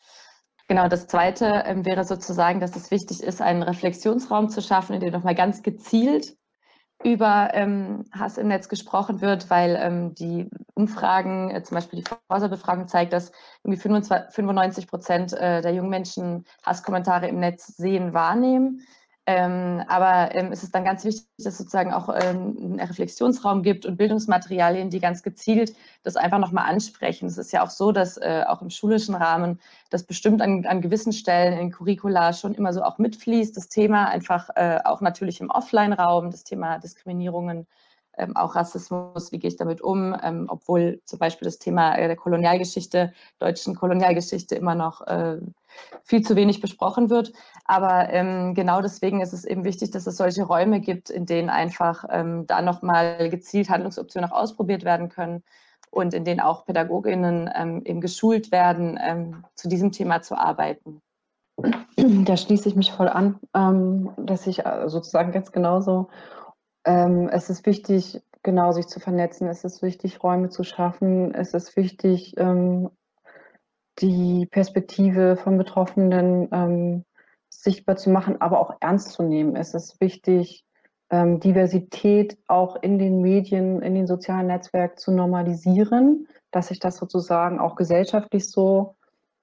Genau, 0.68 0.88
das 0.88 1.06
zweite 1.06 1.62
ähm, 1.66 1.84
wäre 1.84 2.04
sozusagen, 2.04 2.60
dass 2.60 2.74
es 2.74 2.90
wichtig 2.90 3.22
ist, 3.22 3.40
einen 3.40 3.62
Reflexionsraum 3.62 4.48
zu 4.48 4.60
schaffen, 4.60 4.94
in 4.94 5.00
dem 5.00 5.12
nochmal 5.12 5.34
ganz 5.34 5.62
gezielt 5.62 6.36
über 7.04 7.50
ähm, 7.52 8.04
Hass 8.10 8.38
im 8.38 8.48
Netz 8.48 8.68
gesprochen 8.68 9.20
wird, 9.20 9.50
weil 9.50 9.78
ähm, 9.80 10.14
die 10.14 10.48
Umfragen, 10.74 11.50
äh, 11.50 11.62
zum 11.62 11.74
Beispiel 11.74 12.02
die 12.02 12.10
Forsa-Befragung 12.28 12.88
zeigt, 12.88 13.12
dass 13.12 13.32
irgendwie 13.62 13.80
25, 13.80 14.34
95 14.34 14.86
Prozent 14.88 15.32
äh, 15.34 15.60
der 15.60 15.74
jungen 15.74 15.90
Menschen 15.90 16.44
Hasskommentare 16.64 17.28
im 17.28 17.38
Netz 17.38 17.66
sehen, 17.66 18.14
wahrnehmen. 18.14 18.80
Ähm, 19.28 19.82
aber 19.88 20.34
ähm, 20.36 20.52
es 20.52 20.62
ist 20.62 20.72
dann 20.72 20.84
ganz 20.84 21.04
wichtig, 21.04 21.26
dass 21.38 21.54
es 21.54 21.58
sozusagen 21.58 21.92
auch 21.92 22.08
ähm, 22.08 22.56
einen 22.60 22.80
Reflexionsraum 22.80 23.64
gibt 23.64 23.84
und 23.84 23.96
Bildungsmaterialien, 23.96 24.88
die 24.88 25.00
ganz 25.00 25.24
gezielt 25.24 25.74
das 26.04 26.14
einfach 26.14 26.38
nochmal 26.38 26.70
ansprechen. 26.70 27.26
Es 27.26 27.36
ist 27.36 27.52
ja 27.52 27.64
auch 27.64 27.70
so, 27.70 27.90
dass 27.90 28.18
äh, 28.18 28.44
auch 28.46 28.62
im 28.62 28.70
schulischen 28.70 29.16
Rahmen 29.16 29.60
das 29.90 30.04
bestimmt 30.04 30.40
an, 30.42 30.64
an 30.66 30.80
gewissen 30.80 31.12
Stellen 31.12 31.58
in 31.58 31.72
Curricula 31.72 32.32
schon 32.34 32.54
immer 32.54 32.72
so 32.72 32.84
auch 32.84 32.98
mitfließt. 32.98 33.56
Das 33.56 33.68
Thema 33.68 34.08
einfach 34.08 34.48
äh, 34.54 34.78
auch 34.84 35.00
natürlich 35.00 35.40
im 35.40 35.50
Offline-Raum, 35.50 36.30
das 36.30 36.44
Thema 36.44 36.78
Diskriminierungen 36.78 37.66
ähm, 38.18 38.36
auch 38.36 38.54
Rassismus, 38.54 39.32
wie 39.32 39.38
gehe 39.38 39.48
ich 39.48 39.56
damit 39.56 39.80
um, 39.80 40.16
ähm, 40.22 40.46
obwohl 40.48 41.00
zum 41.04 41.18
Beispiel 41.18 41.46
das 41.46 41.58
Thema 41.58 41.96
äh, 41.96 42.06
der 42.06 42.16
Kolonialgeschichte, 42.16 43.12
deutschen 43.38 43.74
Kolonialgeschichte 43.74 44.54
immer 44.54 44.74
noch 44.74 45.06
äh, 45.06 45.38
viel 46.02 46.22
zu 46.22 46.36
wenig 46.36 46.60
besprochen 46.60 47.10
wird. 47.10 47.32
Aber 47.64 48.10
ähm, 48.10 48.54
genau 48.54 48.80
deswegen 48.80 49.20
ist 49.20 49.32
es 49.32 49.44
eben 49.44 49.64
wichtig, 49.64 49.90
dass 49.90 50.06
es 50.06 50.16
solche 50.16 50.44
Räume 50.44 50.80
gibt, 50.80 51.10
in 51.10 51.26
denen 51.26 51.50
einfach 51.50 52.04
ähm, 52.10 52.46
da 52.46 52.62
nochmal 52.62 53.28
gezielt 53.30 53.70
Handlungsoptionen 53.70 54.30
auch 54.30 54.36
ausprobiert 54.36 54.84
werden 54.84 55.08
können 55.08 55.42
und 55.90 56.14
in 56.14 56.24
denen 56.24 56.40
auch 56.40 56.66
PädagogInnen 56.66 57.50
ähm, 57.54 57.82
eben 57.84 58.00
geschult 58.00 58.52
werden, 58.52 58.98
ähm, 59.02 59.44
zu 59.54 59.68
diesem 59.68 59.92
Thema 59.92 60.22
zu 60.22 60.36
arbeiten. 60.36 61.00
Da 61.96 62.36
schließe 62.36 62.68
ich 62.68 62.76
mich 62.76 62.92
voll 62.92 63.08
an, 63.08 63.40
ähm, 63.54 64.10
dass 64.18 64.46
ich 64.46 64.66
äh, 64.66 64.88
sozusagen 64.88 65.32
ganz 65.32 65.52
genauso 65.52 66.08
ähm, 66.86 67.28
es 67.28 67.50
ist 67.50 67.66
wichtig, 67.66 68.22
genau 68.42 68.72
sich 68.72 68.86
zu 68.86 69.00
vernetzen. 69.00 69.48
Es 69.48 69.64
ist 69.64 69.82
wichtig, 69.82 70.22
Räume 70.22 70.48
zu 70.48 70.62
schaffen. 70.62 71.34
Es 71.34 71.52
ist 71.52 71.76
wichtig, 71.76 72.34
ähm, 72.38 72.90
die 73.98 74.46
Perspektive 74.46 75.36
von 75.36 75.58
Betroffenen 75.58 76.48
ähm, 76.52 77.04
sichtbar 77.48 77.96
zu 77.96 78.10
machen, 78.10 78.40
aber 78.40 78.60
auch 78.60 78.76
ernst 78.80 79.12
zu 79.12 79.22
nehmen. 79.22 79.56
Es 79.56 79.74
ist 79.74 80.00
wichtig, 80.00 80.64
ähm, 81.10 81.40
Diversität 81.40 82.36
auch 82.48 82.76
in 82.82 82.98
den 82.98 83.20
Medien, 83.22 83.80
in 83.80 83.94
den 83.94 84.06
sozialen 84.06 84.48
Netzwerken 84.48 84.98
zu 84.98 85.12
normalisieren, 85.12 86.26
dass 86.50 86.68
sich 86.68 86.80
das 86.80 86.96
sozusagen 86.96 87.58
auch 87.58 87.76
gesellschaftlich 87.76 88.50
so 88.50 88.96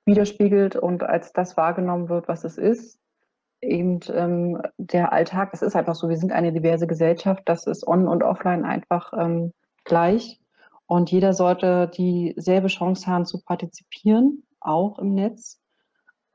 widerspiegelt 0.05 0.75
und 0.75 1.03
als 1.03 1.31
das 1.31 1.55
wahrgenommen 1.55 2.09
wird, 2.09 2.27
was 2.27 2.43
es 2.43 2.57
ist 2.57 2.99
eben 3.63 3.99
ähm, 4.13 4.61
der 4.77 5.13
Alltag, 5.13 5.49
es 5.53 5.61
ist 5.61 5.75
einfach 5.75 5.95
so, 5.95 6.09
wir 6.09 6.17
sind 6.17 6.31
eine 6.31 6.51
diverse 6.51 6.87
Gesellschaft, 6.87 7.43
das 7.45 7.65
ist 7.65 7.87
on 7.87 8.07
und 8.07 8.23
offline 8.23 8.65
einfach 8.65 9.13
ähm, 9.17 9.53
gleich. 9.85 10.39
Und 10.85 11.11
jeder 11.11 11.33
sollte 11.33 11.89
dieselbe 11.95 12.67
Chance 12.67 13.07
haben 13.07 13.25
zu 13.25 13.41
partizipieren, 13.41 14.45
auch 14.59 14.99
im 14.99 15.13
Netz. 15.13 15.61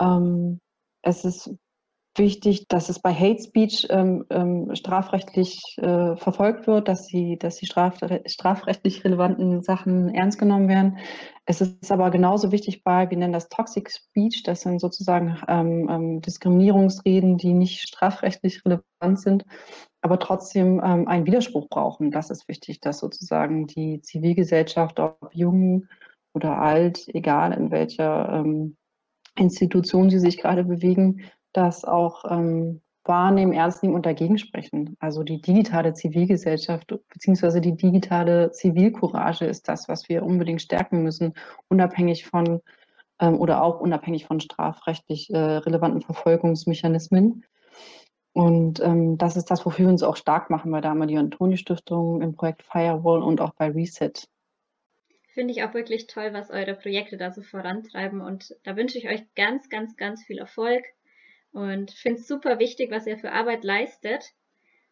Ähm, 0.00 0.61
es 1.02 1.24
ist 1.24 1.54
wichtig, 2.18 2.68
dass 2.68 2.88
es 2.88 3.00
bei 3.00 3.12
Hate 3.12 3.42
Speech 3.42 3.87
ähm, 3.90 4.24
ähm, 4.31 4.74
strafrechtlich 4.74 5.76
äh, 5.78 6.16
verfolgt 6.16 6.66
wird, 6.66 6.88
dass 6.88 7.07
die, 7.07 7.38
dass 7.38 7.57
die 7.57 7.66
straf 7.66 7.98
strafrechtlich 8.26 9.04
relevanten 9.04 9.62
Sachen 9.62 10.14
ernst 10.14 10.38
genommen 10.38 10.68
werden. 10.68 10.98
Es 11.46 11.61
ist 11.61 11.90
aber 11.90 12.11
genauso 12.11 12.52
wichtig 12.52 12.85
bei, 12.85 13.09
wir 13.09 13.16
nennen 13.16 13.33
das 13.33 13.48
Toxic 13.48 13.90
Speech, 13.90 14.42
das 14.42 14.61
sind 14.61 14.81
sozusagen 14.81 15.38
ähm, 15.48 15.88
ähm 15.90 16.20
Diskriminierungsreden, 16.20 17.38
die 17.38 17.54
nicht 17.54 17.81
strafrechtlich 17.81 18.62
relevant 18.64 19.20
sind, 19.20 19.44
aber 20.02 20.18
trotzdem 20.18 20.81
ähm, 20.85 21.09
einen 21.09 21.26
Widerspruch 21.26 21.68
brauchen. 21.68 22.11
Das 22.11 22.31
ist 22.31 22.48
wichtig, 22.48 22.81
dass 22.81 22.98
sozusagen 22.98 23.66
die 23.66 24.00
Zivilgesellschaft, 24.02 25.00
ob 25.00 25.31
jung 25.33 25.87
oder 26.35 26.59
alt, 26.59 27.09
egal 27.14 27.52
in 27.52 27.70
welcher 27.70 28.33
ähm, 28.33 28.76
Institution 29.37 30.11
sie 30.11 30.18
sich 30.18 30.38
gerade 30.38 30.64
bewegen, 30.64 31.22
das 31.52 31.84
auch 31.84 32.24
ähm, 32.30 32.80
wahrnehmen, 33.04 33.52
ernst 33.52 33.82
nehmen 33.82 33.94
und 33.94 34.06
dagegen 34.06 34.38
sprechen. 34.38 34.96
Also 35.00 35.22
die 35.24 35.40
digitale 35.40 35.94
Zivilgesellschaft 35.94 36.87
bzw. 36.87 37.61
die 37.61 37.76
digitale 37.76 38.50
Zivilcourage 38.50 39.46
ist 39.46 39.68
das, 39.68 39.88
was 39.88 40.08
wir 40.08 40.22
unbedingt 40.22 40.62
stärken 40.62 41.02
müssen, 41.02 41.34
unabhängig 41.68 42.26
von 42.26 42.61
ähm, 43.18 43.40
oder 43.40 43.62
auch 43.62 43.80
unabhängig 43.80 44.26
von 44.26 44.40
strafrechtlich 44.40 45.30
äh, 45.30 45.38
relevanten 45.38 46.02
Verfolgungsmechanismen. 46.02 47.44
Und 48.32 48.80
ähm, 48.80 49.18
das 49.18 49.37
ist 49.37 49.50
das, 49.50 49.64
wofür 49.64 49.87
wir 49.87 49.92
uns 49.92 50.02
auch 50.02 50.16
stark 50.16 50.50
machen 50.50 50.70
bei 50.70 50.80
der 50.80 50.92
Amadeo 50.92 51.18
Antoni 51.18 51.56
Stiftung 51.56 52.22
im 52.22 52.37
Projekt 52.37 52.62
Firewall 52.62 53.22
und 53.22 53.40
auch 53.40 53.54
bei 53.54 53.70
Reset. 53.70 54.12
Finde 55.32 55.52
ich 55.52 55.62
auch 55.64 55.72
wirklich 55.72 56.08
toll, 56.08 56.32
was 56.32 56.50
eure 56.50 56.74
Projekte 56.74 57.16
da 57.16 57.32
so 57.32 57.42
vorantreiben. 57.42 58.20
Und 58.20 58.54
da 58.64 58.76
wünsche 58.76 58.98
ich 58.98 59.08
euch 59.08 59.22
ganz, 59.34 59.68
ganz, 59.68 59.96
ganz 59.96 60.24
viel 60.24 60.38
Erfolg 60.38 60.84
und 61.52 61.90
finde 61.90 62.20
es 62.20 62.28
super 62.28 62.58
wichtig, 62.58 62.90
was 62.90 63.06
ihr 63.06 63.18
für 63.18 63.32
Arbeit 63.32 63.64
leistet 63.64 64.32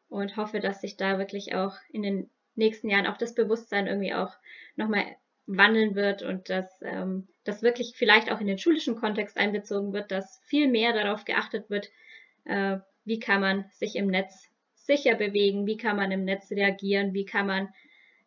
und 0.09 0.37
hoffe, 0.37 0.61
dass 0.61 0.81
sich 0.81 0.97
da 0.97 1.19
wirklich 1.19 1.55
auch 1.55 1.77
in 1.90 2.03
den 2.03 2.31
nächsten 2.55 2.88
Jahren 2.88 3.07
auch 3.07 3.19
das 3.19 3.35
Bewusstsein 3.35 3.87
irgendwie 3.87 4.14
auch 4.14 4.33
nochmal 4.77 5.05
wandeln 5.47 5.95
wird 5.95 6.23
und 6.23 6.51
dass 6.51 6.83
ähm, 6.83 7.29
das 7.45 7.62
wirklich 7.62 7.95
vielleicht 7.97 8.31
auch 8.33 8.40
in 8.40 8.47
den 8.47 8.59
schulischen 8.59 8.97
Kontext 8.97 9.37
einbezogen 9.37 9.92
wird, 9.92 10.11
dass 10.11 10.40
viel 10.45 10.69
mehr 10.69 10.92
darauf 10.92 11.25
geachtet 11.25 11.71
wird, 11.71 11.90
äh, 12.45 12.79
wie 13.05 13.21
kann 13.21 13.40
man 13.40 13.66
sich 13.71 13.95
im 13.97 14.09
Netz 14.09 14.49
sicher 14.75 15.14
bewegen, 15.14 15.66
wie 15.66 15.77
kann 15.77 15.97
man 15.97 16.11
im 16.11 16.25
Netz 16.25 16.51
reagieren, 16.51 17.14
wie 17.14 17.25
kann 17.25 17.47
man 17.47 17.69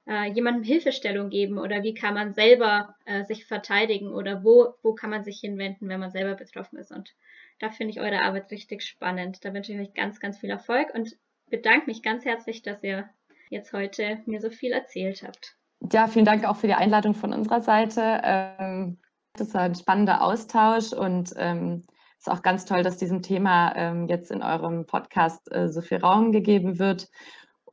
äh, 0.08 0.32
jemandem 0.32 0.63
Hilfestellung 0.63 1.30
geben 1.30 1.58
oder 1.58 1.84
wie 1.84 1.94
kann 1.94 2.13
man 2.13 2.34
selber 2.34 2.96
äh, 3.06 3.24
sich 3.26 3.46
verteidigen 3.46 4.13
oder 4.13 4.44
wo, 4.44 4.74
wo 4.82 4.94
kann 4.94 5.10
man 5.10 5.24
sich 5.24 5.39
hinwenden, 5.39 5.89
wenn 5.89 6.00
man 6.00 6.12
selber 6.12 6.36
betroffen 6.36 6.80
ist. 6.80 6.92
Und 6.92 7.13
da 7.60 7.69
finde 7.69 7.91
ich 7.91 8.00
eure 8.00 8.22
Arbeit 8.22 8.52
richtig 8.52 8.84
spannend. 8.84 9.43
Da 9.43 9.54
wünsche 9.54 9.74
ich 9.74 9.80
euch 9.80 9.93
ganz, 9.93 10.19
ganz 10.19 10.38
viel 10.39 10.50
Erfolg 10.50 10.93
und 10.93 11.15
bedanke 11.50 11.88
mich 11.88 12.02
ganz 12.02 12.26
herzlich, 12.26 12.62
dass 12.62 12.84
ihr 12.84 13.10
jetzt 13.50 13.74
heute 13.74 14.19
mir 14.26 14.41
so 14.41 14.50
viel 14.50 14.72
erzählt 14.72 15.24
habt. 15.24 15.56
Ja, 15.91 16.08
vielen 16.08 16.26
Dank 16.26 16.45
auch 16.45 16.58
für 16.58 16.67
die 16.67 16.74
Einladung 16.74 17.13
von 17.13 17.34
unserer 17.34 17.62
Seite. 17.62 18.22
Ähm, 18.24 19.00
das 19.34 19.54
war 19.54 19.62
ein 19.62 19.76
spannender 19.76 20.22
Austausch 20.22 20.93
und 20.93 21.34
ähm, 21.38 21.86
es 22.17 22.28
ist 22.28 22.34
auch 22.34 22.41
ganz 22.41 22.65
toll, 22.65 22.84
dass 22.84 22.98
diesem 22.98 23.22
Thema 23.22 23.74
ähm, 23.76 24.08
jetzt 24.08 24.30
in 24.30 24.43
eurem 24.43 24.86
Podcast 24.86 25.52
äh, 25.54 25.69
so 25.69 25.82
viel 25.82 26.00
Raum 26.00 26.32
gegeben 26.32 26.78
wird. 26.78 27.10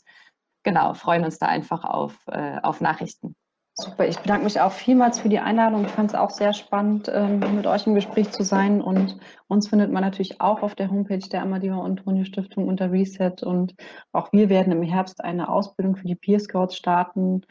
genau, 0.64 0.94
freuen 0.94 1.24
uns 1.24 1.40
da 1.40 1.48
einfach 1.48 1.84
auf, 1.84 2.16
äh, 2.28 2.60
auf 2.62 2.82
Nachrichten. 2.82 3.36
Super, 3.76 4.08
ich 4.08 4.20
bedanke 4.20 4.44
mich 4.44 4.62
auch 4.62 4.72
vielmals 4.72 5.20
für 5.20 5.30
die 5.30 5.40
Einladung. 5.40 5.84
Ich 5.84 5.92
fand 5.92 6.12
es 6.12 6.16
auch 6.16 6.30
sehr 6.30 6.54
spannend, 6.54 7.10
ähm, 7.12 7.40
mit 7.56 7.66
euch 7.66 7.88
im 7.88 7.96
Gespräch 7.96 8.30
zu 8.30 8.44
sein. 8.44 8.82
Und 8.82 9.18
uns 9.48 9.68
findet 9.68 9.92
man 9.92 10.04
natürlich 10.04 10.40
auch 10.42 10.62
auf 10.62 10.76
der 10.76 10.92
Homepage 10.92 11.18
der 11.18 11.42
Amadeo 11.42 11.82
Antonio 11.82 12.24
Stiftung 12.24 12.68
unter 12.68 12.92
Reset. 12.92 13.42
Und 13.42 13.74
auch 14.12 14.32
wir 14.32 14.50
werden 14.50 14.72
im 14.72 14.84
Herbst 14.84 15.24
eine 15.24 15.50
Ausbildung 15.50 15.96
für 15.96 16.06
die 16.06 16.14
Peer 16.14 16.40
Scouts 16.40 16.78
starten 16.78 17.42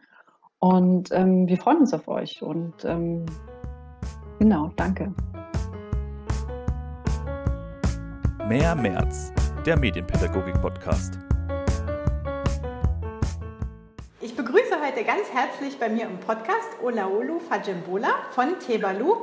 Und 0.59 1.09
ähm, 1.11 1.47
wir 1.47 1.57
freuen 1.57 1.79
uns 1.79 1.93
auf 1.93 2.07
euch. 2.07 2.41
Und 2.41 2.73
ähm, 2.83 3.25
genau, 4.39 4.71
danke. 4.75 5.13
Mehr 8.47 8.75
März, 8.75 9.31
der 9.65 9.77
Medienpädagogik-Podcast. 9.77 11.19
Heute 14.81 15.03
ganz 15.03 15.29
herzlich 15.33 15.79
bei 15.79 15.89
mir 15.89 16.03
im 16.03 16.19
Podcast 16.19 16.81
Olaolu 16.83 17.39
Fajembola 17.39 18.09
von 18.31 18.59
Tebalu, 18.59 19.15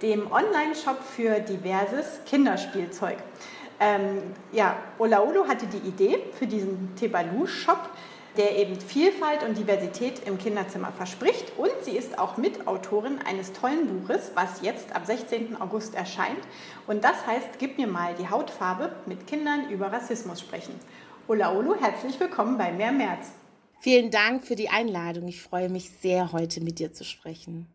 dem 0.00 0.30
Online-Shop 0.32 1.02
für 1.02 1.40
diverses 1.40 2.20
Kinderspielzeug. 2.24 3.18
Ähm, 3.78 4.22
ja, 4.52 4.76
Olaolu 4.98 5.46
hatte 5.46 5.66
die 5.66 5.86
Idee 5.86 6.18
für 6.38 6.46
diesen 6.46 6.94
Tebalu-Shop, 6.96 7.90
der 8.38 8.56
eben 8.56 8.80
Vielfalt 8.80 9.42
und 9.42 9.58
Diversität 9.58 10.26
im 10.26 10.38
Kinderzimmer 10.38 10.92
verspricht. 10.92 11.58
Und 11.58 11.72
sie 11.82 11.96
ist 11.96 12.18
auch 12.18 12.38
Mitautorin 12.38 13.18
eines 13.26 13.52
tollen 13.52 13.86
Buches, 13.88 14.30
was 14.34 14.62
jetzt 14.62 14.94
ab 14.96 15.04
16. 15.04 15.60
August 15.60 15.94
erscheint. 15.94 16.40
Und 16.86 17.04
das 17.04 17.26
heißt, 17.26 17.58
Gib 17.58 17.76
mir 17.76 17.86
mal 17.86 18.14
die 18.14 18.30
Hautfarbe, 18.30 18.92
mit 19.04 19.26
Kindern 19.26 19.68
über 19.68 19.92
Rassismus 19.92 20.40
sprechen. 20.40 20.74
Ola 21.28 21.52
Olu, 21.52 21.74
herzlich 21.78 22.18
willkommen 22.18 22.56
bei 22.56 22.72
Mehr 22.72 22.92
März. 22.92 23.41
Vielen 23.82 24.12
Dank 24.12 24.44
für 24.44 24.54
die 24.54 24.68
Einladung. 24.68 25.26
Ich 25.26 25.42
freue 25.42 25.68
mich 25.68 25.90
sehr, 25.90 26.30
heute 26.30 26.60
mit 26.60 26.78
dir 26.78 26.92
zu 26.92 27.02
sprechen. 27.02 27.66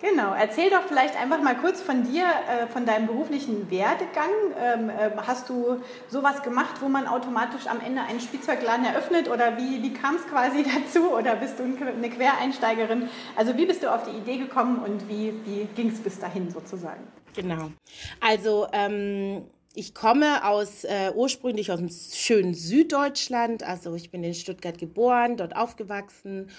Genau, 0.00 0.32
erzähl 0.32 0.70
doch 0.70 0.82
vielleicht 0.86 1.20
einfach 1.20 1.42
mal 1.42 1.56
kurz 1.56 1.80
von 1.80 2.04
dir, 2.04 2.26
äh, 2.26 2.68
von 2.68 2.86
deinem 2.86 3.08
beruflichen 3.08 3.68
Werdegang. 3.68 4.30
Ähm, 4.56 4.88
äh, 4.88 5.10
hast 5.16 5.48
du 5.48 5.82
sowas 6.06 6.44
gemacht, 6.44 6.76
wo 6.80 6.88
man 6.88 7.08
automatisch 7.08 7.66
am 7.66 7.80
Ende 7.80 8.02
einen 8.02 8.20
Spielzeugladen 8.20 8.86
eröffnet 8.86 9.28
oder 9.28 9.56
wie, 9.56 9.82
wie 9.82 9.92
kam 9.92 10.14
es 10.14 10.28
quasi 10.28 10.62
dazu 10.84 11.10
oder 11.10 11.34
bist 11.34 11.58
du 11.58 11.64
eine 11.64 12.08
Quereinsteigerin? 12.08 13.08
Also 13.34 13.56
wie 13.56 13.66
bist 13.66 13.82
du 13.82 13.92
auf 13.92 14.08
die 14.08 14.16
Idee 14.16 14.36
gekommen 14.36 14.78
und 14.78 15.08
wie, 15.08 15.34
wie 15.44 15.64
ging 15.74 15.88
es 15.88 15.98
bis 15.98 16.20
dahin 16.20 16.52
sozusagen? 16.52 17.02
Genau, 17.34 17.72
also 18.20 18.68
ähm, 18.72 19.42
ich 19.78 19.94
komme 19.94 20.44
aus 20.44 20.82
äh, 20.82 21.12
ursprünglich 21.14 21.70
aus 21.70 21.78
dem 21.78 21.88
schönen 21.88 22.52
Süddeutschland, 22.52 23.62
also 23.62 23.94
ich 23.94 24.10
bin 24.10 24.24
in 24.24 24.34
Stuttgart 24.34 24.76
geboren, 24.76 25.36
dort 25.36 25.54
aufgewachsen 25.54 26.50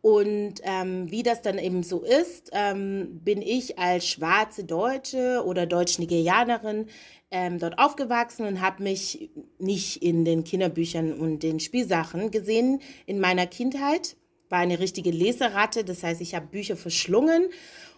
und 0.00 0.54
ähm, 0.62 1.10
wie 1.10 1.24
das 1.24 1.42
dann 1.42 1.58
eben 1.58 1.82
so 1.82 2.02
ist, 2.02 2.50
ähm, 2.52 3.20
bin 3.24 3.42
ich 3.42 3.80
als 3.80 4.06
schwarze 4.06 4.62
Deutsche 4.62 5.42
oder 5.44 5.66
Deutsch-Nigerianerin 5.66 6.86
ähm, 7.32 7.58
dort 7.58 7.80
aufgewachsen 7.80 8.46
und 8.46 8.60
habe 8.60 8.84
mich 8.84 9.28
nicht 9.58 10.00
in 10.00 10.24
den 10.24 10.44
Kinderbüchern 10.44 11.14
und 11.14 11.42
den 11.42 11.58
Spielsachen 11.58 12.30
gesehen 12.30 12.80
in 13.06 13.18
meiner 13.18 13.48
Kindheit. 13.48 14.16
War 14.50 14.60
eine 14.60 14.78
richtige 14.78 15.10
Leseratte, 15.10 15.82
das 15.82 16.04
heißt, 16.04 16.20
ich 16.20 16.36
habe 16.36 16.46
Bücher 16.46 16.76
verschlungen. 16.76 17.48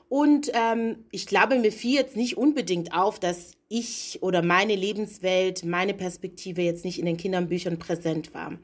Und 0.08 0.50
ähm, 0.54 1.04
ich 1.12 1.26
glaube, 1.26 1.56
mir 1.56 1.70
fiel 1.70 1.94
jetzt 1.94 2.16
nicht 2.16 2.36
unbedingt 2.36 2.94
auf, 2.94 3.20
dass 3.20 3.59
ich 3.70 4.18
oder 4.20 4.42
meine 4.42 4.74
Lebenswelt, 4.74 5.64
meine 5.64 5.94
Perspektive 5.94 6.60
jetzt 6.60 6.84
nicht 6.84 6.98
in 6.98 7.06
den 7.06 7.16
Kinderbüchern 7.16 7.78
präsent 7.78 8.34
war. 8.34 8.58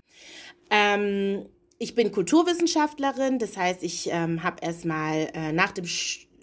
Ähm, 0.68 1.46
ich 1.78 1.94
bin 1.94 2.10
Kulturwissenschaftlerin, 2.12 3.38
das 3.38 3.56
heißt, 3.56 3.82
ich 3.82 4.08
ähm, 4.10 4.42
habe 4.42 4.56
erstmal 4.62 5.30
äh, 5.32 5.52
nach, 5.52 5.72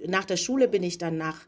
nach 0.08 0.26
der 0.26 0.38
Schule 0.38 0.68
bin 0.68 0.82
ich 0.82 0.98
dann 0.98 1.18
nach 1.18 1.46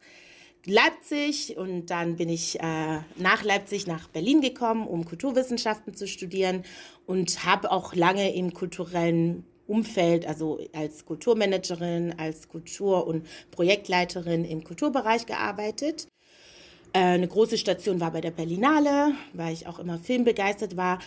Leipzig 0.66 1.56
und 1.58 1.88
dann 1.92 2.16
bin 2.16 2.28
ich 2.28 2.60
äh, 2.60 3.00
nach 3.18 3.44
Leipzig 3.44 3.88
nach 3.88 4.10
Berlin 4.10 4.42
gekommen, 4.42 4.88
um 4.88 5.06
Kulturwissenschaften 5.06 5.94
zu 5.94 6.08
studieren 6.08 6.64
und 7.06 7.46
habe 7.46 7.72
auch 7.72 7.94
lange 7.94 8.36
im 8.36 8.54
kulturellen 8.54 9.46
Umfeld, 9.68 10.26
also 10.26 10.60
als 10.74 11.06
Kulturmanagerin, 11.06 12.16
als 12.18 12.50
Kultur- 12.50 13.08
und 13.08 13.26
Projektleiterin 13.52 14.44
im 14.44 14.64
Kulturbereich 14.64 15.26
gearbeitet. 15.28 16.08
Äh, 16.96 17.00
eine 17.00 17.28
große 17.28 17.58
Station 17.58 18.00
war 18.00 18.12
bei 18.12 18.22
der 18.22 18.32
Berlinale, 18.32 19.16
weil 19.34 19.52
ich 19.52 19.68
auch 19.68 19.80
immer 19.80 20.00
filmbegeistert 20.00 20.78
war. 20.78 21.00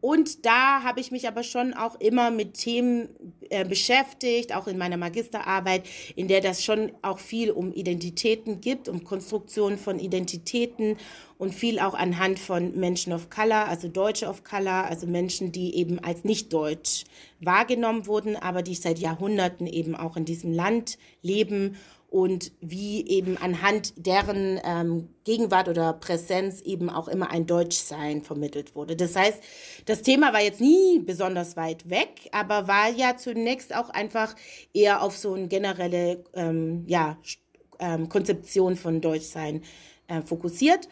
Und 0.00 0.44
da 0.44 0.82
habe 0.82 1.00
ich 1.00 1.10
mich 1.10 1.26
aber 1.26 1.42
schon 1.42 1.72
auch 1.72 1.98
immer 2.00 2.30
mit 2.30 2.54
Themen 2.54 3.08
äh, 3.48 3.64
beschäftigt, 3.64 4.54
auch 4.54 4.66
in 4.66 4.76
meiner 4.76 4.96
Magisterarbeit, 4.96 5.84
in 6.16 6.26
der 6.28 6.40
das 6.40 6.64
schon 6.64 6.92
auch 7.02 7.18
viel 7.20 7.50
um 7.52 7.72
Identitäten 7.72 8.60
gibt, 8.60 8.88
um 8.88 9.04
Konstruktion 9.04 9.78
von 9.78 10.00
Identitäten 10.00 10.96
und 11.38 11.54
viel 11.54 11.78
auch 11.78 11.94
anhand 11.94 12.38
von 12.38 12.76
Menschen 12.76 13.12
of 13.12 13.30
Color, 13.30 13.68
also 13.68 13.88
Deutsche 13.88 14.26
of 14.26 14.42
Color, 14.42 14.84
also 14.84 15.06
Menschen, 15.06 15.52
die 15.52 15.76
eben 15.76 15.98
als 16.00 16.24
nicht 16.24 16.52
deutsch 16.52 17.04
wahrgenommen 17.40 18.06
wurden, 18.06 18.36
aber 18.36 18.62
die 18.62 18.74
seit 18.74 18.98
Jahrhunderten 18.98 19.66
eben 19.66 19.94
auch 19.94 20.16
in 20.16 20.24
diesem 20.24 20.52
Land 20.52 20.98
leben 21.22 21.76
und 22.08 22.52
wie 22.60 23.06
eben 23.08 23.36
anhand 23.36 23.92
deren 23.96 24.60
ähm, 24.64 25.08
Gegenwart 25.24 25.68
oder 25.68 25.92
Präsenz 25.92 26.60
eben 26.60 26.88
auch 26.88 27.08
immer 27.08 27.30
ein 27.30 27.46
Deutschsein 27.46 28.22
vermittelt 28.22 28.74
wurde. 28.74 28.96
Das 28.96 29.16
heißt, 29.16 29.42
das 29.86 30.02
Thema 30.02 30.32
war 30.32 30.40
jetzt 30.40 30.60
nie 30.60 31.00
besonders 31.00 31.56
weit 31.56 31.90
weg, 31.90 32.28
aber 32.32 32.68
war 32.68 32.90
ja 32.90 33.16
zunächst 33.16 33.74
auch 33.74 33.90
einfach 33.90 34.34
eher 34.72 35.02
auf 35.02 35.16
so 35.16 35.34
eine 35.34 35.48
generelle 35.48 36.24
ähm, 36.34 36.84
ja, 36.86 37.18
ähm, 37.80 38.08
Konzeption 38.08 38.76
von 38.76 39.00
Deutschsein 39.00 39.62
äh, 40.08 40.22
fokussiert. 40.22 40.88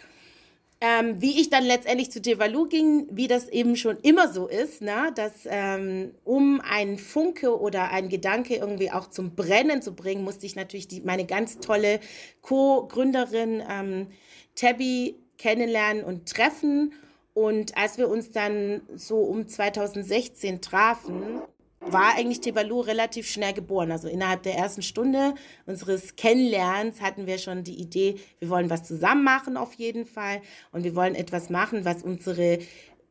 Ähm, 0.87 1.23
wie 1.23 1.41
ich 1.41 1.49
dann 1.49 1.65
letztendlich 1.65 2.11
zu 2.11 2.21
Devalu 2.21 2.67
ging, 2.67 3.07
wie 3.11 3.27
das 3.27 3.49
eben 3.49 3.75
schon 3.75 3.97
immer 4.03 4.31
so 4.31 4.47
ist, 4.47 4.83
ne? 4.83 5.13
dass 5.15 5.33
ähm, 5.47 6.11
um 6.25 6.61
einen 6.61 6.99
Funke 6.99 7.59
oder 7.59 7.91
einen 7.91 8.11
Gedanke 8.11 8.57
irgendwie 8.57 8.91
auch 8.91 9.09
zum 9.09 9.35
Brennen 9.35 9.81
zu 9.81 9.95
bringen, 9.95 10.25
musste 10.25 10.45
ich 10.45 10.57
natürlich 10.57 10.87
die, 10.87 11.01
meine 11.01 11.25
ganz 11.25 11.59
tolle 11.59 12.01
Co-Gründerin 12.43 13.63
ähm, 13.67 14.09
Tabby 14.57 15.17
kennenlernen 15.39 16.05
und 16.05 16.29
treffen. 16.29 16.93
Und 17.33 17.79
als 17.79 17.97
wir 17.97 18.11
uns 18.11 18.31
dann 18.31 18.83
so 18.95 19.21
um 19.21 19.49
2016 19.49 20.61
trafen, 20.61 21.41
war 21.87 22.15
eigentlich 22.17 22.41
Tebalu 22.41 22.81
relativ 22.81 23.29
schnell 23.29 23.53
geboren. 23.53 23.93
Also 23.93 24.09
innerhalb 24.09 24.43
der 24.43 24.55
ersten 24.55 24.83
Stunde 24.83 25.35
unseres 25.67 26.17
Kennenlernens 26.17 27.01
hatten 27.01 27.27
wir 27.27 27.39
schon 27.39 27.65
die 27.65 27.81
Idee, 27.81 28.17
wir 28.39 28.49
wollen 28.49 28.71
was 28.71 28.85
zusammen 28.85 29.25
machen 29.25 29.57
auf 29.57 29.75
jeden 29.75 30.07
Fall 30.07 30.41
und 30.73 30.85
wir 30.85 30.95
wollen 30.95 31.15
etwas 31.15 31.51
machen, 31.51 31.85
was 31.85 32.03
unsere 32.03 32.59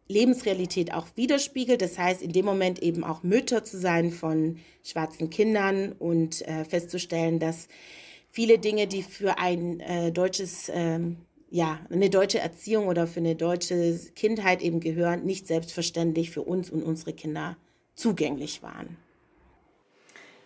Lebensrealität 0.08 0.94
auch 0.94 1.08
widerspiegelt. 1.16 1.82
Das 1.82 1.98
heißt, 1.98 2.22
in 2.22 2.32
dem 2.32 2.46
Moment 2.46 2.82
eben 2.82 3.04
auch 3.04 3.24
Mütter 3.24 3.64
zu 3.64 3.78
sein 3.78 4.12
von 4.12 4.60
schwarzen 4.84 5.30
Kindern 5.30 5.94
und 5.94 6.42
äh, 6.48 6.66
festzustellen, 6.66 7.40
dass 7.40 7.68
viele 8.30 8.60
Dinge, 8.60 8.88
die 8.88 9.04
für 9.04 9.38
ein 9.40 9.80
äh, 9.80 10.12
deutsches 10.12 10.72
ähm, 10.74 11.18
ja, 11.50 11.80
eine 11.92 12.10
deutsche 12.10 12.40
Erziehung 12.40 12.88
oder 12.88 13.06
für 13.06 13.20
eine 13.20 13.36
deutsche 13.36 14.00
Kindheit 14.16 14.64
eben 14.64 14.80
gehören, 14.80 15.24
nicht 15.24 15.46
selbstverständlich 15.46 16.32
für 16.32 16.42
uns 16.42 16.72
und 16.72 16.82
unsere 16.82 17.14
Kinder 17.14 17.58
zugänglich 17.96 18.64
waren. 18.64 18.98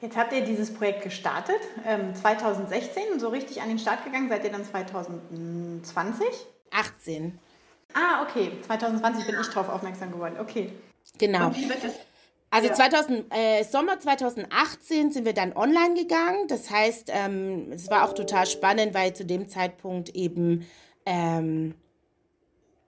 Jetzt 0.02 0.16
habt 0.16 0.32
ihr 0.32 0.42
dieses 0.42 0.72
Projekt 0.74 1.04
gestartet, 1.04 1.60
ähm, 1.86 2.14
2016, 2.14 3.20
so 3.20 3.30
richtig 3.30 3.62
an 3.62 3.70
den 3.70 3.80
Start 3.80 4.04
gegangen 4.06 4.30
seid 4.30 4.44
ihr 4.44 4.52
dann 4.52 4.64
2020? 4.64 6.28
18. 6.72 7.40
Ah, 7.94 8.22
okay, 8.24 8.52
2020 8.66 9.26
bin 9.26 9.36
ich 9.42 9.48
drauf 9.48 9.70
aufmerksam 9.70 10.12
geworden, 10.12 10.36
okay. 10.40 10.72
Genau. 11.18 11.52
Also 12.50 12.70
ja. 12.70 12.74
2000, 12.74 13.26
äh, 13.34 13.64
Sommer 13.64 14.00
2018 14.00 15.12
sind 15.12 15.26
wir 15.26 15.34
dann 15.34 15.54
online 15.54 15.96
gegangen. 15.96 16.48
Das 16.48 16.70
heißt, 16.70 17.12
ähm, 17.14 17.72
es 17.72 17.90
war 17.90 18.08
auch 18.08 18.14
total 18.14 18.46
spannend, 18.46 18.94
weil 18.94 19.14
zu 19.14 19.26
dem 19.26 19.50
Zeitpunkt 19.50 20.10
eben 20.10 20.66
ähm, 21.06 21.76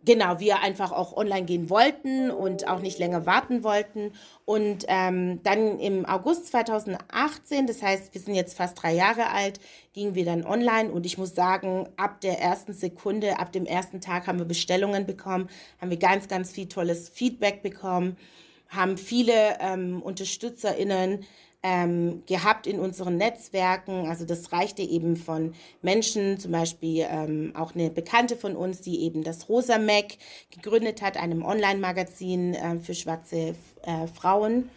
genau, 0.06 0.40
wir 0.40 0.60
einfach 0.62 0.92
auch 0.92 1.16
online 1.16 1.46
gehen 1.46 1.70
wollten 1.70 2.32
und 2.32 2.68
auch 2.68 2.80
nicht 2.80 3.00
länger 3.00 3.26
warten 3.26 3.64
wollten. 3.64 4.14
Und 4.46 4.86
ähm, 4.88 5.42
dann 5.44 5.80
im 5.80 6.06
August 6.06 6.48
2018, 6.48 7.68
das 7.68 7.82
heißt, 7.82 8.14
wir 8.14 8.22
sind 8.22 8.36
jetzt 8.36 8.58
fast 8.58 8.82
drei 8.82 8.94
Jahre 8.94 9.30
alt, 9.30 9.60
gingen 9.94 10.16
wir 10.16 10.26
dann 10.26 10.46
online. 10.46 10.92
Und 10.92 11.06
ich 11.06 11.18
muss 11.18 11.36
sagen, 11.36 11.88
ab 11.98 12.22
der 12.22 12.40
ersten 12.40 12.74
Sekunde, 12.74 13.40
ab 13.40 13.52
dem 13.52 13.66
ersten 13.66 14.02
Tag 14.02 14.28
haben 14.28 14.40
wir 14.40 14.46
Bestellungen 14.46 15.06
bekommen, 15.06 15.50
haben 15.82 15.90
wir 15.90 16.00
ganz, 16.00 16.28
ganz 16.28 16.52
viel 16.52 16.68
tolles 16.68 17.10
Feedback 17.10 17.62
bekommen, 17.62 18.18
haben 18.70 18.98
viele 18.98 19.58
ähm, 19.60 20.02
UnterstützerInnen 20.02 21.26
ähm, 21.62 22.24
gehabt 22.26 22.68
in 22.68 22.80
unseren 22.80 23.18
Netzwerken. 23.18 24.08
Also 24.08 24.26
das 24.26 24.52
reichte 24.52 24.82
eben 24.82 25.18
von 25.18 25.54
Menschen, 25.82 26.40
zum 26.40 26.52
Beispiel 26.52 27.06
ähm, 27.10 27.54
auch 27.56 27.76
eine 27.76 27.90
Bekannte 27.90 28.38
von 28.38 28.56
uns, 28.56 28.82
die 28.82 29.02
eben 29.02 29.24
das 29.24 29.50
Rosa 29.50 29.78
Mac 29.78 30.18
gegründet 30.52 31.02
hat, 31.02 31.18
einem 31.18 31.44
Online-Magazin 31.44 32.54
äh, 32.54 32.80
für 32.80 32.94
schwarze 32.94 33.56
äh, 33.84 34.08
Frauen 34.14 34.70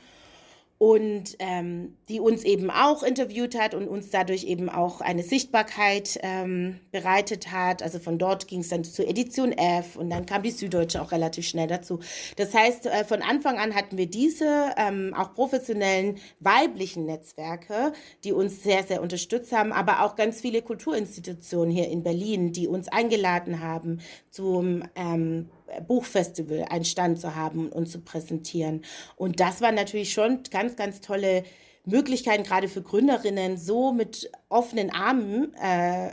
und 0.83 1.37
ähm, 1.39 1.95
die 2.09 2.19
uns 2.19 2.43
eben 2.43 2.69
auch 2.69 3.05
interviewt 3.05 3.57
hat 3.57 3.73
und 3.73 3.87
uns 3.87 4.11
dadurch 4.11 4.43
eben 4.43 4.69
auch 4.69 5.01
eine 5.01 5.23
Sichtbarkeit 5.23 6.19
ähm, 6.25 6.81
bereitet 6.91 7.53
hat. 7.53 7.85
Also 7.85 8.01
von 8.01 8.19
dort 8.19 8.49
ging 8.49 8.63
es 8.63 8.71
dann 8.71 8.83
zur 8.83 9.07
Edition 9.07 9.53
F 9.53 9.95
und 9.95 10.11
dann 10.11 10.27
kam 10.27 10.43
die 10.43 10.51
Süddeutsche 10.51 11.01
auch 11.01 11.13
relativ 11.13 11.47
schnell 11.47 11.69
dazu. 11.69 12.01
Das 12.35 12.53
heißt, 12.53 12.87
äh, 12.87 13.05
von 13.05 13.23
Anfang 13.23 13.61
an 13.61 13.77
hatten 13.77 13.97
wir 13.97 14.11
diese 14.11 14.73
ähm, 14.77 15.15
auch 15.17 15.35
professionellen 15.35 16.17
weiblichen 16.41 17.07
Netzwerke, 17.07 17.93
die 18.25 18.33
uns 18.33 18.65
sehr, 18.65 18.83
sehr 18.83 19.03
unterstützt 19.03 19.53
haben, 19.53 19.73
aber 19.73 20.03
auch 20.03 20.17
ganz 20.17 20.41
viele 20.41 20.63
Kulturinstitutionen 20.63 21.71
hier 21.71 21.91
in 21.91 22.03
Berlin, 22.03 22.51
die 22.51 22.67
uns 22.67 22.89
eingeladen 22.89 23.61
haben 23.61 24.01
zum 24.31 24.83
ähm, 24.97 25.49
Buchfestival 25.87 26.67
einen 26.69 26.85
Stand 26.85 27.21
zu 27.21 27.35
haben 27.35 27.69
und 27.69 27.87
zu 27.87 28.01
präsentieren. 28.01 28.83
Und 29.17 29.41
das 29.41 29.61
waren 29.61 29.75
natürlich 29.75 30.13
schon 30.13 30.43
ganz, 30.51 30.77
ganz 30.77 31.01
tolle 31.01 31.45
Möglichkeiten, 31.85 32.45
gerade 32.45 32.69
für 32.69 32.83
Gründerinnen, 32.83 33.57
so 33.59 33.93
mit 33.93 34.31
offenen 34.49 34.91
Armen 34.91 35.53
äh, 35.55 36.13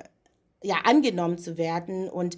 ja, 0.62 0.76
angenommen 0.84 1.38
zu 1.38 1.58
werden 1.58 2.10
und 2.10 2.36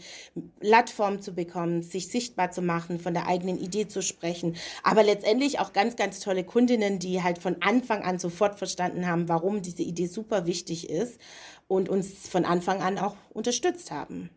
Plattform 0.59 1.22
zu 1.22 1.34
bekommen, 1.34 1.82
sich 1.82 2.09
sichtbar 2.09 2.51
zu 2.51 2.61
machen, 2.61 2.99
von 2.99 3.13
der 3.13 3.28
eigenen 3.28 3.57
Idee 3.57 3.88
zu 3.88 4.01
sprechen. 4.01 4.57
Aber 4.84 5.03
letztendlich 5.03 5.59
auch 5.59 5.74
ganz, 5.74 5.95
ganz 5.95 6.19
tolle 6.19 6.43
Kundinnen, 6.43 6.99
die 6.99 7.24
halt 7.24 7.39
von 7.39 7.57
Anfang 7.61 8.03
an 8.03 8.19
sofort 8.19 8.57
verstanden 8.57 9.07
haben, 9.07 9.28
warum 9.28 9.61
diese 9.61 9.82
Idee 9.82 10.07
super 10.07 10.45
wichtig 10.45 10.89
ist 10.89 11.19
und 11.67 11.89
uns 11.89 12.28
von 12.28 12.45
Anfang 12.45 12.82
an 12.82 12.99
auch 12.99 13.15
unterstützt 13.34 13.91
haben 13.91 14.30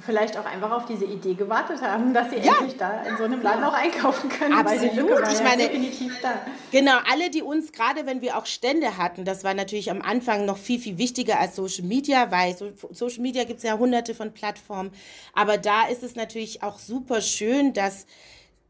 vielleicht 0.00 0.38
auch 0.38 0.46
einfach 0.46 0.70
auf 0.70 0.86
diese 0.86 1.04
Idee 1.04 1.34
gewartet 1.34 1.82
haben, 1.82 2.14
dass 2.14 2.30
sie 2.30 2.36
ja. 2.36 2.54
endlich 2.58 2.78
da 2.78 3.02
in 3.02 3.16
so 3.18 3.24
einem 3.24 3.42
Laden 3.42 3.62
auch 3.62 3.74
einkaufen 3.74 4.28
können. 4.30 4.54
Absolut. 4.54 5.28
ich 5.30 5.42
meine, 5.42 5.68
definitiv 5.68 6.18
da. 6.22 6.40
Genau, 6.70 6.98
alle, 7.10 7.30
die 7.30 7.42
uns, 7.42 7.72
gerade 7.72 8.06
wenn 8.06 8.22
wir 8.22 8.38
auch 8.38 8.46
Stände 8.46 8.96
hatten, 8.96 9.24
das 9.24 9.44
war 9.44 9.52
natürlich 9.52 9.90
am 9.90 10.00
Anfang 10.00 10.46
noch 10.46 10.56
viel, 10.56 10.80
viel 10.80 10.96
wichtiger 10.96 11.38
als 11.38 11.56
Social 11.56 11.84
Media, 11.84 12.30
weil 12.30 12.56
so, 12.56 12.72
Social 12.90 13.20
Media 13.20 13.44
gibt 13.44 13.58
es 13.58 13.64
ja 13.64 13.76
hunderte 13.76 14.14
von 14.14 14.32
Plattformen. 14.32 14.92
Aber 15.34 15.58
da 15.58 15.86
ist 15.86 16.02
es 16.02 16.16
natürlich 16.16 16.62
auch 16.62 16.78
super 16.78 17.20
schön, 17.20 17.74
dass 17.74 18.06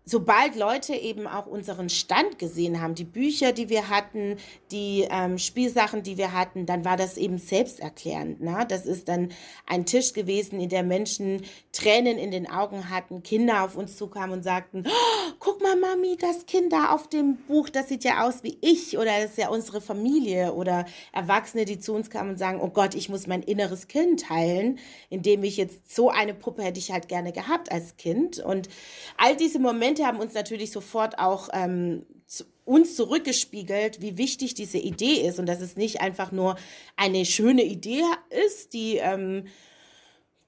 sobald 0.04 0.56
Leute 0.56 0.94
eben 0.94 1.26
auch 1.26 1.46
unseren 1.46 1.88
Stand 1.88 2.38
gesehen 2.38 2.80
haben, 2.80 2.94
die 2.94 3.04
Bücher, 3.04 3.52
die 3.52 3.68
wir 3.68 3.88
hatten, 3.88 4.36
die 4.72 5.06
ähm, 5.10 5.38
Spielsachen, 5.38 6.02
die 6.02 6.18
wir 6.18 6.32
hatten, 6.32 6.66
dann 6.66 6.84
war 6.84 6.96
das 6.96 7.16
eben 7.16 7.38
selbsterklärend. 7.38 8.40
Ne? 8.40 8.66
Das 8.68 8.84
ist 8.84 9.08
dann 9.08 9.30
ein 9.66 9.86
Tisch 9.86 10.12
gewesen, 10.12 10.60
in 10.60 10.68
der 10.68 10.82
Menschen 10.82 11.42
Tränen 11.72 12.18
in 12.18 12.30
den 12.30 12.50
Augen 12.50 12.90
hatten, 12.90 13.22
Kinder 13.22 13.62
auf 13.62 13.76
uns 13.76 13.96
zukamen 13.96 14.38
und 14.38 14.42
sagten, 14.42 14.84
oh, 14.86 15.32
guck 15.38 15.62
mal, 15.62 15.76
Mami, 15.76 16.16
das 16.18 16.46
Kind 16.46 16.72
da 16.72 16.90
auf 16.90 17.08
dem 17.08 17.36
Buch, 17.36 17.68
das 17.68 17.88
sieht 17.88 18.04
ja 18.04 18.26
aus 18.26 18.42
wie 18.42 18.58
ich 18.60 18.98
oder 18.98 19.20
das 19.20 19.30
ist 19.30 19.38
ja 19.38 19.50
unsere 19.50 19.80
Familie 19.80 20.52
oder 20.52 20.84
Erwachsene, 21.12 21.64
die 21.64 21.78
zu 21.78 21.94
uns 21.94 22.10
kamen 22.10 22.30
und 22.30 22.38
sagen, 22.38 22.60
oh 22.60 22.68
Gott, 22.68 22.94
ich 22.94 23.08
muss 23.08 23.26
mein 23.26 23.42
inneres 23.42 23.86
Kind 23.86 24.28
heilen, 24.30 24.78
indem 25.10 25.44
ich 25.44 25.56
jetzt 25.56 25.94
so 25.94 26.10
eine 26.10 26.34
Puppe 26.34 26.62
hätte 26.62 26.78
ich 26.78 26.90
halt 26.90 27.08
gerne 27.08 27.32
gehabt 27.32 27.70
als 27.70 27.96
Kind 27.96 28.40
und 28.40 28.68
all 29.16 29.36
diese 29.36 29.58
Momente 29.58 29.91
Momente 29.92 30.06
haben 30.06 30.20
uns 30.20 30.34
natürlich 30.34 30.70
sofort 30.70 31.18
auch 31.18 31.50
ähm, 31.52 32.06
zu, 32.26 32.44
uns 32.64 32.96
zurückgespiegelt, 32.96 34.00
wie 34.00 34.16
wichtig 34.16 34.54
diese 34.54 34.78
Idee 34.78 35.26
ist 35.26 35.38
und 35.38 35.46
dass 35.46 35.60
es 35.60 35.76
nicht 35.76 36.00
einfach 36.00 36.32
nur 36.32 36.56
eine 36.96 37.26
schöne 37.26 37.62
Idee 37.62 38.02
ist, 38.46 38.72
die, 38.72 38.96
ähm, 38.96 39.44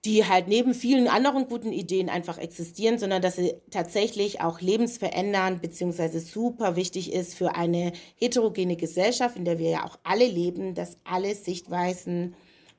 die 0.07 0.27
halt 0.27 0.49
neben 0.49 0.73
vielen 0.73 1.09
anderen 1.09 1.47
guten 1.47 1.73
Ideen 1.73 2.09
einfach 2.09 2.39
existieren, 2.39 2.99
sondern 2.99 3.21
dass 3.21 3.37
sie 3.37 3.55
tatsächlich 3.71 4.41
auch 4.41 4.63
lebensverändernd 4.63 5.61
bzw. 5.61 6.19
super 6.21 6.75
wichtig 6.77 7.13
ist 7.13 7.35
für 7.35 7.55
eine 7.55 7.93
heterogene 8.17 8.77
Gesellschaft, 8.77 9.37
in 9.37 9.45
der 9.45 9.59
wir 9.59 9.69
ja 9.69 9.85
auch 9.85 9.99
alle 10.05 10.27
leben, 10.27 10.75
dass 10.75 10.97
alle 11.05 11.35
Sichtweisen 11.35 12.35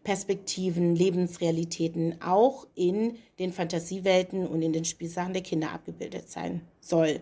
Perspektiven, 0.06 0.96
Lebensrealitäten 0.96 2.22
auch 2.22 2.66
in 2.76 3.18
den 3.40 3.52
Fantasiewelten 3.52 4.48
und 4.48 4.62
in 4.62 4.72
den 4.72 4.86
Spielsachen 4.86 5.34
der 5.34 5.44
Kinder 5.44 5.74
abgebildet 5.74 6.30
sein 6.30 6.62
soll. 6.80 7.22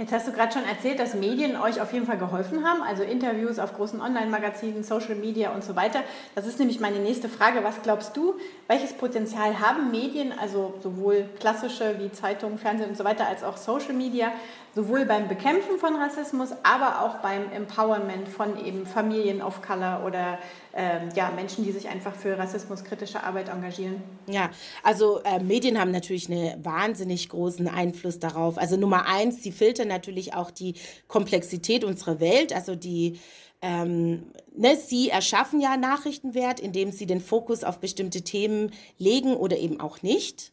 Jetzt 0.00 0.12
hast 0.14 0.26
du 0.26 0.32
gerade 0.32 0.50
schon 0.50 0.64
erzählt, 0.64 0.98
dass 0.98 1.12
Medien 1.12 1.56
euch 1.56 1.78
auf 1.78 1.92
jeden 1.92 2.06
Fall 2.06 2.16
geholfen 2.16 2.64
haben, 2.64 2.80
also 2.80 3.02
Interviews 3.02 3.58
auf 3.58 3.74
großen 3.74 4.00
Online-Magazinen, 4.00 4.82
Social 4.82 5.14
Media 5.14 5.54
und 5.54 5.62
so 5.62 5.76
weiter. 5.76 6.02
Das 6.34 6.46
ist 6.46 6.58
nämlich 6.58 6.80
meine 6.80 7.00
nächste 7.00 7.28
Frage. 7.28 7.62
Was 7.64 7.82
glaubst 7.82 8.16
du, 8.16 8.34
welches 8.66 8.94
Potenzial 8.94 9.60
haben 9.60 9.90
Medien, 9.90 10.32
also 10.32 10.72
sowohl 10.82 11.28
klassische 11.38 11.98
wie 11.98 12.10
Zeitungen, 12.10 12.56
Fernsehen 12.56 12.88
und 12.88 12.96
so 12.96 13.04
weiter, 13.04 13.26
als 13.26 13.44
auch 13.44 13.58
Social 13.58 13.92
Media, 13.92 14.32
sowohl 14.74 15.04
beim 15.04 15.28
Bekämpfen 15.28 15.78
von 15.78 15.96
Rassismus, 15.96 16.50
aber 16.62 17.02
auch 17.04 17.16
beim 17.16 17.50
Empowerment 17.52 18.28
von 18.28 18.64
eben 18.64 18.86
Familien 18.86 19.42
of 19.42 19.62
Color 19.62 20.04
oder 20.06 20.38
ähm, 20.74 21.08
ja, 21.14 21.30
Menschen, 21.34 21.64
die 21.64 21.72
sich 21.72 21.88
einfach 21.88 22.14
für 22.14 22.38
rassismuskritische 22.38 23.22
Arbeit 23.22 23.48
engagieren. 23.48 24.02
Ja, 24.28 24.50
also 24.82 25.20
äh, 25.24 25.40
Medien 25.40 25.78
haben 25.80 25.90
natürlich 25.90 26.30
einen 26.30 26.64
wahnsinnig 26.64 27.28
großen 27.28 27.68
Einfluss 27.68 28.18
darauf. 28.18 28.58
Also 28.58 28.76
Nummer 28.76 29.06
eins, 29.06 29.42
sie 29.42 29.52
filtern 29.52 29.88
natürlich 29.88 30.34
auch 30.34 30.50
die 30.50 30.74
Komplexität 31.08 31.84
unserer 31.84 32.20
Welt, 32.20 32.52
also 32.52 32.76
die 32.76 33.18
ähm, 33.62 34.32
ne, 34.56 34.76
sie 34.76 35.10
erschaffen 35.10 35.60
ja 35.60 35.76
Nachrichtenwert, 35.76 36.60
indem 36.60 36.92
sie 36.92 37.06
den 37.06 37.20
Fokus 37.20 37.64
auf 37.64 37.78
bestimmte 37.78 38.22
Themen 38.22 38.72
legen 38.98 39.34
oder 39.34 39.58
eben 39.58 39.80
auch 39.80 40.02
nicht. 40.02 40.52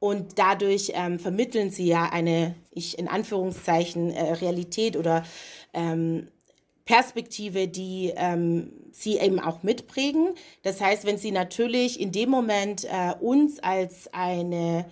Und 0.00 0.38
dadurch 0.38 0.92
ähm, 0.94 1.18
vermitteln 1.18 1.70
sie 1.70 1.86
ja 1.86 2.04
eine, 2.10 2.54
ich 2.70 2.98
in 2.98 3.08
Anführungszeichen, 3.08 4.10
äh, 4.12 4.32
Realität 4.34 4.96
oder 4.96 5.24
ähm, 5.74 6.28
Perspektive, 6.84 7.68
die 7.68 8.12
ähm, 8.16 8.72
sie 8.92 9.18
eben 9.18 9.40
auch 9.40 9.62
mitprägen. 9.62 10.34
Das 10.62 10.80
heißt, 10.80 11.04
wenn 11.04 11.18
sie 11.18 11.32
natürlich 11.32 12.00
in 12.00 12.12
dem 12.12 12.30
Moment 12.30 12.84
äh, 12.84 13.12
uns 13.20 13.58
als 13.60 14.12
eine 14.14 14.86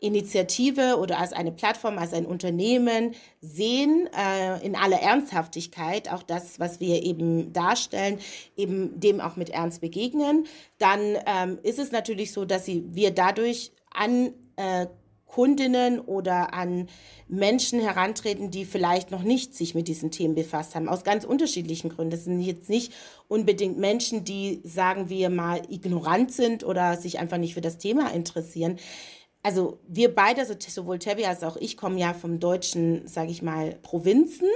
Initiative 0.00 0.98
oder 0.98 1.18
als 1.18 1.32
eine 1.32 1.50
Plattform, 1.50 1.98
als 1.98 2.12
ein 2.12 2.26
Unternehmen 2.26 3.14
sehen, 3.40 4.08
äh, 4.16 4.64
in 4.64 4.76
aller 4.76 5.00
Ernsthaftigkeit, 5.00 6.12
auch 6.12 6.22
das, 6.22 6.60
was 6.60 6.80
wir 6.80 7.02
eben 7.02 7.52
darstellen, 7.52 8.18
eben 8.56 9.00
dem 9.00 9.20
auch 9.20 9.36
mit 9.36 9.50
Ernst 9.50 9.80
begegnen, 9.80 10.46
dann 10.78 11.00
ähm, 11.26 11.58
ist 11.62 11.78
es 11.78 11.90
natürlich 11.90 12.32
so, 12.32 12.44
dass 12.44 12.64
sie, 12.64 12.84
wir 12.92 13.10
dadurch 13.10 13.72
an 13.90 14.32
äh, 14.58 14.86
Kundinnen 15.26 16.00
oder 16.00 16.54
an 16.54 16.88
Menschen 17.28 17.80
herantreten, 17.80 18.50
die 18.50 18.64
vielleicht 18.64 19.10
noch 19.10 19.22
nicht 19.22 19.54
sich 19.54 19.74
mit 19.74 19.86
diesen 19.86 20.10
Themen 20.10 20.34
befasst 20.34 20.74
haben, 20.74 20.88
aus 20.88 21.04
ganz 21.04 21.24
unterschiedlichen 21.24 21.90
Gründen. 21.90 22.10
Das 22.10 22.24
sind 22.24 22.40
jetzt 22.40 22.70
nicht 22.70 22.92
unbedingt 23.28 23.78
Menschen, 23.78 24.24
die, 24.24 24.62
sagen 24.64 25.10
wir 25.10 25.28
mal, 25.28 25.62
ignorant 25.68 26.32
sind 26.32 26.64
oder 26.64 26.96
sich 26.96 27.18
einfach 27.18 27.36
nicht 27.36 27.54
für 27.54 27.60
das 27.60 27.78
Thema 27.78 28.12
interessieren. 28.12 28.78
Also 29.42 29.78
wir 29.86 30.14
beide, 30.14 30.40
also 30.40 30.54
sowohl 30.58 30.98
Tabby 30.98 31.24
als 31.24 31.42
auch 31.42 31.56
ich, 31.56 31.76
kommen 31.76 31.96
ja 31.96 32.12
vom 32.12 32.40
deutschen, 32.40 33.06
sage 33.06 33.30
ich 33.30 33.40
mal, 33.40 33.76
Provinzen. 33.82 34.48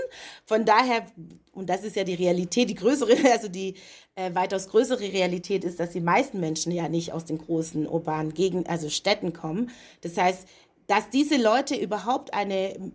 Von 0.45 0.64
daher, 0.64 1.07
und 1.53 1.70
das 1.70 1.85
ist 1.85 1.97
ja 1.97 2.05
die 2.05 2.14
Realität, 2.14 2.68
die 2.68 2.74
größere, 2.74 3.12
also 3.33 3.49
die 3.49 3.74
äh, 4.16 4.35
weitaus 4.35 4.68
größere 4.68 5.01
Realität 5.01 5.64
ist, 5.64 5.78
dass 5.80 5.91
die 5.91 6.01
meisten 6.01 6.41
Menschen 6.41 6.72
ja 6.72 6.89
nicht 6.89 7.12
aus 7.12 7.24
den 7.24 7.39
großen 7.39 7.87
urbanen 7.87 8.35
Gegenden, 8.35 8.68
also 8.68 8.89
Städten 8.89 9.33
kommen. 9.33 9.70
Das 10.01 10.16
heißt, 10.16 10.47
dass 10.89 11.09
diese 11.11 11.37
Leute 11.37 11.76
überhaupt 11.76 12.35
eine, 12.35 12.93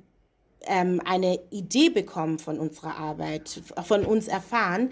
ähm, 0.66 1.02
eine 1.06 1.40
Idee 1.52 1.90
bekommen 1.90 2.40
von 2.40 2.60
unserer 2.60 2.98
Arbeit, 2.98 3.62
von 3.84 4.06
uns 4.06 4.28
erfahren, 4.28 4.90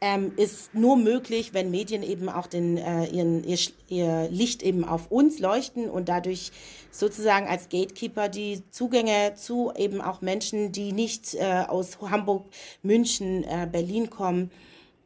ähm, 0.00 0.32
ist 0.36 0.74
nur 0.74 0.96
möglich, 0.96 1.54
wenn 1.54 1.70
Medien 1.70 2.02
eben 2.02 2.28
auch 2.28 2.46
den, 2.46 2.76
äh, 2.76 3.06
ihren, 3.06 3.44
ihr, 3.44 3.58
ihr 3.88 4.28
Licht 4.30 4.62
eben 4.62 4.84
auf 4.84 5.10
uns 5.10 5.38
leuchten 5.38 5.90
und 5.90 6.08
dadurch 6.08 6.52
sozusagen 6.90 7.46
als 7.46 7.68
Gatekeeper 7.68 8.28
die 8.28 8.62
Zugänge 8.70 9.34
zu 9.34 9.72
eben 9.76 10.00
auch 10.00 10.20
Menschen, 10.20 10.72
die 10.72 10.92
nicht 10.92 11.34
äh, 11.34 11.64
aus 11.66 11.98
Hamburg, 12.00 12.46
München, 12.82 13.44
äh, 13.44 13.68
Berlin 13.70 14.08
kommen, 14.10 14.50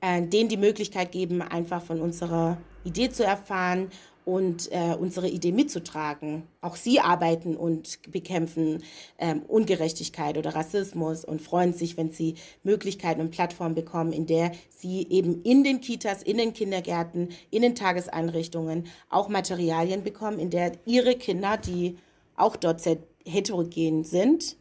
äh, 0.01 0.23
denen 0.23 0.49
die 0.49 0.57
Möglichkeit 0.57 1.13
geben, 1.13 1.43
einfach 1.43 1.83
von 1.83 2.01
unserer 2.01 2.59
Idee 2.85 3.11
zu 3.11 3.25
erfahren 3.25 3.91
und 4.25 4.71
äh, 4.71 4.95
unsere 4.99 5.29
Idee 5.29 5.53
mitzutragen. 5.53 6.45
Auch 6.61 6.77
sie 6.77 7.01
arbeiten 7.01 7.57
und 7.57 7.99
bekämpfen 8.11 8.83
ähm, 9.19 9.43
Ungerechtigkeit 9.49 10.39
oder 10.39 10.55
Rassismus 10.55 11.25
und 11.25 11.43
freuen 11.43 11.73
sich, 11.73 11.97
wenn 11.97 12.11
sie 12.11 12.37
Möglichkeiten 12.63 13.21
und 13.21 13.31
Plattformen 13.31 13.75
bekommen, 13.75 14.13
in 14.13 14.27
der 14.27 14.53
sie 14.69 15.07
eben 15.11 15.43
in 15.43 15.65
den 15.65 15.81
Kitas, 15.81 16.23
in 16.23 16.39
den 16.39 16.53
Kindergärten, 16.53 17.31
in 17.51 17.63
den 17.63 17.75
Tageseinrichtungen 17.75 18.87
auch 19.09 19.29
Materialien 19.29 20.05
bekommen, 20.05 20.39
in 20.39 20.51
der 20.51 20.73
ihre 20.85 21.17
Kinder, 21.17 21.57
die 21.57 21.97
auch 22.37 22.57
dort 22.57 22.81
sehr 22.81 22.99
heterogen 23.25 24.05
sind, 24.05 24.57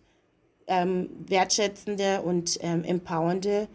ähm, 0.68 1.10
wertschätzende 1.28 2.22
und 2.22 2.58
ähm, 2.62 2.84
empowernde 2.84 3.68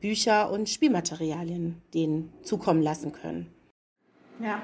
Bücher 0.00 0.50
und 0.50 0.68
Spielmaterialien 0.68 1.80
denen 1.94 2.32
zukommen 2.42 2.82
lassen 2.82 3.12
können. 3.12 3.50
Ja, 4.40 4.62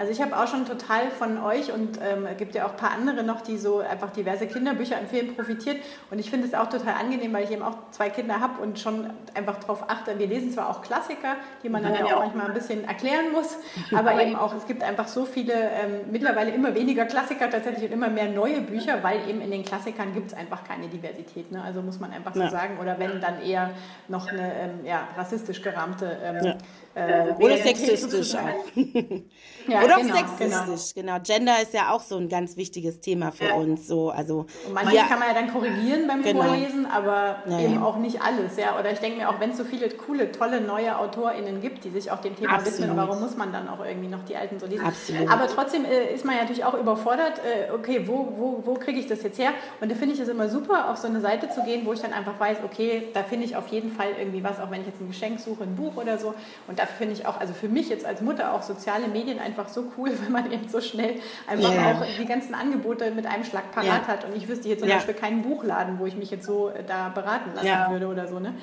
also 0.00 0.12
ich 0.12 0.22
habe 0.22 0.34
auch 0.34 0.46
schon 0.46 0.64
total 0.64 1.10
von 1.10 1.36
euch 1.44 1.70
und 1.70 1.98
ähm, 2.02 2.24
es 2.24 2.38
gibt 2.38 2.54
ja 2.54 2.64
auch 2.64 2.70
ein 2.70 2.76
paar 2.78 2.92
andere 2.92 3.22
noch, 3.22 3.42
die 3.42 3.58
so 3.58 3.80
einfach 3.80 4.08
diverse 4.10 4.46
Kinderbücher 4.46 4.96
empfehlen, 4.96 5.36
profitiert. 5.36 5.76
Und 6.10 6.18
ich 6.18 6.30
finde 6.30 6.46
es 6.46 6.54
auch 6.54 6.70
total 6.70 6.94
angenehm, 6.94 7.34
weil 7.34 7.44
ich 7.44 7.50
eben 7.50 7.62
auch 7.62 7.76
zwei 7.90 8.08
Kinder 8.08 8.40
habe 8.40 8.62
und 8.62 8.78
schon 8.78 9.10
einfach 9.34 9.58
darauf 9.58 9.90
achte. 9.90 10.18
Wir 10.18 10.26
lesen 10.26 10.52
zwar 10.52 10.70
auch 10.70 10.80
Klassiker, 10.80 11.36
die 11.62 11.68
man 11.68 11.82
dann 11.82 11.94
ja, 11.94 12.16
auch 12.16 12.20
manchmal 12.20 12.46
ein 12.46 12.54
bisschen 12.54 12.84
erklären 12.84 13.30
muss, 13.32 13.58
aber 13.94 14.18
eben 14.22 14.36
auch, 14.36 14.54
es 14.54 14.66
gibt 14.66 14.82
einfach 14.82 15.06
so 15.06 15.26
viele, 15.26 15.52
ähm, 15.52 16.10
mittlerweile 16.10 16.50
immer 16.52 16.74
weniger 16.74 17.04
Klassiker 17.04 17.50
tatsächlich 17.50 17.84
und 17.84 17.92
immer 17.92 18.08
mehr 18.08 18.28
neue 18.28 18.62
Bücher, 18.62 19.02
weil 19.02 19.28
eben 19.28 19.42
in 19.42 19.50
den 19.50 19.66
Klassikern 19.66 20.14
gibt 20.14 20.28
es 20.28 20.34
einfach 20.34 20.64
keine 20.64 20.88
Diversität. 20.88 21.52
Ne? 21.52 21.62
Also 21.62 21.82
muss 21.82 22.00
man 22.00 22.10
einfach 22.10 22.32
so 22.32 22.40
ja. 22.40 22.48
sagen. 22.48 22.78
Oder 22.80 22.98
wenn, 22.98 23.20
dann 23.20 23.42
eher 23.42 23.72
noch 24.08 24.28
eine 24.28 24.54
ähm, 24.54 24.86
ja, 24.86 25.08
rassistisch 25.14 25.60
gerahmte 25.60 26.16
ähm, 26.24 26.42
ja. 26.42 26.56
Äh, 26.94 27.32
oder 27.38 27.56
sexistisch 27.58 28.34
auch. 28.34 28.64
ja, 29.68 29.84
oder 29.84 29.96
auch 29.96 30.00
genau, 30.00 30.16
sexistisch, 30.16 30.94
genau. 30.94 31.18
Gender 31.20 31.62
ist 31.62 31.72
ja 31.72 31.92
auch 31.92 32.00
so 32.00 32.16
ein 32.16 32.28
ganz 32.28 32.56
wichtiges 32.56 33.00
Thema 33.00 33.30
für 33.30 33.44
Ja. 33.44 33.54
uns. 33.54 33.86
So, 33.86 34.10
also 34.10 34.46
Und 34.66 34.74
manches 34.74 34.92
wir- 34.94 35.02
kann 35.04 35.18
man 35.20 35.28
ja 35.28 35.34
dann 35.34 35.52
korrigieren 35.52 36.08
beim 36.08 36.22
Genau. 36.22 36.42
Vorlesen, 36.42 36.86
aber 36.86 37.36
Ja, 37.46 37.60
eben 37.60 37.74
ja. 37.74 37.82
auch 37.84 37.96
nicht 37.98 38.20
alles. 38.20 38.56
Ja? 38.56 38.76
Oder 38.78 38.90
ich 38.90 38.98
denke 38.98 39.18
mir, 39.18 39.28
auch 39.30 39.38
wenn 39.38 39.50
es 39.50 39.58
so 39.58 39.64
viele 39.64 39.88
coole, 39.90 40.32
tolle 40.32 40.60
neue 40.60 40.98
AutorInnen 40.98 41.60
gibt, 41.60 41.84
die 41.84 41.90
sich 41.90 42.10
auch 42.10 42.20
dem 42.20 42.34
Thema 42.34 42.54
Absolut. 42.54 42.80
widmen, 42.80 42.96
warum 42.96 43.20
muss 43.20 43.36
man 43.36 43.52
dann 43.52 43.68
auch 43.68 43.84
irgendwie 43.84 44.08
noch 44.08 44.24
die 44.24 44.34
alten 44.36 44.58
so 44.58 44.66
lesen? 44.66 44.84
Absolut. 44.84 45.30
Aber 45.30 45.46
trotzdem 45.46 45.84
äh, 45.84 46.12
ist 46.12 46.24
man 46.24 46.34
ja 46.34 46.42
natürlich 46.42 46.64
auch 46.64 46.74
überfordert, 46.74 47.38
äh, 47.38 47.70
okay, 47.72 48.02
wo, 48.06 48.32
wo, 48.36 48.62
wo 48.64 48.74
kriege 48.74 48.98
ich 48.98 49.06
das 49.06 49.22
jetzt 49.22 49.38
her? 49.38 49.50
Und 49.80 49.90
da 49.92 49.94
finde 49.94 50.14
ich 50.16 50.20
es 50.20 50.28
immer 50.28 50.48
super, 50.48 50.90
auf 50.90 50.96
so 50.96 51.06
eine 51.06 51.20
Seite 51.20 51.50
zu 51.50 51.62
gehen, 51.62 51.86
wo 51.86 51.92
ich 51.92 52.00
dann 52.00 52.12
einfach 52.12 52.38
weiß, 52.40 52.58
okay, 52.64 53.08
da 53.14 53.22
finde 53.22 53.44
ich 53.46 53.54
auf 53.54 53.68
jeden 53.68 53.92
Fall 53.92 54.08
irgendwie 54.18 54.42
was, 54.42 54.58
auch 54.58 54.70
wenn 54.72 54.80
ich 54.80 54.88
jetzt 54.88 55.00
ein 55.00 55.06
Geschenk 55.06 55.38
suche, 55.38 55.62
ein 55.62 55.76
Buch 55.76 55.96
oder 55.96 56.18
so. 56.18 56.34
Und 56.66 56.79
dafür 56.80 56.96
finde 56.96 57.14
ich 57.14 57.26
auch, 57.26 57.38
also 57.40 57.52
für 57.52 57.68
mich 57.68 57.88
jetzt 57.88 58.04
als 58.06 58.20
Mutter 58.20 58.52
auch 58.54 58.62
soziale 58.62 59.08
Medien 59.08 59.38
einfach 59.38 59.68
so 59.68 59.84
cool, 59.96 60.10
wenn 60.22 60.32
man 60.32 60.50
eben 60.52 60.68
so 60.68 60.80
schnell 60.80 61.16
einfach 61.46 61.72
Ja. 61.74 61.92
auch 61.92 62.02
die 62.18 62.26
ganzen 62.26 62.54
Angebote 62.54 63.10
mit 63.10 63.26
einem 63.26 63.44
Schlag 63.44 63.70
parat 63.72 63.86
Ja. 63.86 64.06
hat. 64.08 64.24
Und 64.24 64.34
ich 64.36 64.48
wüsste 64.48 64.68
jetzt 64.68 64.80
zum 64.80 64.88
Ja. 64.88 64.96
Beispiel 64.96 65.14
keinen 65.14 65.42
Buchladen, 65.42 65.98
wo 65.98 66.06
ich 66.06 66.16
mich 66.16 66.30
jetzt 66.30 66.46
so 66.46 66.68
äh, 66.70 66.82
da 66.84 67.08
beraten 67.10 67.50
lassen 67.54 67.92
würde 67.92 68.06
oder 68.08 68.26
so. 68.28 68.38
Ne? 68.40 68.54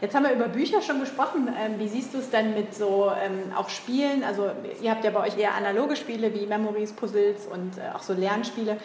Jetzt 0.00 0.14
haben 0.14 0.24
wir 0.24 0.32
über 0.32 0.48
Bücher 0.48 0.80
schon 0.82 1.00
gesprochen. 1.00 1.48
Ähm, 1.60 1.78
wie 1.78 1.88
siehst 1.88 2.14
du 2.14 2.18
es 2.18 2.30
denn 2.30 2.54
mit 2.54 2.74
so 2.74 3.10
ähm, 3.24 3.52
auch 3.56 3.68
Spielen? 3.68 4.24
Also 4.24 4.50
ihr 4.80 4.90
habt 4.90 5.04
ja 5.04 5.10
bei 5.10 5.20
euch 5.26 5.36
eher 5.38 5.54
analoge 5.54 5.96
Spiele 5.96 6.32
wie 6.34 6.46
Memories, 6.46 6.92
Puzzles 6.92 7.46
und 7.46 7.78
äh, 7.78 7.94
auch 7.94 8.02
so 8.02 8.12
Lernspiele. 8.14 8.76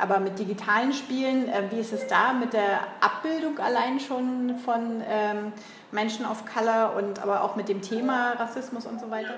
Aber 0.00 0.20
mit 0.20 0.38
digitalen 0.38 0.92
Spielen, 0.92 1.48
äh, 1.48 1.62
wie 1.70 1.80
ist 1.80 1.92
es 1.92 2.06
da 2.06 2.32
mit 2.32 2.52
der 2.52 2.80
Abbildung 3.00 3.58
allein 3.58 3.98
schon 4.00 4.56
von 4.64 5.02
ähm, 5.08 5.52
Menschen 5.92 6.24
of 6.26 6.44
Color 6.46 6.94
und 6.96 7.20
aber 7.20 7.42
auch 7.42 7.56
mit 7.56 7.68
dem 7.68 7.82
Thema 7.82 8.32
Rassismus 8.32 8.86
und 8.86 9.00
so 9.00 9.10
weiter? 9.10 9.34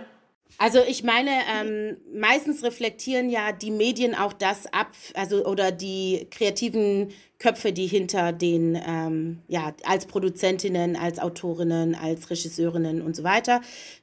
Also 0.58 0.80
ich 0.86 1.04
meine, 1.04 1.30
ähm, 1.48 1.96
meistens 2.12 2.62
reflektieren 2.64 3.30
ja 3.30 3.52
die 3.52 3.70
Medien 3.70 4.14
auch 4.14 4.32
das 4.32 4.66
ab, 4.72 4.92
also 5.14 5.44
oder 5.46 5.70
die 5.72 6.26
kreativen 6.30 7.12
Köpfe, 7.38 7.72
die 7.72 7.86
hinter 7.86 8.32
den, 8.32 8.78
ähm, 8.86 9.42
ja, 9.48 9.72
als 9.84 10.06
Produzentinnen, 10.06 10.96
als 10.96 11.18
Autorinnen, 11.18 11.94
als 11.94 12.30
Regisseurinnen 12.30 13.00
und 13.00 13.14
so 13.16 13.22
weiter, 13.22 13.60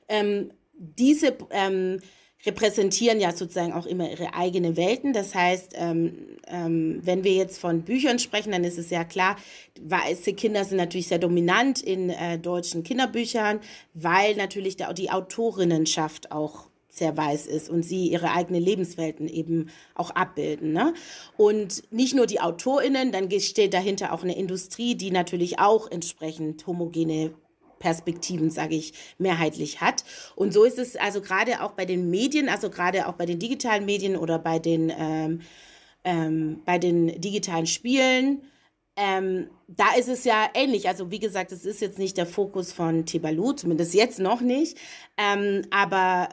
ähm, 0.07 0.51
diese 0.73 1.37
ähm, 1.51 1.99
repräsentieren 2.45 3.19
ja 3.19 3.31
sozusagen 3.33 3.73
auch 3.73 3.85
immer 3.85 4.09
ihre 4.09 4.33
eigenen 4.33 4.77
Welten. 4.77 5.13
Das 5.13 5.33
heißt, 5.33 5.73
ähm, 5.75 6.37
ähm, 6.47 6.99
wenn 7.03 7.23
wir 7.23 7.33
jetzt 7.33 7.59
von 7.59 7.81
Büchern 7.81 8.19
sprechen, 8.19 8.51
dann 8.51 8.63
ist 8.63 8.77
es 8.77 8.89
ja 8.89 9.03
klar, 9.03 9.37
weiße 9.81 10.33
Kinder 10.33 10.63
sind 10.63 10.77
natürlich 10.77 11.07
sehr 11.07 11.19
dominant 11.19 11.81
in 11.81 12.09
äh, 12.09 12.37
deutschen 12.37 12.83
Kinderbüchern, 12.83 13.59
weil 13.93 14.35
natürlich 14.35 14.77
der, 14.77 14.93
die 14.93 15.09
Autorinnenschaft 15.09 16.31
auch 16.31 16.67
sehr 16.89 17.15
weiß 17.15 17.47
ist 17.47 17.69
und 17.69 17.83
sie 17.83 18.07
ihre 18.07 18.31
eigenen 18.31 18.61
Lebenswelten 18.61 19.27
eben 19.27 19.69
auch 19.93 20.11
abbilden. 20.11 20.73
Ne? 20.73 20.93
Und 21.37 21.83
nicht 21.91 22.15
nur 22.15 22.25
die 22.25 22.39
AutorInnen, 22.39 23.11
dann 23.11 23.29
steht 23.39 23.73
dahinter 23.73 24.13
auch 24.13 24.23
eine 24.23 24.35
Industrie, 24.35 24.95
die 24.95 25.11
natürlich 25.11 25.59
auch 25.59 25.89
entsprechend 25.89 26.65
homogene 26.65 27.33
Perspektiven, 27.79 28.49
sage 28.49 28.75
ich, 28.75 28.93
mehrheitlich 29.17 29.81
hat. 29.81 30.03
Und 30.35 30.53
so 30.53 30.63
ist 30.63 30.79
es 30.79 30.95
also 30.95 31.21
gerade 31.21 31.61
auch 31.63 31.71
bei 31.71 31.85
den 31.85 32.09
Medien, 32.09 32.49
also 32.49 32.69
gerade 32.69 33.07
auch 33.07 33.13
bei 33.13 33.25
den 33.25 33.39
digitalen 33.39 33.85
Medien 33.85 34.15
oder 34.15 34.39
bei 34.39 34.59
den, 34.59 34.91
ähm, 34.97 35.41
ähm, 36.03 36.61
bei 36.65 36.77
den 36.77 37.19
digitalen 37.21 37.67
Spielen. 37.67 38.41
Ähm, 38.95 39.49
da 39.67 39.93
ist 39.97 40.09
es 40.09 40.23
ja 40.23 40.49
ähnlich. 40.55 40.87
Also 40.87 41.11
wie 41.11 41.19
gesagt, 41.19 41.51
es 41.51 41.65
ist 41.65 41.81
jetzt 41.81 41.99
nicht 41.99 42.17
der 42.17 42.25
Fokus 42.25 42.73
von 42.73 43.05
Tebalu, 43.05 43.53
zumindest 43.53 43.93
jetzt 43.93 44.19
noch 44.19 44.41
nicht. 44.41 44.77
Ähm, 45.17 45.63
aber 45.69 46.29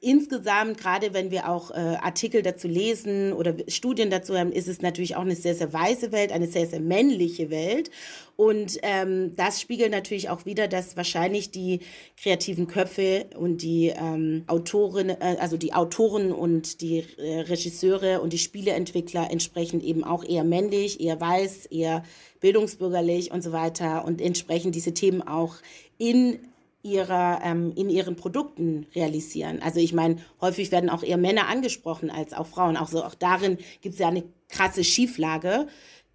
insgesamt, 0.00 0.78
gerade 0.78 1.14
wenn 1.14 1.30
wir 1.30 1.48
auch 1.48 1.70
äh, 1.70 1.74
Artikel 1.74 2.42
dazu 2.42 2.68
lesen 2.68 3.32
oder 3.32 3.54
Studien 3.68 4.10
dazu 4.10 4.36
haben, 4.36 4.52
ist 4.52 4.68
es 4.68 4.82
natürlich 4.82 5.16
auch 5.16 5.22
eine 5.22 5.36
sehr, 5.36 5.54
sehr 5.54 5.72
weiße 5.72 6.12
Welt, 6.12 6.32
eine 6.32 6.46
sehr, 6.46 6.66
sehr 6.66 6.80
männliche 6.80 7.50
Welt. 7.50 7.90
Und 8.36 8.78
ähm, 8.82 9.34
das 9.34 9.60
spiegelt 9.60 9.90
natürlich 9.90 10.28
auch 10.30 10.46
wieder, 10.46 10.68
dass 10.68 10.96
wahrscheinlich 10.96 11.50
die 11.50 11.80
kreativen 12.16 12.68
Köpfe 12.68 13.26
und 13.36 13.62
die 13.62 13.88
ähm, 13.88 14.44
Autoren, 14.46 15.10
äh, 15.10 15.36
also 15.40 15.56
die 15.56 15.74
Autoren 15.74 16.32
und 16.32 16.80
die 16.80 17.04
äh, 17.18 17.40
Regisseure 17.40 18.20
und 18.20 18.32
die 18.32 18.38
Spieleentwickler 18.38 19.30
entsprechend 19.30 19.82
eben 19.82 20.04
auch 20.04 20.24
eher 20.24 20.44
männlich, 20.44 21.00
eher 21.00 21.20
weiß, 21.20 21.66
eher 21.66 22.04
bildungsbürgerlich 22.40 23.32
und 23.32 23.42
so 23.42 23.52
weiter 23.52 24.04
und 24.04 24.20
entsprechend 24.20 24.74
diese 24.74 24.94
Themen 24.94 25.26
auch 25.26 25.56
in 25.98 26.38
ihrer, 26.82 27.40
ähm, 27.44 27.72
in 27.74 27.90
ihren 27.90 28.16
Produkten 28.16 28.86
realisieren. 28.94 29.60
Also 29.62 29.80
ich 29.80 29.92
meine, 29.92 30.16
häufig 30.40 30.70
werden 30.70 30.90
auch 30.90 31.02
eher 31.02 31.16
Männer 31.16 31.48
angesprochen 31.48 32.10
als 32.10 32.32
auch 32.32 32.46
Frauen. 32.46 32.76
Also 32.76 33.04
auch 33.04 33.14
darin 33.14 33.58
gibt 33.80 33.94
es 33.94 34.00
ja 34.00 34.08
eine 34.08 34.24
krasse 34.48 34.84
Schieflage, 34.84 35.66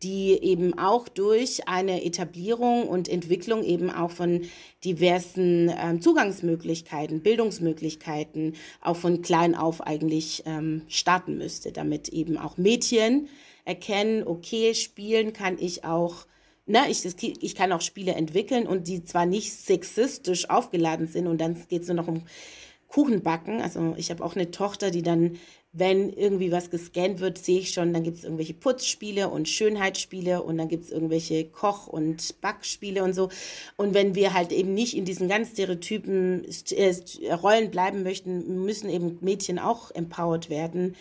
die 0.04 0.34
eben 0.42 0.78
auch 0.78 1.08
durch 1.08 1.68
eine 1.68 2.04
Etablierung 2.04 2.88
und 2.88 3.08
Entwicklung 3.08 3.64
eben 3.64 3.90
auch 3.90 4.12
von 4.12 4.42
diversen 4.84 5.72
ähm, 5.78 6.02
Zugangsmöglichkeiten, 6.02 7.22
Bildungsmöglichkeiten, 7.22 8.56
auch 8.82 8.98
von 8.98 9.22
klein 9.22 9.56
auf 9.56 9.82
eigentlich 9.82 10.44
ähm, 10.46 10.82
starten 10.90 11.38
müsste, 11.38 11.72
damit 11.72 12.10
eben 12.10 12.38
auch 12.38 12.58
Mädchen 12.58 13.30
erkennen, 13.66 14.28
okay, 14.28 14.76
spielen 14.76 15.32
kann 15.32 15.58
ich 15.58 15.86
auch 15.86 16.26
na, 16.66 16.90
ich, 16.90 17.04
ich 17.22 17.56
kann 17.56 17.72
auch 17.72 17.82
Spiele 17.82 18.14
entwickeln 18.14 18.68
und 18.68 18.88
die 18.88 19.04
zwar 19.04 19.26
nicht 19.26 19.54
sexistisch 19.54 20.50
aufgeladen 20.50 21.08
sind 21.08 21.28
und 21.28 21.40
dann 21.40 21.58
geht 21.68 21.82
es 21.82 21.88
nur 21.88 21.98
noch 21.98 22.08
um 22.08 22.24
Kuchenbacken. 22.88 23.60
Also 23.62 23.96
ich 23.98 24.12
habe 24.12 24.24
auch 24.24 24.36
eine 24.36 24.52
Tochter, 24.52 24.92
die 24.92 25.02
dann, 25.02 25.40
wenn 25.74 26.14
irgendwie 26.14 26.52
was 26.52 26.70
gescannt 26.70 27.20
wird, 27.20 27.38
sehe 27.40 27.60
ich 27.60 27.72
schon, 27.72 27.92
dann 27.92 28.04
gibt 28.04 28.20
es 28.20 28.24
irgendwelche 28.24 28.54
Putzspiele 28.54 29.30
und 29.30 29.50
Schönheitsspiele 29.50 30.44
und 30.44 30.58
dann 30.58 30.70
gibt 30.70 30.86
es 30.86 30.92
irgendwelche 30.92 31.46
Koch- 31.46 31.88
und 31.88 32.40
Backspiele 32.40 33.04
und 33.04 33.14
so. 33.14 33.30
Und 33.76 33.94
wenn 33.94 34.16
wir 34.16 34.34
halt 34.34 34.52
eben 34.52 34.74
nicht 34.74 34.96
in 34.96 35.06
diesen 35.06 35.28
ganz 35.28 35.50
stereotypen 35.50 36.46
äh, 36.70 37.34
Rollen 37.34 37.72
bleiben 37.72 38.04
möchten, 38.04 38.64
müssen 38.64 38.90
eben 38.90 39.18
Mädchen 39.22 39.60
auch 39.60 39.92
empowered 39.92 40.50
werden 40.50 40.96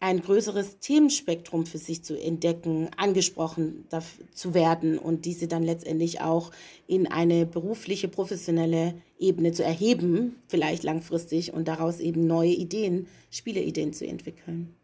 ein 0.00 0.22
größeres 0.22 0.78
Themenspektrum 0.78 1.66
für 1.66 1.76
sich 1.76 2.02
zu 2.02 2.18
entdecken, 2.18 2.88
angesprochen 2.96 3.86
zu 4.32 4.54
werden 4.54 4.98
und 4.98 5.26
diese 5.26 5.46
dann 5.46 5.62
letztendlich 5.62 6.22
auch 6.22 6.50
in 6.86 7.06
eine 7.06 7.44
berufliche, 7.44 8.08
professionelle 8.08 8.94
Ebene 9.18 9.52
zu 9.52 9.62
erheben, 9.62 10.36
vielleicht 10.48 10.82
langfristig 10.84 11.52
und 11.52 11.68
daraus 11.68 12.00
eben 12.00 12.26
neue 12.26 12.50
Ideen, 12.50 13.06
Spieleideen 13.30 13.92
zu 13.92 14.06
entwickeln. 14.06 14.74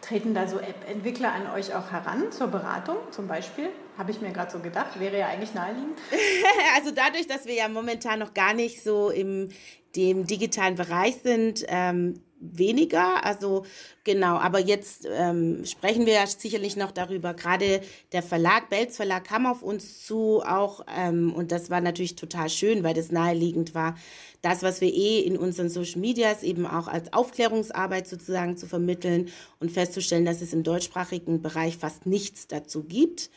Treten 0.00 0.32
da 0.32 0.48
so 0.48 0.58
App-Entwickler 0.58 1.30
an 1.30 1.50
euch 1.54 1.74
auch 1.74 1.92
heran 1.92 2.32
zur 2.32 2.46
Beratung 2.46 2.96
zum 3.10 3.28
Beispiel? 3.28 3.68
Habe 3.98 4.10
ich 4.10 4.22
mir 4.22 4.32
gerade 4.32 4.50
so 4.50 4.60
gedacht, 4.60 4.98
wäre 4.98 5.18
ja 5.18 5.26
eigentlich 5.26 5.52
naheliegend. 5.52 5.98
also 6.76 6.92
dadurch, 6.92 7.26
dass 7.26 7.44
wir 7.44 7.52
ja 7.52 7.68
momentan 7.68 8.20
noch 8.20 8.32
gar 8.32 8.54
nicht 8.54 8.82
so 8.82 9.10
im 9.10 9.50
dem 9.96 10.26
digitalen 10.26 10.76
Bereich 10.76 11.16
sind, 11.16 11.64
ähm, 11.68 12.20
weniger. 12.40 13.24
Also 13.24 13.64
genau, 14.04 14.36
aber 14.36 14.58
jetzt 14.58 15.06
ähm, 15.10 15.64
sprechen 15.64 16.06
wir 16.06 16.14
ja 16.14 16.26
sicherlich 16.26 16.76
noch 16.76 16.92
darüber. 16.92 17.34
Gerade 17.34 17.80
der 18.12 18.22
Verlag, 18.22 18.70
Belz 18.70 18.96
Verlag, 18.96 19.24
kam 19.24 19.46
auf 19.46 19.62
uns 19.62 20.04
zu 20.04 20.42
auch 20.42 20.84
ähm, 20.94 21.32
und 21.34 21.52
das 21.52 21.70
war 21.70 21.80
natürlich 21.80 22.16
total 22.16 22.48
schön, 22.48 22.82
weil 22.84 22.94
das 22.94 23.10
naheliegend 23.10 23.74
war, 23.74 23.96
das, 24.42 24.62
was 24.62 24.80
wir 24.80 24.92
eh 24.92 25.20
in 25.20 25.36
unseren 25.36 25.68
Social 25.68 26.00
Medias 26.00 26.42
eben 26.42 26.66
auch 26.66 26.86
als 26.86 27.12
Aufklärungsarbeit 27.12 28.06
sozusagen 28.06 28.56
zu 28.56 28.66
vermitteln 28.66 29.30
und 29.58 29.72
festzustellen, 29.72 30.24
dass 30.24 30.40
es 30.40 30.52
im 30.52 30.62
deutschsprachigen 30.62 31.42
Bereich 31.42 31.76
fast 31.76 32.06
nichts 32.06 32.46
dazu 32.46 32.84
gibt. 32.84 33.30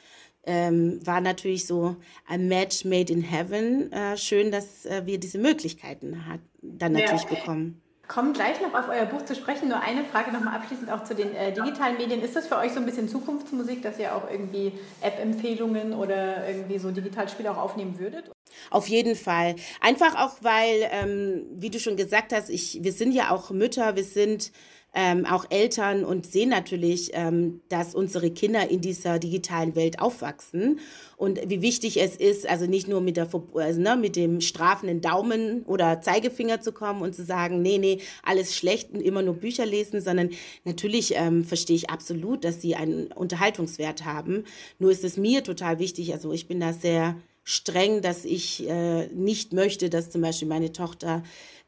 Ähm, 0.44 1.00
war 1.06 1.22
natürlich 1.22 1.68
so 1.68 1.96
ein 2.28 2.48
Match 2.48 2.84
made 2.84 3.14
in 3.14 3.22
heaven. 3.22 3.92
Äh, 3.92 4.18
schön, 4.18 4.52
dass 4.52 4.86
äh, 4.88 5.04
wir 5.06 5.20
diese 5.20 5.38
Möglichkeiten 5.38 6.26
hat, 6.26 6.40
dann 6.62 6.94
natürlich 6.94 7.24
ja. 7.24 7.30
bekommen 7.30 7.82
kommen 8.12 8.34
gleich 8.34 8.60
noch 8.60 8.74
auf 8.74 8.90
euer 8.90 9.06
Buch 9.06 9.24
zu 9.24 9.36
sprechen. 9.36 9.70
Nur 9.70 9.80
eine 9.80 10.04
Frage 10.04 10.34
nochmal 10.34 10.56
abschließend 10.56 10.92
auch 10.92 11.06
zu 11.06 11.16
den 11.16 11.34
äh, 11.34 11.54
digitalen 11.54 11.96
Medien. 11.96 12.22
Ist 12.22 12.36
das 12.36 12.46
für 12.46 12.58
euch 12.58 12.74
so 12.74 12.82
ein 12.82 12.86
bisschen 12.86 13.08
Zukunftsmusik, 13.08 13.82
dass 13.82 13.98
ihr 14.00 14.14
auch 14.14 14.30
irgendwie 14.30 14.74
App-Empfehlungen 15.00 15.94
oder 15.94 16.46
irgendwie 16.46 16.78
so 16.78 16.92
Digitalspiele 16.92 17.50
auch 17.50 17.58
aufnehmen 17.58 17.98
würdet? 18.00 18.30
Auf 18.70 18.88
jeden 18.88 19.16
Fall. 19.16 19.56
Einfach 19.80 20.16
auch, 20.16 20.36
weil, 20.42 20.90
ähm, 20.92 21.46
wie 21.54 21.70
du 21.70 21.80
schon 21.80 21.96
gesagt 21.96 22.34
hast, 22.34 22.50
ich, 22.50 22.80
wir 22.82 22.92
sind 22.92 23.14
ja 23.14 23.32
auch 23.32 23.50
Mütter, 23.50 23.96
wir 23.96 24.04
sind 24.04 24.52
ähm, 24.94 25.26
auch 25.26 25.46
Eltern 25.50 26.04
und 26.04 26.26
sehen 26.26 26.50
natürlich, 26.50 27.12
ähm, 27.14 27.62
dass 27.70 27.96
unsere 27.96 28.30
Kinder 28.32 28.70
in 28.70 28.82
dieser 28.82 29.20
digitalen 29.20 29.76
Welt 29.76 30.00
aufwachsen 30.00 30.80
und 31.16 31.40
wie 31.48 31.62
wichtig 31.62 32.02
es 32.02 32.16
ist, 32.16 32.50
also 32.50 32.66
nicht 32.66 32.88
nur 32.88 33.00
mit, 33.00 33.16
der, 33.16 33.30
also, 33.54 33.80
ne, 33.80 33.96
mit 33.96 34.16
dem 34.16 34.42
strafenden 34.42 35.00
Daumen 35.00 35.64
oder 35.64 36.02
Zeigefinger 36.02 36.62
zu 36.62 36.74
kommen 36.74 37.02
und 37.02 37.16
zu 37.16 37.24
sagen, 37.24 37.62
nee, 37.62 37.78
nee, 37.78 38.00
alles 38.24 38.56
schlecht 38.56 38.92
und 38.92 39.02
immer 39.02 39.22
nur 39.22 39.36
Bücher 39.36 39.66
lesen, 39.66 40.02
sondern 40.02 40.32
natürlich 40.66 41.14
ähm, 41.16 41.46
verstehe 41.46 41.76
ich 41.76 41.90
absolut, 41.90 42.44
dass 42.44 42.62
sie 42.62 42.76
einen 42.76 43.12
Unterhaltungswert 43.14 44.04
haben. 44.04 44.44
Nur 44.80 44.92
ist 44.92 45.04
es 45.04 45.16
mir 45.16 45.44
total 45.44 45.80
wichtig, 45.80 46.12
also 46.12 46.34
ich 46.34 46.48
bin 46.48 46.60
da 46.60 46.74
sehr 46.74 47.16
streng, 47.52 48.02
dass 48.02 48.24
ich 48.24 48.66
äh, 48.66 49.08
nicht 49.08 49.52
möchte, 49.52 49.90
dass 49.90 50.10
zum 50.10 50.22
Beispiel 50.22 50.48
meine 50.48 50.72
Tochter 50.72 51.22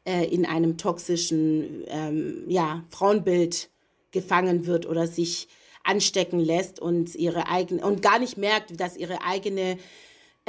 äh, 0.06 0.24
in 0.24 0.46
einem 0.46 0.78
toxischen 0.78 1.84
ähm, 1.88 2.44
ja, 2.48 2.84
Frauenbild 2.88 3.68
gefangen 4.10 4.66
wird 4.66 4.86
oder 4.86 5.06
sich 5.06 5.46
anstecken 5.82 6.40
lässt 6.40 6.80
und 6.80 7.14
ihre 7.14 7.48
eigene 7.48 7.84
und 7.84 8.00
gar 8.00 8.18
nicht 8.18 8.38
merkt, 8.38 8.80
dass 8.80 8.96
ihre 8.96 9.22
eigene 9.22 9.76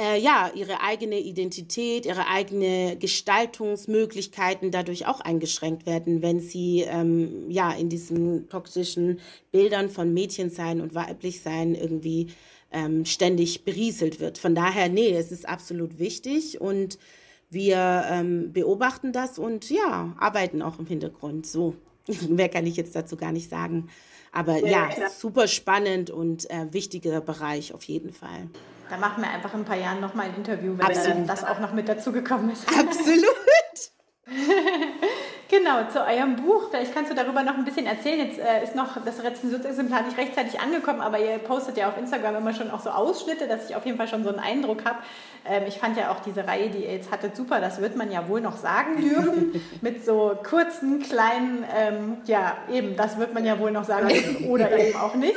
äh, 0.00 0.18
ja, 0.18 0.50
ihre 0.54 0.80
eigene 0.80 1.18
Identität, 1.18 2.06
ihre 2.06 2.28
eigene 2.28 2.96
Gestaltungsmöglichkeiten 2.96 4.70
dadurch 4.70 5.06
auch 5.06 5.20
eingeschränkt 5.20 5.84
werden, 5.84 6.22
wenn 6.22 6.40
sie 6.40 6.80
ähm, 6.88 7.50
ja 7.50 7.72
in 7.72 7.90
diesen 7.90 8.48
toxischen 8.48 9.20
Bildern 9.52 9.90
von 9.90 10.14
Mädchensein 10.14 10.80
und 10.80 10.94
Weiblichsein 10.94 11.74
irgendwie 11.74 12.28
ähm, 12.70 13.04
ständig 13.04 13.64
berieselt 13.64 14.20
wird. 14.20 14.38
Von 14.38 14.54
daher, 14.54 14.88
nee, 14.88 15.10
es 15.10 15.32
ist 15.32 15.48
absolut 15.48 15.98
wichtig 15.98 16.60
und 16.60 16.98
wir 17.50 18.04
ähm, 18.10 18.52
beobachten 18.52 19.12
das 19.12 19.38
und 19.38 19.70
ja, 19.70 20.14
arbeiten 20.18 20.62
auch 20.62 20.78
im 20.78 20.86
Hintergrund. 20.86 21.46
So, 21.46 21.74
mehr 22.28 22.48
kann 22.48 22.66
ich 22.66 22.76
jetzt 22.76 22.96
dazu 22.96 23.16
gar 23.16 23.32
nicht 23.32 23.48
sagen. 23.48 23.88
Aber 24.32 24.58
ja, 24.58 24.90
ja 24.90 25.08
super 25.08 25.48
spannend 25.48 26.10
und 26.10 26.50
äh, 26.50 26.72
wichtiger 26.72 27.20
Bereich 27.20 27.72
auf 27.72 27.84
jeden 27.84 28.12
Fall. 28.12 28.48
Da 28.90 28.98
machen 28.98 29.22
wir 29.22 29.30
einfach 29.30 29.52
in 29.54 29.60
ein 29.60 29.64
paar 29.64 29.78
Jahren 29.78 30.00
nochmal 30.00 30.26
ein 30.26 30.36
Interview, 30.36 30.76
wenn 30.76 30.86
Absolut. 30.86 31.28
das 31.28 31.42
auch 31.44 31.58
noch 31.58 31.72
mit 31.72 31.88
dazu 31.88 32.12
gekommen 32.12 32.50
ist. 32.50 32.68
Absolut. 32.68 33.26
genau, 35.58 35.88
zu 35.90 36.04
eurem 36.04 36.36
Buch. 36.36 36.70
Vielleicht 36.70 36.94
kannst 36.94 37.10
du 37.10 37.14
darüber 37.14 37.42
noch 37.42 37.54
ein 37.54 37.64
bisschen 37.64 37.86
erzählen. 37.86 38.26
Jetzt 38.26 38.38
äh, 38.38 38.62
ist 38.62 38.74
noch 38.74 39.02
das 39.04 39.22
Rezensionsexemplar 39.22 40.02
nicht 40.02 40.18
rechtzeitig 40.18 40.60
angekommen, 40.60 41.00
aber 41.00 41.18
ihr 41.18 41.38
postet 41.38 41.76
ja 41.76 41.88
auf 41.88 41.98
Instagram 41.98 42.36
immer 42.36 42.52
schon 42.52 42.70
auch 42.70 42.80
so 42.80 42.90
Ausschnitte, 42.90 43.46
dass 43.46 43.68
ich 43.68 43.76
auf 43.76 43.84
jeden 43.84 43.98
Fall 43.98 44.08
schon 44.08 44.24
so 44.24 44.30
einen 44.30 44.38
Eindruck 44.38 44.84
habe. 44.84 44.98
Ähm, 45.48 45.64
ich 45.66 45.78
fand 45.78 45.96
ja 45.96 46.10
auch 46.10 46.20
diese 46.20 46.46
Reihe, 46.46 46.70
die 46.70 46.84
ihr 46.84 46.92
jetzt 46.92 47.10
hattet, 47.10 47.36
super. 47.36 47.60
Das 47.60 47.80
wird 47.80 47.96
man 47.96 48.10
ja 48.10 48.28
wohl 48.28 48.40
noch 48.40 48.56
sagen 48.56 49.00
dürfen. 49.00 49.60
Mit 49.80 50.04
so 50.04 50.38
kurzen, 50.48 51.02
kleinen, 51.02 51.64
ähm, 51.76 52.18
ja, 52.26 52.56
eben, 52.72 52.96
das 52.96 53.18
wird 53.18 53.34
man 53.34 53.44
ja 53.44 53.58
wohl 53.58 53.70
noch 53.70 53.84
sagen 53.84 54.08
dürfen 54.08 54.44
oder 54.50 54.76
eben 54.76 54.98
auch 54.98 55.14
nicht 55.14 55.36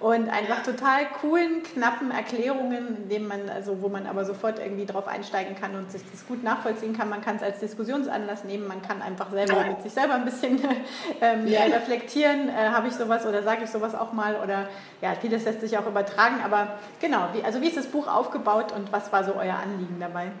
und 0.00 0.30
einfach 0.30 0.62
total 0.62 1.04
coolen, 1.20 1.62
knappen 1.62 2.10
Erklärungen, 2.10 2.96
in 2.96 3.08
denen 3.10 3.28
man, 3.28 3.50
also 3.50 3.82
wo 3.82 3.88
man 3.90 4.06
aber 4.06 4.24
sofort 4.24 4.58
irgendwie 4.58 4.86
drauf 4.86 5.06
einsteigen 5.06 5.54
kann 5.54 5.74
und 5.76 5.92
sich 5.92 6.00
das 6.10 6.26
gut 6.26 6.42
nachvollziehen 6.42 6.96
kann. 6.96 7.10
Man 7.10 7.20
kann 7.20 7.36
es 7.36 7.42
als 7.42 7.60
Diskussionsanlass 7.60 8.44
nehmen, 8.44 8.66
man 8.66 8.80
kann 8.80 9.02
einfach 9.02 9.30
selber 9.30 9.62
mit 9.66 9.82
sich 9.82 9.92
selber 9.92 10.14
ein 10.14 10.24
bisschen 10.24 10.58
ähm, 11.20 11.46
ja. 11.46 11.64
reflektieren, 11.64 12.48
äh, 12.48 12.70
habe 12.70 12.88
ich 12.88 12.94
sowas 12.94 13.26
oder 13.26 13.42
sage 13.42 13.64
ich 13.64 13.70
sowas 13.70 13.94
auch 13.94 14.14
mal 14.14 14.36
oder 14.42 14.68
ja, 15.02 15.14
vieles 15.20 15.44
lässt 15.44 15.60
sich 15.60 15.76
auch 15.76 15.86
übertragen, 15.86 16.36
aber 16.42 16.78
genau, 16.98 17.28
wie, 17.34 17.44
also 17.44 17.60
wie 17.60 17.68
ist 17.68 17.76
das 17.76 17.86
Buch 17.86 18.08
aufgebaut 18.08 18.72
und 18.72 18.90
was 18.92 19.12
war 19.12 19.22
so 19.22 19.34
euer 19.34 19.56
Anliegen 19.56 19.98
dabei? 20.00 20.32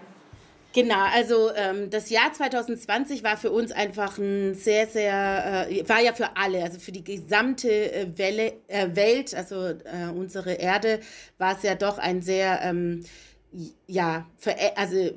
Genau, 0.72 1.04
also 1.12 1.50
ähm, 1.56 1.90
das 1.90 2.10
Jahr 2.10 2.32
2020 2.32 3.24
war 3.24 3.36
für 3.36 3.50
uns 3.50 3.72
einfach 3.72 4.18
ein 4.18 4.54
sehr, 4.54 4.86
sehr, 4.86 5.68
äh, 5.68 5.88
war 5.88 6.00
ja 6.00 6.12
für 6.12 6.36
alle, 6.36 6.62
also 6.62 6.78
für 6.78 6.92
die 6.92 7.02
gesamte 7.02 7.68
äh, 7.92 8.06
Welle, 8.16 8.52
äh, 8.68 8.94
Welt, 8.94 9.34
also 9.34 9.56
äh, 9.66 10.10
unsere 10.14 10.52
Erde, 10.52 11.00
war 11.38 11.56
es 11.56 11.64
ja 11.64 11.74
doch 11.74 11.98
ein 11.98 12.22
sehr, 12.22 12.60
ähm, 12.62 13.02
ja, 13.88 14.26
also 14.76 15.10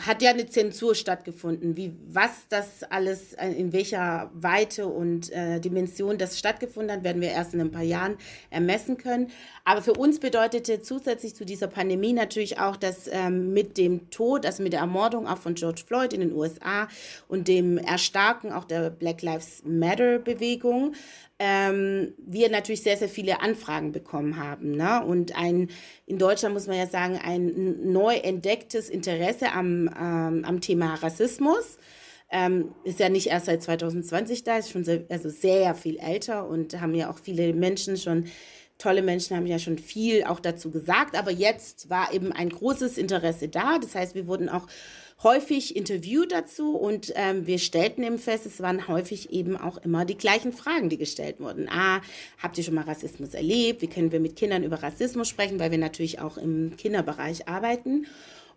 hat 0.00 0.22
ja 0.22 0.30
eine 0.30 0.46
Zensur 0.46 0.94
stattgefunden. 0.94 1.76
Wie, 1.76 1.94
was 2.08 2.48
das 2.48 2.82
alles, 2.82 3.34
äh, 3.34 3.48
in 3.50 3.72
welcher 3.72 4.30
Weite 4.34 4.86
und 4.88 5.30
äh, 5.30 5.60
Dimension 5.60 6.18
das 6.18 6.38
stattgefunden 6.38 6.96
hat, 6.96 7.04
werden 7.04 7.22
wir 7.22 7.30
erst 7.30 7.54
in 7.54 7.60
ein 7.60 7.70
paar 7.70 7.82
Jahren 7.82 8.16
ermessen 8.50 8.96
können. 8.96 9.30
Aber 9.64 9.82
für 9.82 9.92
uns 9.92 10.18
bedeutete 10.18 10.82
zusätzlich 10.82 11.36
zu 11.36 11.44
dieser 11.44 11.68
Pandemie 11.68 12.12
natürlich 12.12 12.58
auch, 12.58 12.76
dass 12.76 13.08
ähm, 13.08 13.52
mit 13.52 13.78
dem 13.78 14.10
Tod, 14.10 14.44
also 14.44 14.62
mit 14.64 14.72
der 14.72 14.80
Ermordung 14.80 15.28
auch 15.28 15.38
von 15.38 15.54
George 15.54 15.82
Floyd 15.86 16.12
in 16.12 16.20
den 16.20 16.32
USA 16.32 16.88
und 17.28 17.46
dem 17.46 17.78
Erstarken 17.78 18.52
auch 18.52 18.64
der 18.64 18.90
Black 18.90 19.22
Lives 19.22 19.62
Matter 19.64 20.18
Bewegung, 20.18 20.94
ähm, 21.46 22.14
wir 22.16 22.48
natürlich 22.48 22.82
sehr, 22.82 22.96
sehr 22.96 23.10
viele 23.10 23.42
Anfragen 23.42 23.92
bekommen 23.92 24.38
haben. 24.38 24.72
Ne? 24.72 25.04
Und 25.04 25.36
ein, 25.36 25.68
in 26.06 26.18
Deutschland 26.18 26.54
muss 26.54 26.66
man 26.66 26.78
ja 26.78 26.86
sagen, 26.86 27.20
ein 27.22 27.92
neu 27.92 28.14
entdecktes 28.14 28.88
Interesse 28.88 29.52
am, 29.52 29.88
ähm, 29.88 30.44
am 30.46 30.60
Thema 30.62 30.94
Rassismus. 30.94 31.76
Ähm, 32.30 32.74
ist 32.84 32.98
ja 32.98 33.10
nicht 33.10 33.26
erst 33.26 33.46
seit 33.46 33.62
2020 33.62 34.42
da, 34.42 34.56
ist 34.56 34.70
schon 34.70 34.84
sehr, 34.84 35.04
also 35.10 35.28
sehr 35.28 35.74
viel 35.74 35.98
älter 35.98 36.48
und 36.48 36.80
haben 36.80 36.94
ja 36.94 37.10
auch 37.10 37.18
viele 37.18 37.52
Menschen 37.52 37.98
schon, 37.98 38.24
tolle 38.78 39.02
Menschen 39.02 39.36
haben 39.36 39.46
ja 39.46 39.58
schon 39.58 39.78
viel 39.78 40.24
auch 40.24 40.40
dazu 40.40 40.70
gesagt, 40.70 41.16
aber 41.16 41.30
jetzt 41.30 41.90
war 41.90 42.12
eben 42.12 42.32
ein 42.32 42.48
großes 42.48 42.96
Interesse 42.96 43.48
da. 43.48 43.78
Das 43.78 43.94
heißt, 43.94 44.14
wir 44.14 44.26
wurden 44.26 44.48
auch 44.48 44.66
häufig 45.24 45.74
interviewt 45.74 46.32
dazu 46.32 46.76
und 46.76 47.12
ähm, 47.16 47.46
wir 47.46 47.58
stellten 47.58 48.04
eben 48.04 48.18
fest, 48.18 48.46
es 48.46 48.60
waren 48.60 48.86
häufig 48.86 49.32
eben 49.32 49.56
auch 49.56 49.78
immer 49.78 50.04
die 50.04 50.16
gleichen 50.16 50.52
Fragen, 50.52 50.88
die 50.88 50.98
gestellt 50.98 51.40
wurden. 51.40 51.68
Ah, 51.68 52.00
habt 52.38 52.58
ihr 52.58 52.64
schon 52.64 52.74
mal 52.74 52.84
Rassismus 52.84 53.34
erlebt? 53.34 53.82
Wie 53.82 53.88
können 53.88 54.12
wir 54.12 54.20
mit 54.20 54.36
Kindern 54.36 54.62
über 54.62 54.82
Rassismus 54.82 55.28
sprechen, 55.28 55.58
weil 55.58 55.70
wir 55.70 55.78
natürlich 55.78 56.20
auch 56.20 56.36
im 56.36 56.76
Kinderbereich 56.76 57.48
arbeiten. 57.48 58.06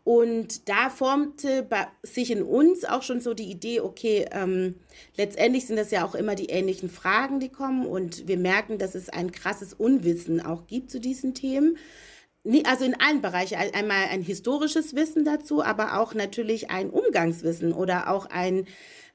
Und 0.04 0.70
da 0.70 0.90
formte 0.90 1.68
sich 2.02 2.32
in 2.32 2.42
uns 2.42 2.86
auch 2.86 3.04
schon 3.04 3.20
so 3.20 3.34
die 3.34 3.52
Idee, 3.52 3.82
okay, 3.82 4.26
ähm, 4.32 4.76
letztendlich 5.18 5.66
sind 5.66 5.76
das 5.76 5.92
ja 5.92 6.06
auch 6.06 6.16
immer 6.16 6.36
die 6.36 6.46
ähnlichen 6.46 6.90
Fragen, 6.90 7.42
die 7.42 7.50
kommen. 7.50 7.86
Und 7.86 8.26
wir 8.26 8.38
merken, 8.38 8.78
dass 8.78 8.96
es 8.96 9.10
ein 9.10 9.34
krasses 9.34 9.74
Unwissen 9.74 10.40
auch 10.40 10.66
gibt 10.66 10.92
zu 10.92 11.02
diesen 11.02 11.34
Themen 11.34 11.78
also 12.66 12.86
in 12.86 13.00
allen 13.00 13.22
Bereichen, 13.22 13.56
einmal 13.56 14.08
ein 14.10 14.22
historisches 14.22 14.96
Wissen 14.96 15.26
dazu, 15.26 15.64
aber 15.64 16.00
auch 16.00 16.14
natürlich 16.14 16.70
ein 16.70 16.90
Umgangswissen 16.90 17.74
oder 17.74 18.10
auch 18.10 18.28
ein, 18.28 18.66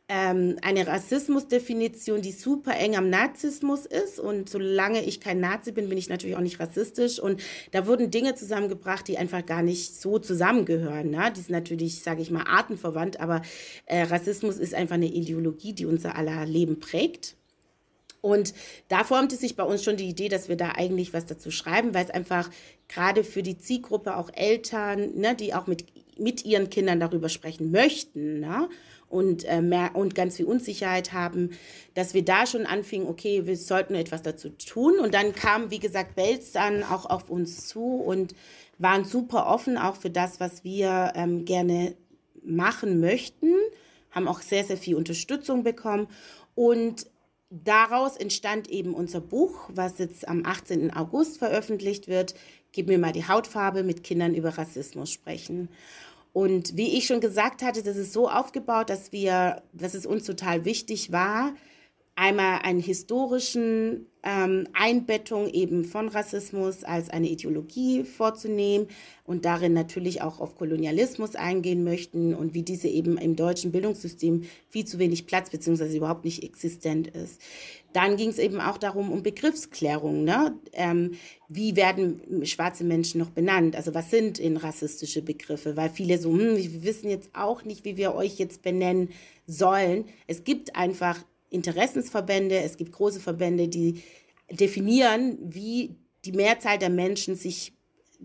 ähm, 0.09 0.57
eine 0.62 0.87
Rassismusdefinition, 0.87 2.20
die 2.20 2.33
super 2.33 2.76
eng 2.76 2.97
am 2.97 3.09
Nazismus 3.09 3.87
ist. 3.87 4.20
Und 4.20 4.49
solange 4.49 5.03
ich 5.05 5.20
kein 5.20 5.41
Nazi 5.41 5.72
bin, 5.72 5.89
bin 5.89 5.99
ich 5.99 6.09
natürlich 6.09 6.37
auch 6.37 6.41
nicht 6.41 6.61
rassistisch. 6.61 7.18
Und 7.18 7.43
da 7.70 7.87
wurden 7.87 8.11
Dinge 8.11 8.35
zusammengebracht, 8.35 9.09
die 9.09 9.18
einfach 9.18 9.47
gar 9.47 9.62
nicht 9.62 10.01
so 10.01 10.18
zusammengehören. 10.18 11.11
Ne? 11.11 11.33
Die 11.35 11.41
sind 11.41 11.53
natürlich, 11.53 12.03
sage 12.03 12.22
ich 12.22 12.30
mal, 12.30 12.45
artenverwandt, 12.45 13.20
aber 13.20 13.43
äh, 13.87 14.03
Rassismus 14.03 14.59
ist 14.59 14.74
einfach 14.74 14.97
eine 14.97 15.07
Ideologie, 15.07 15.72
die 15.72 15.87
unser 15.87 16.16
aller 16.16 16.45
Leben 16.45 16.80
prägt. 16.80 17.37
Und 18.22 18.54
da 18.88 19.04
formte 19.04 19.36
sich 19.36 19.56
bei 19.56 19.64
uns 19.64 19.84
schon 19.84 19.96
die 19.96 20.08
Idee, 20.08 20.28
dass 20.28 20.48
wir 20.48 20.56
da 20.56 20.70
eigentlich 20.70 21.12
was 21.12 21.26
dazu 21.26 21.50
schreiben, 21.50 21.92
weil 21.92 22.04
es 22.04 22.10
einfach 22.10 22.48
gerade 22.88 23.24
für 23.24 23.42
die 23.42 23.58
Zielgruppe 23.58 24.16
auch 24.16 24.30
Eltern, 24.32 25.16
ne, 25.16 25.34
die 25.34 25.52
auch 25.52 25.66
mit, 25.66 25.84
mit 26.18 26.44
ihren 26.44 26.70
Kindern 26.70 27.00
darüber 27.00 27.28
sprechen 27.28 27.72
möchten 27.72 28.38
ne, 28.38 28.68
und, 29.08 29.44
äh, 29.44 29.60
mehr, 29.60 29.90
und 29.94 30.14
ganz 30.14 30.36
viel 30.36 30.46
Unsicherheit 30.46 31.12
haben, 31.12 31.50
dass 31.94 32.14
wir 32.14 32.24
da 32.24 32.46
schon 32.46 32.64
anfingen, 32.64 33.08
okay, 33.08 33.44
wir 33.44 33.56
sollten 33.56 33.96
etwas 33.96 34.22
dazu 34.22 34.50
tun. 34.50 35.00
Und 35.00 35.14
dann 35.14 35.34
kam, 35.34 35.72
wie 35.72 35.80
gesagt, 35.80 36.14
Belz 36.14 36.52
dann 36.52 36.84
auch 36.84 37.06
auf 37.06 37.28
uns 37.28 37.66
zu 37.66 37.96
und 37.96 38.36
waren 38.78 39.04
super 39.04 39.48
offen 39.48 39.76
auch 39.76 39.96
für 39.96 40.10
das, 40.10 40.38
was 40.38 40.62
wir 40.62 41.12
ähm, 41.16 41.44
gerne 41.44 41.96
machen 42.44 43.00
möchten, 43.00 43.52
haben 44.12 44.28
auch 44.28 44.40
sehr, 44.40 44.64
sehr 44.64 44.76
viel 44.76 44.94
Unterstützung 44.94 45.64
bekommen. 45.64 46.06
Und 46.54 47.06
daraus 47.53 48.16
entstand 48.16 48.68
eben 48.70 48.94
unser 48.94 49.20
Buch, 49.20 49.68
was 49.72 49.98
jetzt 49.98 50.26
am 50.26 50.44
18. 50.44 50.92
August 50.92 51.38
veröffentlicht 51.38 52.09
wird. 52.09 52.34
Gib 52.72 52.88
mir 52.88 52.98
mal 52.98 53.12
die 53.12 53.28
Hautfarbe 53.28 53.82
mit 53.82 54.03
Kindern 54.03 54.34
über 54.34 54.57
Rassismus 54.57 55.11
sprechen. 55.11 55.68
Und 56.32 56.76
wie 56.76 56.96
ich 56.96 57.07
schon 57.07 57.20
gesagt 57.20 57.62
hatte, 57.62 57.82
das 57.82 57.96
ist 57.96 58.14
so 58.14 58.30
aufgebaut, 58.30 58.88
dass 58.88 59.12
wir, 59.12 59.62
dass 59.74 59.92
es 59.92 60.07
uns 60.07 60.24
total 60.24 60.64
wichtig 60.64 61.12
war, 61.12 61.53
einmal 62.22 62.60
einen 62.62 62.78
historischen 62.78 64.06
ähm, 64.22 64.68
Einbettung 64.74 65.48
eben 65.48 65.84
von 65.84 66.06
Rassismus 66.06 66.84
als 66.84 67.10
eine 67.10 67.28
Ideologie 67.28 68.04
vorzunehmen 68.04 68.86
und 69.24 69.44
darin 69.44 69.72
natürlich 69.72 70.22
auch 70.22 70.38
auf 70.38 70.54
Kolonialismus 70.54 71.34
eingehen 71.34 71.82
möchten 71.82 72.32
und 72.32 72.54
wie 72.54 72.62
diese 72.62 72.86
eben 72.86 73.18
im 73.18 73.34
deutschen 73.34 73.72
Bildungssystem 73.72 74.44
viel 74.68 74.84
zu 74.84 75.00
wenig 75.00 75.26
Platz 75.26 75.50
bzw. 75.50 75.96
überhaupt 75.96 76.24
nicht 76.24 76.44
existent 76.44 77.08
ist. 77.08 77.40
Dann 77.92 78.16
ging 78.16 78.28
es 78.28 78.38
eben 78.38 78.60
auch 78.60 78.78
darum, 78.78 79.10
um 79.10 79.24
Begriffsklärung. 79.24 80.22
Ne? 80.22 80.56
Ähm, 80.74 81.14
wie 81.48 81.74
werden 81.74 82.46
schwarze 82.46 82.84
Menschen 82.84 83.18
noch 83.18 83.30
benannt? 83.30 83.74
Also 83.74 83.94
was 83.94 84.12
sind 84.12 84.38
in 84.38 84.56
rassistische 84.58 85.22
Begriffe? 85.22 85.76
Weil 85.76 85.90
viele 85.90 86.18
so, 86.18 86.30
hm, 86.30 86.56
wir 86.56 86.84
wissen 86.84 87.10
jetzt 87.10 87.30
auch 87.32 87.64
nicht, 87.64 87.84
wie 87.84 87.96
wir 87.96 88.14
euch 88.14 88.38
jetzt 88.38 88.62
benennen 88.62 89.08
sollen. 89.44 90.04
Es 90.28 90.44
gibt 90.44 90.76
einfach 90.76 91.18
Interessensverbände, 91.53 92.57
es 92.61 92.76
gibt 92.76 92.92
große 92.92 93.20
Verbände, 93.20 93.68
die 93.68 94.03
definieren, 94.50 95.38
wie 95.42 95.96
die 96.24 96.32
Mehrzahl 96.32 96.78
der 96.78 96.90
Menschen 96.90 97.36
sich 97.36 97.72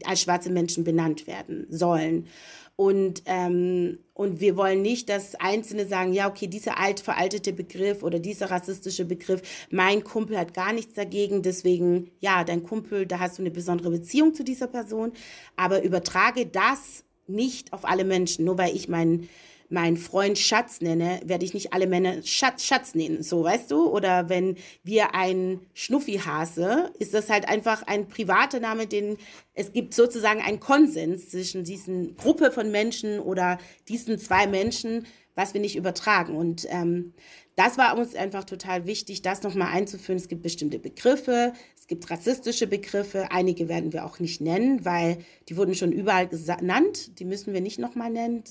als 0.05 0.21
schwarze 0.21 0.49
Menschen 0.49 0.83
benannt 0.83 1.27
werden 1.27 1.65
sollen. 1.69 2.27
Und, 2.75 3.23
ähm, 3.25 3.97
und 4.13 4.39
wir 4.39 4.55
wollen 4.55 4.83
nicht, 4.83 5.09
dass 5.09 5.33
Einzelne 5.33 5.87
sagen, 5.87 6.13
ja, 6.13 6.29
okay, 6.29 6.45
dieser 6.45 6.79
alt 6.79 6.99
veraltete 6.99 7.51
Begriff 7.51 8.03
oder 8.03 8.19
dieser 8.19 8.51
rassistische 8.51 9.03
Begriff, 9.03 9.41
mein 9.71 10.03
Kumpel 10.03 10.37
hat 10.37 10.53
gar 10.53 10.73
nichts 10.73 10.93
dagegen, 10.93 11.41
deswegen, 11.41 12.11
ja, 12.19 12.43
dein 12.43 12.61
Kumpel, 12.61 13.07
da 13.07 13.19
hast 13.19 13.39
du 13.39 13.41
eine 13.41 13.49
besondere 13.49 13.89
Beziehung 13.89 14.35
zu 14.35 14.43
dieser 14.43 14.67
Person, 14.67 15.11
aber 15.55 15.81
übertrage 15.81 16.45
das 16.45 17.03
nicht 17.25 17.73
auf 17.73 17.83
alle 17.83 18.05
Menschen. 18.05 18.45
Nur 18.45 18.59
weil 18.59 18.75
ich 18.75 18.87
meinen 18.87 19.27
mein 19.69 19.97
Freund 19.97 20.37
Schatz 20.37 20.81
nenne, 20.81 21.19
werde 21.25 21.45
ich 21.45 21.53
nicht 21.53 21.73
alle 21.73 21.87
Männer 21.87 22.23
Schatz, 22.23 22.63
Schatz 22.63 22.95
nennen, 22.95 23.23
so 23.23 23.43
weißt 23.43 23.69
du? 23.71 23.89
Oder 23.89 24.29
wenn 24.29 24.55
wir 24.83 25.13
ein 25.13 25.59
Schnuffihase, 25.73 26.91
ist 26.99 27.13
das 27.13 27.29
halt 27.29 27.47
einfach 27.49 27.83
ein 27.83 28.07
privater 28.07 28.59
Name, 28.59 28.87
den 28.87 29.17
es 29.53 29.73
gibt 29.73 29.93
sozusagen 29.93 30.41
einen 30.41 30.59
Konsens 30.59 31.29
zwischen 31.29 31.63
diesen 31.63 32.15
Gruppe 32.15 32.51
von 32.51 32.71
Menschen 32.71 33.19
oder 33.19 33.57
diesen 33.87 34.19
zwei 34.19 34.47
Menschen, 34.47 35.07
was 35.35 35.53
wir 35.53 35.61
nicht 35.61 35.75
übertragen. 35.75 36.35
Und 36.35 36.67
ähm, 36.69 37.13
das 37.55 37.77
war 37.77 37.97
uns 37.97 38.15
einfach 38.15 38.43
total 38.43 38.85
wichtig, 38.85 39.23
das 39.23 39.41
nochmal 39.41 39.73
einzuführen. 39.73 40.17
Es 40.17 40.27
gibt 40.27 40.43
bestimmte 40.43 40.77
Begriffe, 40.77 41.53
es 41.75 41.87
gibt 41.87 42.09
rassistische 42.09 42.67
Begriffe, 42.67 43.31
einige 43.31 43.67
werden 43.67 43.93
wir 43.93 44.05
auch 44.05 44.19
nicht 44.19 44.41
nennen, 44.41 44.85
weil 44.85 45.17
die 45.49 45.57
wurden 45.57 45.73
schon 45.73 45.91
überall 45.91 46.27
genannt, 46.27 47.19
die 47.19 47.25
müssen 47.25 47.53
wir 47.53 47.61
nicht 47.61 47.79
nochmal 47.79 48.11
nennen 48.11 48.43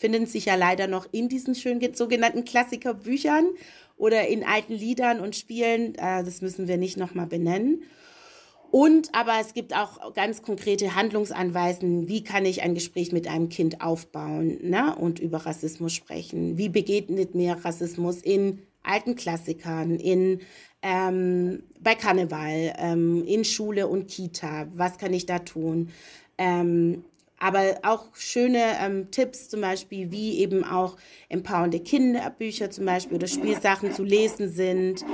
finden 0.00 0.24
sich 0.24 0.46
ja 0.46 0.54
leider 0.54 0.86
noch 0.86 1.06
in 1.12 1.28
diesen 1.28 1.54
schönen 1.54 1.94
sogenannten 1.94 2.46
Klassikerbüchern 2.46 3.50
oder 3.98 4.26
in 4.28 4.44
alten 4.44 4.72
Liedern 4.72 5.20
und 5.20 5.36
Spielen. 5.36 5.94
Äh, 5.96 6.24
das 6.24 6.40
müssen 6.40 6.68
wir 6.68 6.78
nicht 6.78 6.96
nochmal 6.96 7.26
benennen. 7.26 7.82
Und 8.70 9.14
aber 9.14 9.34
es 9.40 9.52
gibt 9.52 9.76
auch 9.76 10.14
ganz 10.14 10.42
konkrete 10.42 10.94
Handlungsanweisen, 10.94 12.08
wie 12.08 12.24
kann 12.24 12.46
ich 12.46 12.62
ein 12.62 12.74
Gespräch 12.74 13.12
mit 13.12 13.28
einem 13.28 13.50
Kind 13.50 13.82
aufbauen 13.82 14.58
ne? 14.62 14.96
und 14.96 15.18
über 15.18 15.38
Rassismus 15.38 15.92
sprechen. 15.92 16.56
Wie 16.56 16.68
begegnet 16.68 17.34
mir 17.34 17.58
Rassismus 17.62 18.22
in 18.22 18.62
alten 18.82 19.16
Klassikern, 19.16 19.96
in, 19.96 20.40
ähm, 20.82 21.64
bei 21.78 21.94
Karneval, 21.94 22.74
ähm, 22.78 23.24
in 23.26 23.44
Schule 23.44 23.86
und 23.86 24.08
Kita. 24.08 24.68
Was 24.72 24.96
kann 24.96 25.12
ich 25.12 25.26
da 25.26 25.40
tun? 25.40 25.90
Ähm, 26.38 27.04
aber 27.40 27.80
auch 27.82 28.14
schöne 28.14 28.62
ähm, 28.80 29.10
Tipps 29.10 29.48
zum 29.48 29.62
Beispiel, 29.62 30.12
wie 30.12 30.38
eben 30.38 30.62
auch 30.62 30.96
empowernde 31.28 31.80
Kinderbücher 31.80 32.70
zum 32.70 32.84
Beispiel 32.84 33.16
oder 33.16 33.26
Spielsachen 33.26 33.92
zu 33.92 34.04
lesen 34.04 34.48
sind. 34.48 35.04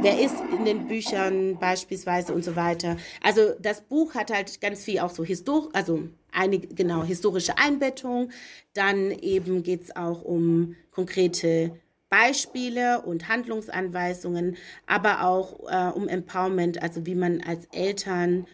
Wer 0.00 0.20
ist 0.20 0.36
in 0.56 0.64
den 0.64 0.88
Büchern 0.88 1.58
beispielsweise 1.58 2.32
und 2.32 2.44
so 2.44 2.56
weiter. 2.56 2.96
Also 3.22 3.52
das 3.60 3.82
Buch 3.82 4.14
hat 4.14 4.32
halt 4.32 4.60
ganz 4.60 4.84
viel 4.84 5.00
auch 5.00 5.10
so 5.10 5.24
Histor 5.24 5.68
also 5.72 6.08
eine 6.32 6.58
genau 6.58 7.04
historische 7.04 7.58
Einbettung. 7.58 8.30
Dann 8.74 9.10
eben 9.10 9.62
geht 9.62 9.82
es 9.82 9.96
auch 9.96 10.22
um 10.22 10.76
konkrete 10.92 11.72
Beispiele 12.08 13.02
und 13.02 13.28
Handlungsanweisungen, 13.28 14.56
aber 14.86 15.24
auch 15.24 15.60
äh, 15.68 15.90
um 15.96 16.08
Empowerment, 16.08 16.82
also 16.82 17.06
wie 17.06 17.14
man 17.14 17.40
als 17.40 17.66
Eltern 17.72 18.46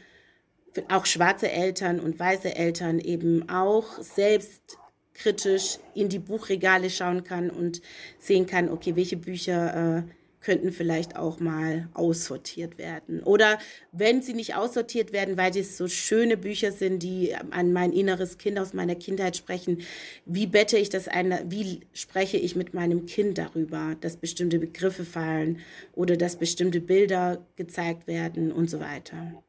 auch 0.88 1.06
schwarze 1.06 1.50
Eltern 1.50 2.00
und 2.00 2.18
weiße 2.18 2.54
Eltern 2.54 2.98
eben 2.98 3.48
auch 3.48 4.00
selbst 4.00 4.78
kritisch 5.14 5.78
in 5.94 6.08
die 6.08 6.18
Buchregale 6.18 6.90
schauen 6.90 7.24
kann 7.24 7.50
und 7.50 7.82
sehen 8.18 8.46
kann, 8.46 8.68
okay, 8.68 8.94
welche 8.94 9.16
Bücher 9.16 10.04
äh, 10.06 10.12
könnten 10.40 10.72
vielleicht 10.72 11.16
auch 11.16 11.40
mal 11.40 11.88
aussortiert 11.94 12.78
werden. 12.78 13.22
Oder 13.22 13.58
wenn 13.92 14.22
sie 14.22 14.34
nicht 14.34 14.54
aussortiert 14.54 15.12
werden, 15.12 15.36
weil 15.36 15.56
es 15.56 15.76
so 15.76 15.88
schöne 15.88 16.36
Bücher 16.36 16.72
sind, 16.72 17.02
die 17.02 17.34
an 17.50 17.72
mein 17.72 17.92
inneres 17.92 18.38
Kind 18.38 18.58
aus 18.58 18.72
meiner 18.72 18.94
Kindheit 18.94 19.36
sprechen, 19.36 19.82
wie 20.26 20.46
bette 20.46 20.78
ich 20.78 20.90
das 20.90 21.08
ein, 21.08 21.36
wie 21.48 21.80
spreche 21.92 22.36
ich 22.36 22.54
mit 22.54 22.72
meinem 22.72 23.06
Kind 23.06 23.38
darüber, 23.38 23.96
dass 24.00 24.16
bestimmte 24.16 24.58
Begriffe 24.58 25.04
fallen 25.04 25.58
oder 25.92 26.16
dass 26.16 26.36
bestimmte 26.36 26.80
Bilder 26.80 27.44
gezeigt 27.56 28.06
werden 28.06 28.52
und 28.52 28.70
so 28.70 28.80
weiter. 28.80 29.42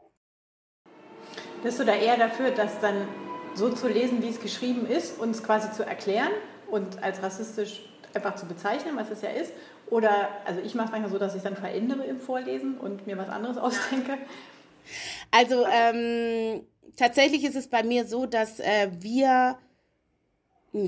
Bist 1.64 1.80
du 1.80 1.84
da 1.84 1.94
eher 1.94 2.18
dafür, 2.18 2.52
das 2.52 2.80
dann 2.80 3.08
so 3.56 3.70
zu 3.70 3.88
lesen, 3.88 4.22
wie 4.24 4.30
es 4.30 4.40
geschrieben 4.40 4.88
ist, 4.88 5.20
und 5.20 5.32
es 5.32 5.44
quasi 5.44 5.72
zu 5.72 5.86
erklären 5.86 6.32
und 6.72 7.04
als 7.04 7.22
rassistisch 7.22 7.82
einfach 8.14 8.36
zu 8.36 8.46
bezeichnen, 8.46 8.96
was 8.96 9.10
es 9.10 9.22
ja 9.22 9.30
ist? 9.30 9.52
Oder, 9.90 10.30
also 10.46 10.62
ich 10.62 10.76
mache 10.76 10.86
es 10.86 10.92
manchmal 10.92 11.12
so, 11.12 11.18
dass 11.18 11.36
ich 11.36 11.42
dann 11.42 11.56
verändere 11.56 12.04
im 12.06 12.20
Vorlesen 12.20 12.78
und 12.78 13.08
mir 13.08 13.18
was 13.18 13.30
anderes 13.30 13.58
ausdenke. 13.58 14.18
Also 15.32 15.66
ähm, 15.72 16.62
tatsächlich 16.96 17.44
ist 17.44 17.56
es 17.56 17.68
bei 17.68 17.84
mir 17.84 18.08
so, 18.08 18.26
dass 18.26 18.60
äh, 18.60 18.90
wir 19.00 19.58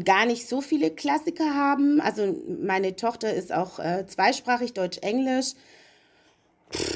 gar 0.05 0.25
nicht 0.25 0.47
so 0.47 0.61
viele 0.61 0.91
Klassiker 0.91 1.53
haben. 1.55 1.99
Also 1.99 2.35
meine 2.47 2.95
Tochter 2.95 3.33
ist 3.33 3.51
auch 3.51 3.79
äh, 3.79 4.05
zweisprachig, 4.07 4.73
Deutsch-Englisch 4.73 5.53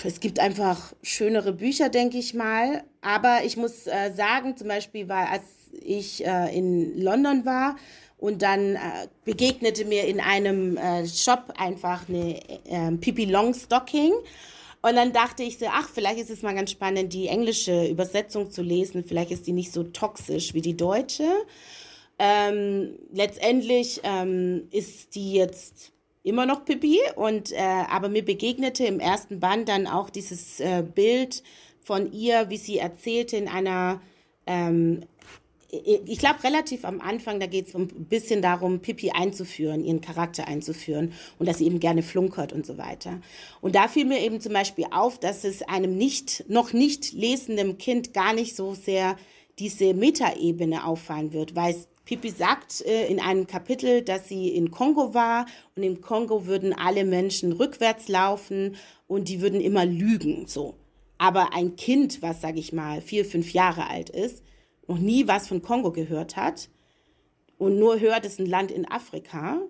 es 0.03 0.19
gibt 0.19 0.39
einfach 0.39 0.93
schönere 1.01 1.53
Bücher, 1.53 1.89
denke 1.89 2.17
ich 2.17 2.33
mal. 2.33 2.83
Aber 3.05 3.43
ich 3.45 3.55
muss 3.55 3.85
äh, 3.85 4.11
sagen, 4.15 4.57
zum 4.57 4.67
Beispiel, 4.67 5.07
weil 5.07 5.27
als 5.27 5.43
ich 5.71 6.25
äh, 6.25 6.57
in 6.57 6.99
London 6.99 7.45
war 7.45 7.75
und 8.17 8.41
dann 8.41 8.75
äh, 8.75 8.79
begegnete 9.25 9.85
mir 9.85 10.05
in 10.05 10.19
einem 10.19 10.75
äh, 10.75 11.07
Shop 11.07 11.53
einfach 11.55 12.09
eine 12.09 12.39
äh, 12.65 12.91
Pippi 12.99 13.25
Longstocking. 13.25 14.11
Und 14.81 14.95
dann 14.95 15.13
dachte 15.13 15.43
ich 15.43 15.59
so, 15.59 15.67
ach, 15.69 15.87
vielleicht 15.87 16.19
ist 16.19 16.31
es 16.31 16.41
mal 16.41 16.55
ganz 16.55 16.71
spannend, 16.71 17.13
die 17.13 17.27
englische 17.27 17.85
Übersetzung 17.87 18.49
zu 18.49 18.63
lesen. 18.63 19.03
Vielleicht 19.03 19.29
ist 19.29 19.45
die 19.45 19.53
nicht 19.53 19.71
so 19.71 19.83
toxisch 19.83 20.55
wie 20.55 20.61
die 20.61 20.75
deutsche. 20.75 21.29
Ähm, 22.17 22.97
letztendlich 23.13 24.01
ähm, 24.03 24.67
ist 24.71 25.13
die 25.13 25.33
jetzt 25.33 25.91
immer 26.23 26.47
noch 26.47 26.65
Pippi 26.65 26.99
und 27.15 27.51
äh, 27.51 27.57
aber 27.59 28.09
mir 28.09 28.25
begegnete 28.25 28.85
im 28.85 28.99
ersten 28.99 29.39
Band 29.39 29.69
dann 29.69 29.85
auch 29.85 30.09
dieses 30.09 30.59
äh, 30.59 30.81
Bild 30.81 31.43
von 31.85 32.11
ihr, 32.11 32.49
wie 32.49 32.57
sie 32.57 32.77
erzählte 32.77 33.37
in 33.37 33.47
einer 33.47 34.01
ähm, 34.45 35.03
ich 35.83 36.19
glaube, 36.19 36.43
relativ 36.43 36.85
am 36.85 37.01
Anfang, 37.01 37.39
da 37.39 37.47
geht 37.47 37.67
es 37.67 37.75
ein 37.75 37.87
bisschen 37.87 38.41
darum, 38.41 38.79
Pippi 38.79 39.11
einzuführen, 39.11 39.83
ihren 39.83 40.01
Charakter 40.01 40.47
einzuführen 40.47 41.13
und 41.39 41.47
dass 41.47 41.57
sie 41.57 41.65
eben 41.65 41.79
gerne 41.79 42.03
flunkert 42.03 42.53
und 42.53 42.65
so 42.65 42.77
weiter. 42.77 43.19
Und 43.61 43.75
da 43.75 43.87
fiel 43.87 44.05
mir 44.05 44.19
eben 44.19 44.39
zum 44.39 44.53
Beispiel 44.53 44.85
auf, 44.91 45.19
dass 45.19 45.43
es 45.43 45.63
einem 45.63 45.97
nicht, 45.97 46.45
noch 46.47 46.73
nicht 46.73 47.13
lesenden 47.13 47.77
Kind 47.77 48.13
gar 48.13 48.33
nicht 48.33 48.55
so 48.55 48.73
sehr 48.73 49.17
diese 49.59 49.93
Metaebene 49.93 50.85
auffallen 50.85 51.33
wird, 51.33 51.55
weil 51.55 51.73
es 51.73 51.87
Pipi 52.05 52.29
sagt 52.29 52.85
äh, 52.85 53.07
in 53.07 53.19
einem 53.19 53.47
Kapitel, 53.47 54.03
dass 54.03 54.27
sie 54.27 54.49
in 54.49 54.69
Kongo 54.69 55.13
war 55.13 55.47
und 55.75 55.83
im 55.83 56.01
Kongo 56.01 56.45
würden 56.45 56.71
alle 56.71 57.03
Menschen 57.03 57.51
rückwärts 57.51 58.07
laufen 58.07 58.75
und 59.07 59.27
die 59.27 59.41
würden 59.41 59.59
immer 59.59 59.85
lügen, 59.85 60.45
so. 60.45 60.75
Aber 61.17 61.53
ein 61.53 61.75
Kind, 61.75 62.21
was, 62.21 62.41
sage 62.41 62.59
ich 62.59 62.73
mal, 62.73 63.01
vier, 63.01 63.25
fünf 63.25 63.53
Jahre 63.53 63.87
alt 63.87 64.09
ist, 64.09 64.43
noch 64.87 64.97
nie 64.97 65.27
was 65.27 65.47
von 65.47 65.61
Kongo 65.61 65.91
gehört 65.91 66.35
hat 66.35 66.69
und 67.57 67.79
nur 67.79 67.99
hört, 67.99 68.25
es 68.25 68.33
ist 68.33 68.39
ein 68.39 68.45
Land 68.45 68.71
in 68.71 68.89
Afrika 68.89 69.61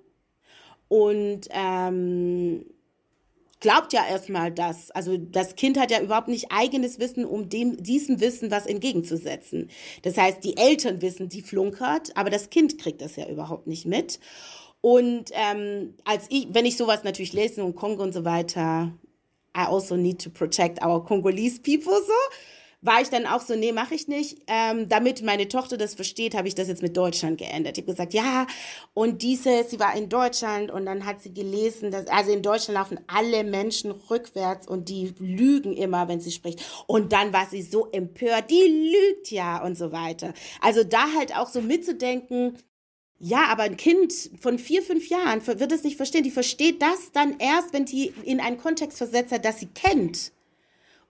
und 0.88 1.48
ähm, 1.52 2.66
glaubt 3.60 3.94
ja 3.94 4.06
erstmal 4.08 4.52
das. 4.52 4.92
Also 4.92 5.18
das 5.18 5.56
Kind 5.56 5.80
hat 5.80 5.92
ja 5.92 6.02
überhaupt 6.02 6.28
nicht 6.28 6.52
eigenes 6.52 7.00
Wissen, 7.00 7.26
um 7.26 7.50
dem, 7.50 7.82
diesem 7.82 8.20
Wissen 8.20 8.52
was 8.52 8.66
entgegenzusetzen. 8.66 9.70
Das 10.04 10.18
heißt, 10.18 10.44
die 10.44 10.58
Eltern 10.58 11.02
wissen, 11.02 11.30
die 11.30 11.42
flunkert, 11.42 12.16
aber 12.16 12.30
das 12.30 12.50
Kind 12.50 12.78
kriegt 12.78 13.02
das 13.02 13.16
ja 13.16 13.28
überhaupt 13.28 13.68
nicht 13.68 13.86
mit. 13.86 14.20
Und 14.82 15.32
ähm, 15.34 15.96
als 16.04 16.28
ich, 16.30 16.50
wenn 16.52 16.66
ich 16.66 16.78
sowas 16.78 17.04
natürlich 17.04 17.34
lese 17.34 17.64
und 17.64 17.76
Kongo 17.76 18.04
und 18.04 18.14
so 18.14 18.24
weiter, 18.24 18.94
I 19.56 19.66
also 19.68 19.96
need 19.96 20.20
to 20.24 20.30
protect 20.30 20.84
our 20.84 21.04
Congolese 21.04 21.60
people 21.60 21.94
so 22.02 22.14
war 22.86 23.02
ich 23.02 23.10
dann 23.10 23.26
auch 23.26 23.42
so, 23.42 23.56
nee, 23.56 23.72
mache 23.72 23.96
ich 23.96 24.08
nicht. 24.08 24.44
Ähm, 24.48 24.88
damit 24.88 25.24
meine 25.24 25.48
Tochter 25.48 25.76
das 25.76 25.96
versteht, 25.96 26.36
habe 26.36 26.48
ich 26.48 26.56
das 26.56 26.68
jetzt 26.68 26.84
mit 26.84 26.96
Deutschland 26.96 27.40
geändert. 27.40 27.78
Ich 27.78 27.84
habe 27.84 27.92
gesagt, 27.92 28.14
ja, 28.14 28.46
und 28.94 29.24
diese, 29.24 29.64
sie 29.64 29.80
war 29.80 29.96
in 29.98 30.08
Deutschland 30.08 30.70
und 30.70 30.86
dann 30.86 31.06
hat 31.06 31.22
sie 31.22 31.34
gelesen, 31.34 31.90
dass, 31.90 32.08
also 32.08 32.32
in 32.32 32.44
Deutschland 32.44 32.78
laufen 32.78 33.00
alle 33.08 33.44
Menschen 33.44 33.92
rückwärts 33.92 34.68
und 34.68 34.90
die 34.90 35.14
lügen 35.18 35.76
immer, 35.76 36.08
wenn 36.08 36.22
sie 36.22 36.32
spricht. 36.32 36.64
Und 36.86 37.12
dann 37.12 37.34
war 37.34 37.48
sie 37.48 37.64
so 37.64 37.90
empört, 37.92 38.52
die 38.52 38.94
lügt 38.94 39.32
ja 39.32 39.64
und 39.64 39.76
so 39.76 39.92
weiter. 39.92 40.34
Also 40.62 40.84
da 40.84 41.12
halt 41.18 41.36
auch 41.36 41.48
so 41.48 41.62
mitzudenken, 41.62 42.58
ja, 43.20 43.46
aber 43.48 43.64
ein 43.64 43.78
Kind 43.78 44.14
von 44.40 44.60
vier, 44.60 44.82
fünf 44.82 45.08
Jahren 45.08 45.46
wird 45.46 45.72
es 45.72 45.84
nicht 45.84 45.98
verstehen. 45.98 46.24
Die 46.24 46.32
versteht 46.32 46.82
das 46.82 47.12
dann 47.14 47.40
erst, 47.40 47.74
wenn 47.74 47.86
die 47.86 48.14
in 48.24 48.40
einen 48.40 48.58
Kontext 48.58 48.98
versetzt 48.98 49.32
hat, 49.32 49.46
das 49.46 49.60
sie 49.60 49.68
kennt. 49.68 50.32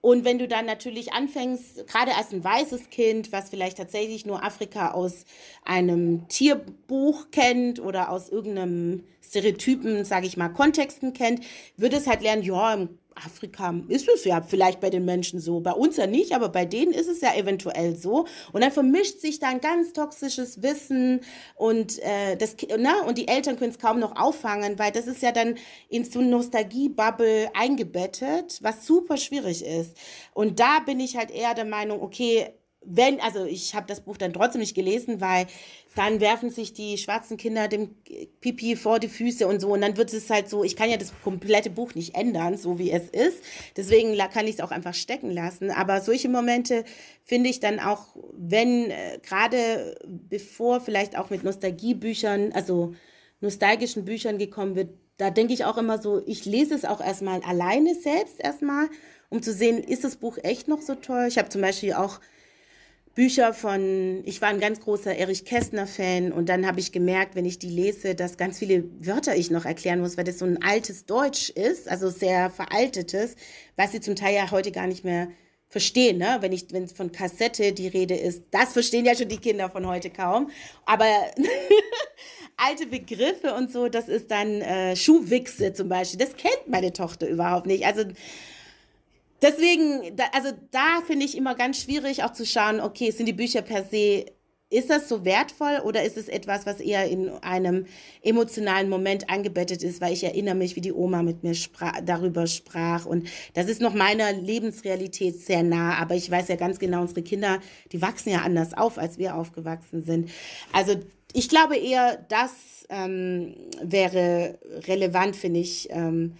Und 0.00 0.24
wenn 0.24 0.38
du 0.38 0.46
dann 0.46 0.66
natürlich 0.66 1.12
anfängst, 1.12 1.84
gerade 1.88 2.14
als 2.14 2.32
ein 2.32 2.44
weißes 2.44 2.90
Kind, 2.90 3.32
was 3.32 3.50
vielleicht 3.50 3.78
tatsächlich 3.78 4.24
nur 4.24 4.44
Afrika 4.44 4.92
aus 4.92 5.24
einem 5.64 6.28
Tierbuch 6.28 7.32
kennt 7.32 7.80
oder 7.80 8.10
aus 8.10 8.28
irgendeinem 8.28 9.02
Stereotypen, 9.20 10.04
sage 10.04 10.26
ich 10.26 10.36
mal, 10.36 10.50
Kontexten 10.50 11.12
kennt, 11.12 11.44
wird 11.76 11.92
es 11.92 12.06
halt 12.06 12.22
lernen, 12.22 12.44
ja, 12.44 12.74
im 12.74 12.98
Afrika 13.16 13.74
ist 13.88 14.08
es 14.08 14.24
ja 14.24 14.42
vielleicht 14.42 14.80
bei 14.80 14.90
den 14.90 15.04
Menschen 15.04 15.40
so, 15.40 15.60
bei 15.60 15.72
uns 15.72 15.96
ja 15.96 16.06
nicht, 16.06 16.32
aber 16.32 16.48
bei 16.48 16.64
denen 16.64 16.92
ist 16.92 17.08
es 17.08 17.20
ja 17.20 17.34
eventuell 17.34 17.96
so. 17.96 18.26
Und 18.52 18.62
dann 18.62 18.72
vermischt 18.72 19.20
sich 19.20 19.38
da 19.38 19.48
ein 19.48 19.60
ganz 19.60 19.92
toxisches 19.92 20.62
Wissen 20.62 21.20
und, 21.54 21.98
äh, 22.02 22.36
das, 22.36 22.56
na, 22.78 23.02
und 23.02 23.18
die 23.18 23.28
Eltern 23.28 23.56
können 23.56 23.70
es 23.70 23.78
kaum 23.78 23.98
noch 23.98 24.16
auffangen, 24.16 24.78
weil 24.78 24.92
das 24.92 25.06
ist 25.06 25.22
ja 25.22 25.32
dann 25.32 25.56
in 25.88 26.04
so 26.04 26.20
eine 26.20 26.28
Nostalgie-Bubble 26.28 27.50
eingebettet, 27.54 28.58
was 28.62 28.86
super 28.86 29.16
schwierig 29.16 29.64
ist. 29.64 29.96
Und 30.34 30.60
da 30.60 30.80
bin 30.80 31.00
ich 31.00 31.16
halt 31.16 31.30
eher 31.30 31.54
der 31.54 31.64
Meinung, 31.64 32.02
okay, 32.02 32.52
wenn, 32.88 33.20
also 33.20 33.44
ich 33.44 33.74
habe 33.74 33.86
das 33.86 34.00
Buch 34.00 34.16
dann 34.16 34.32
trotzdem 34.32 34.60
nicht 34.60 34.74
gelesen, 34.74 35.20
weil 35.20 35.46
dann 35.94 36.20
werfen 36.20 36.50
sich 36.50 36.72
die 36.72 36.98
schwarzen 36.98 37.36
Kinder 37.36 37.68
dem 37.68 37.94
Pipi 38.40 38.76
vor 38.76 38.98
die 38.98 39.08
Füße 39.08 39.46
und 39.46 39.60
so. 39.60 39.72
Und 39.72 39.80
dann 39.80 39.96
wird 39.96 40.12
es 40.12 40.28
halt 40.30 40.48
so, 40.48 40.62
ich 40.62 40.76
kann 40.76 40.90
ja 40.90 40.96
das 40.96 41.12
komplette 41.24 41.70
Buch 41.70 41.94
nicht 41.94 42.14
ändern, 42.14 42.56
so 42.56 42.78
wie 42.78 42.90
es 42.90 43.08
ist. 43.08 43.42
Deswegen 43.76 44.16
kann 44.30 44.46
ich 44.46 44.56
es 44.56 44.60
auch 44.60 44.70
einfach 44.70 44.94
stecken 44.94 45.30
lassen. 45.30 45.70
Aber 45.70 46.00
solche 46.00 46.28
Momente 46.28 46.84
finde 47.24 47.48
ich 47.50 47.60
dann 47.60 47.80
auch, 47.80 48.16
wenn 48.36 48.90
äh, 48.90 49.18
gerade 49.22 49.96
bevor 50.06 50.80
vielleicht 50.80 51.16
auch 51.16 51.30
mit 51.30 51.44
Nostalgiebüchern, 51.44 52.52
also 52.52 52.94
nostalgischen 53.40 54.04
Büchern 54.04 54.38
gekommen 54.38 54.76
wird, 54.76 54.90
da 55.16 55.30
denke 55.30 55.54
ich 55.54 55.64
auch 55.64 55.78
immer 55.78 55.98
so, 55.98 56.22
ich 56.26 56.44
lese 56.44 56.74
es 56.74 56.84
auch 56.84 57.00
erstmal 57.00 57.40
alleine 57.40 57.94
selbst 57.94 58.38
erstmal, 58.38 58.88
um 59.30 59.42
zu 59.42 59.52
sehen, 59.52 59.78
ist 59.78 60.04
das 60.04 60.16
Buch 60.16 60.38
echt 60.42 60.68
noch 60.68 60.82
so 60.82 60.94
toll. 60.94 61.26
Ich 61.28 61.38
habe 61.38 61.48
zum 61.48 61.62
Beispiel 61.62 61.94
auch 61.94 62.20
Bücher 63.16 63.54
von, 63.54 64.20
ich 64.26 64.42
war 64.42 64.50
ein 64.50 64.60
ganz 64.60 64.78
großer 64.78 65.16
Erich 65.16 65.46
Kästner-Fan 65.46 66.32
und 66.32 66.50
dann 66.50 66.66
habe 66.66 66.80
ich 66.80 66.92
gemerkt, 66.92 67.34
wenn 67.34 67.46
ich 67.46 67.58
die 67.58 67.70
lese, 67.70 68.14
dass 68.14 68.36
ganz 68.36 68.58
viele 68.58 68.84
Wörter 69.00 69.34
ich 69.34 69.50
noch 69.50 69.64
erklären 69.64 70.00
muss, 70.00 70.18
weil 70.18 70.24
das 70.24 70.38
so 70.38 70.44
ein 70.44 70.62
altes 70.62 71.06
Deutsch 71.06 71.48
ist, 71.48 71.88
also 71.88 72.10
sehr 72.10 72.50
veraltetes, 72.50 73.34
was 73.74 73.92
sie 73.92 74.00
zum 74.00 74.16
Teil 74.16 74.34
ja 74.34 74.50
heute 74.50 74.70
gar 74.70 74.86
nicht 74.86 75.02
mehr 75.02 75.28
verstehen, 75.68 76.18
ne? 76.18 76.36
wenn 76.40 76.52
wenn 76.70 76.88
von 76.88 77.10
Kassette 77.10 77.72
die 77.72 77.88
Rede 77.88 78.14
ist, 78.14 78.42
das 78.50 78.74
verstehen 78.74 79.06
ja 79.06 79.16
schon 79.16 79.28
die 79.28 79.38
Kinder 79.38 79.70
von 79.70 79.86
heute 79.86 80.10
kaum, 80.10 80.50
aber 80.84 81.06
alte 82.58 82.86
Begriffe 82.86 83.54
und 83.54 83.72
so, 83.72 83.88
das 83.88 84.08
ist 84.08 84.30
dann 84.30 84.60
äh, 84.60 84.94
Schuhwichse 84.94 85.72
zum 85.72 85.88
Beispiel, 85.88 86.20
das 86.20 86.36
kennt 86.36 86.68
meine 86.68 86.92
Tochter 86.92 87.26
überhaupt 87.26 87.66
nicht, 87.66 87.86
also 87.86 88.04
deswegen, 89.42 90.16
da, 90.16 90.24
also 90.32 90.50
da 90.70 91.00
finde 91.06 91.26
ich 91.26 91.36
immer 91.36 91.54
ganz 91.54 91.82
schwierig 91.82 92.24
auch 92.24 92.32
zu 92.32 92.46
schauen, 92.46 92.80
okay, 92.80 93.10
sind 93.10 93.26
die 93.26 93.32
Bücher 93.32 93.62
per 93.62 93.84
se, 93.84 94.26
ist 94.68 94.90
das 94.90 95.08
so 95.08 95.24
wertvoll 95.24 95.80
oder 95.84 96.02
ist 96.02 96.16
es 96.16 96.28
etwas, 96.28 96.66
was 96.66 96.80
eher 96.80 97.08
in 97.08 97.28
einem 97.28 97.86
emotionalen 98.22 98.88
Moment 98.88 99.30
angebettet 99.30 99.84
ist, 99.84 100.00
weil 100.00 100.12
ich 100.12 100.24
erinnere 100.24 100.56
mich, 100.56 100.74
wie 100.74 100.80
die 100.80 100.92
Oma 100.92 101.22
mit 101.22 101.44
mir 101.44 101.54
sprach, 101.54 102.00
darüber 102.04 102.48
sprach 102.48 103.06
und 103.06 103.28
das 103.54 103.68
ist 103.68 103.80
noch 103.80 103.94
meiner 103.94 104.32
Lebensrealität 104.32 105.40
sehr 105.40 105.62
nah, 105.62 105.94
aber 105.94 106.16
ich 106.16 106.28
weiß 106.28 106.48
ja 106.48 106.56
ganz 106.56 106.80
genau, 106.80 107.02
unsere 107.02 107.22
Kinder, 107.22 107.60
die 107.92 108.02
wachsen 108.02 108.30
ja 108.30 108.40
anders 108.40 108.74
auf, 108.74 108.98
als 108.98 109.18
wir 109.18 109.36
aufgewachsen 109.36 110.02
sind. 110.02 110.30
Also 110.72 110.96
ich 111.32 111.48
glaube 111.48 111.76
eher, 111.76 112.16
das 112.28 112.86
ähm, 112.88 113.54
wäre 113.82 114.58
relevant, 114.88 115.36
finde 115.36 115.60
ich, 115.60 115.88
ähm, 115.90 116.36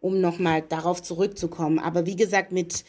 um 0.00 0.20
nochmal 0.20 0.62
darauf 0.62 1.02
zurückzukommen. 1.02 1.78
Aber 1.78 2.06
wie 2.06 2.16
gesagt, 2.16 2.52
mit 2.52 2.84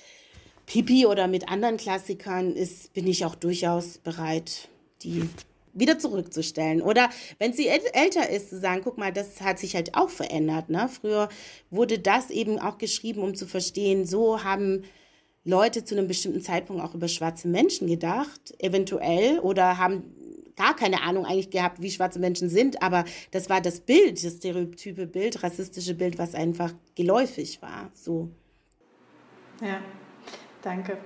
Pipi 0.66 1.06
oder 1.06 1.28
mit 1.28 1.50
anderen 1.50 1.78
Klassikern 1.78 2.56
ist, 2.56 2.94
bin 2.94 3.08
ich 3.08 3.26
auch 3.26 3.36
durchaus 3.36 3.98
bereit, 3.98 4.70
die 5.04 5.28
wieder 5.74 6.00
zurückzustellen. 6.00 6.82
Oder 6.82 7.10
wenn 7.40 7.54
sie 7.54 7.68
älter 7.68 8.30
ist, 8.30 8.50
zu 8.50 8.60
sagen, 8.60 8.82
guck 8.84 8.98
mal, 8.98 9.12
das 9.12 9.42
hat 9.42 9.60
sich 9.60 9.76
halt 9.76 9.96
auch 9.96 10.10
verändert. 10.10 10.70
Ne? 10.70 10.90
Früher 10.90 11.30
wurde 11.70 12.00
das 12.00 12.30
eben 12.30 12.60
auch 12.60 12.78
geschrieben, 12.78 13.22
um 13.22 13.36
zu 13.36 13.46
verstehen, 13.46 14.06
so 14.06 14.44
haben 14.44 14.84
Leute 15.44 15.84
zu 15.84 15.96
einem 15.96 16.08
bestimmten 16.08 16.42
Zeitpunkt 16.42 16.84
auch 16.84 16.94
über 16.94 17.08
schwarze 17.08 17.48
Menschen 17.48 17.88
gedacht, 17.88 18.54
eventuell, 18.60 19.40
oder 19.40 19.78
haben 19.78 20.04
gar 20.56 20.76
keine 20.76 21.02
Ahnung 21.04 21.26
eigentlich 21.26 21.50
gehabt, 21.50 21.82
wie 21.82 21.92
schwarze 21.92 22.20
Menschen 22.20 22.50
sind, 22.50 22.82
aber 22.82 23.06
das 23.32 23.50
war 23.50 23.62
das 23.62 23.80
Bild, 23.80 24.24
das 24.24 24.38
stereotype 24.38 25.08
Bild, 25.08 25.44
rassistische 25.44 25.94
Bild, 25.94 26.18
was 26.18 26.36
einfach 26.36 26.74
geläufig 26.96 27.62
war. 27.62 27.90
So. 27.94 28.30
Ja, 29.62 29.80
danke. 30.62 30.98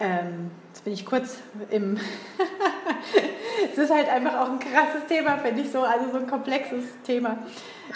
Ähm, 0.00 0.50
jetzt 0.68 0.84
bin 0.84 0.92
ich 0.92 1.04
kurz 1.04 1.38
im. 1.70 1.96
es 3.72 3.78
ist 3.78 3.92
halt 3.92 4.08
einfach 4.08 4.40
auch 4.40 4.50
ein 4.50 4.60
krasses 4.60 5.06
Thema, 5.08 5.38
finde 5.38 5.62
ich 5.62 5.70
so, 5.70 5.82
also 5.82 6.10
so 6.10 6.18
ein 6.18 6.26
komplexes 6.26 6.84
Thema. 7.04 7.38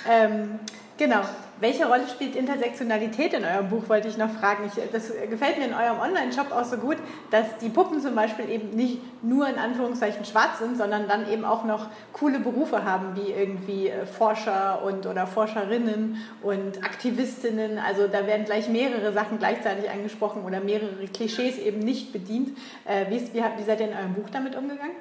Ähm, 0.08 0.58
genau. 0.96 1.20
Welche 1.60 1.86
Rolle 1.86 2.08
spielt 2.08 2.34
Intersektionalität 2.34 3.34
in 3.34 3.44
eurem 3.44 3.68
Buch, 3.68 3.88
wollte 3.88 4.08
ich 4.08 4.16
noch 4.16 4.30
fragen. 4.30 4.64
Ich, 4.66 4.82
das 4.90 5.12
gefällt 5.30 5.58
mir 5.58 5.66
in 5.66 5.74
eurem 5.74 6.00
Online-Shop 6.00 6.50
auch 6.50 6.64
so 6.64 6.76
gut, 6.76 6.96
dass 7.30 7.58
die 7.58 7.68
Puppen 7.68 8.00
zum 8.00 8.16
Beispiel 8.16 8.50
eben 8.50 8.70
nicht 8.70 8.98
nur 9.22 9.48
in 9.48 9.54
Anführungszeichen 9.54 10.24
schwarz 10.24 10.58
sind, 10.58 10.76
sondern 10.76 11.06
dann 11.06 11.30
eben 11.30 11.44
auch 11.44 11.64
noch 11.64 11.86
coole 12.12 12.40
Berufe 12.40 12.84
haben, 12.84 13.14
wie 13.14 13.30
irgendwie 13.30 13.88
äh, 13.88 14.06
Forscher 14.06 14.82
und 14.84 15.06
oder 15.06 15.28
Forscherinnen 15.28 16.16
und 16.42 16.82
Aktivistinnen. 16.82 17.78
Also 17.78 18.08
da 18.08 18.26
werden 18.26 18.44
gleich 18.44 18.68
mehrere 18.68 19.12
Sachen 19.12 19.38
gleichzeitig 19.38 19.88
angesprochen 19.88 20.44
oder 20.44 20.58
mehrere 20.58 21.06
Klischees 21.06 21.58
eben 21.58 21.78
nicht 21.78 22.12
bedient. 22.12 22.58
Äh, 22.86 23.08
wie, 23.08 23.16
ist, 23.18 23.34
wie, 23.34 23.38
wie 23.38 23.62
seid 23.62 23.78
ihr 23.78 23.88
in 23.88 23.96
eurem 23.96 24.14
Buch 24.14 24.30
damit 24.32 24.56
umgegangen? 24.56 24.96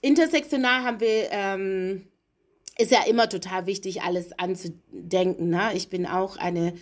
Intersektional 0.00 0.84
haben 0.84 1.00
wir... 1.00 1.32
Ähm 1.32 2.13
ist 2.78 2.90
ja 2.90 3.04
immer 3.06 3.28
total 3.28 3.66
wichtig, 3.66 4.02
alles 4.02 4.38
anzudenken. 4.38 5.48
Ne? 5.48 5.70
Ich 5.74 5.88
bin 5.88 6.06
auch 6.06 6.36
eine, 6.36 6.74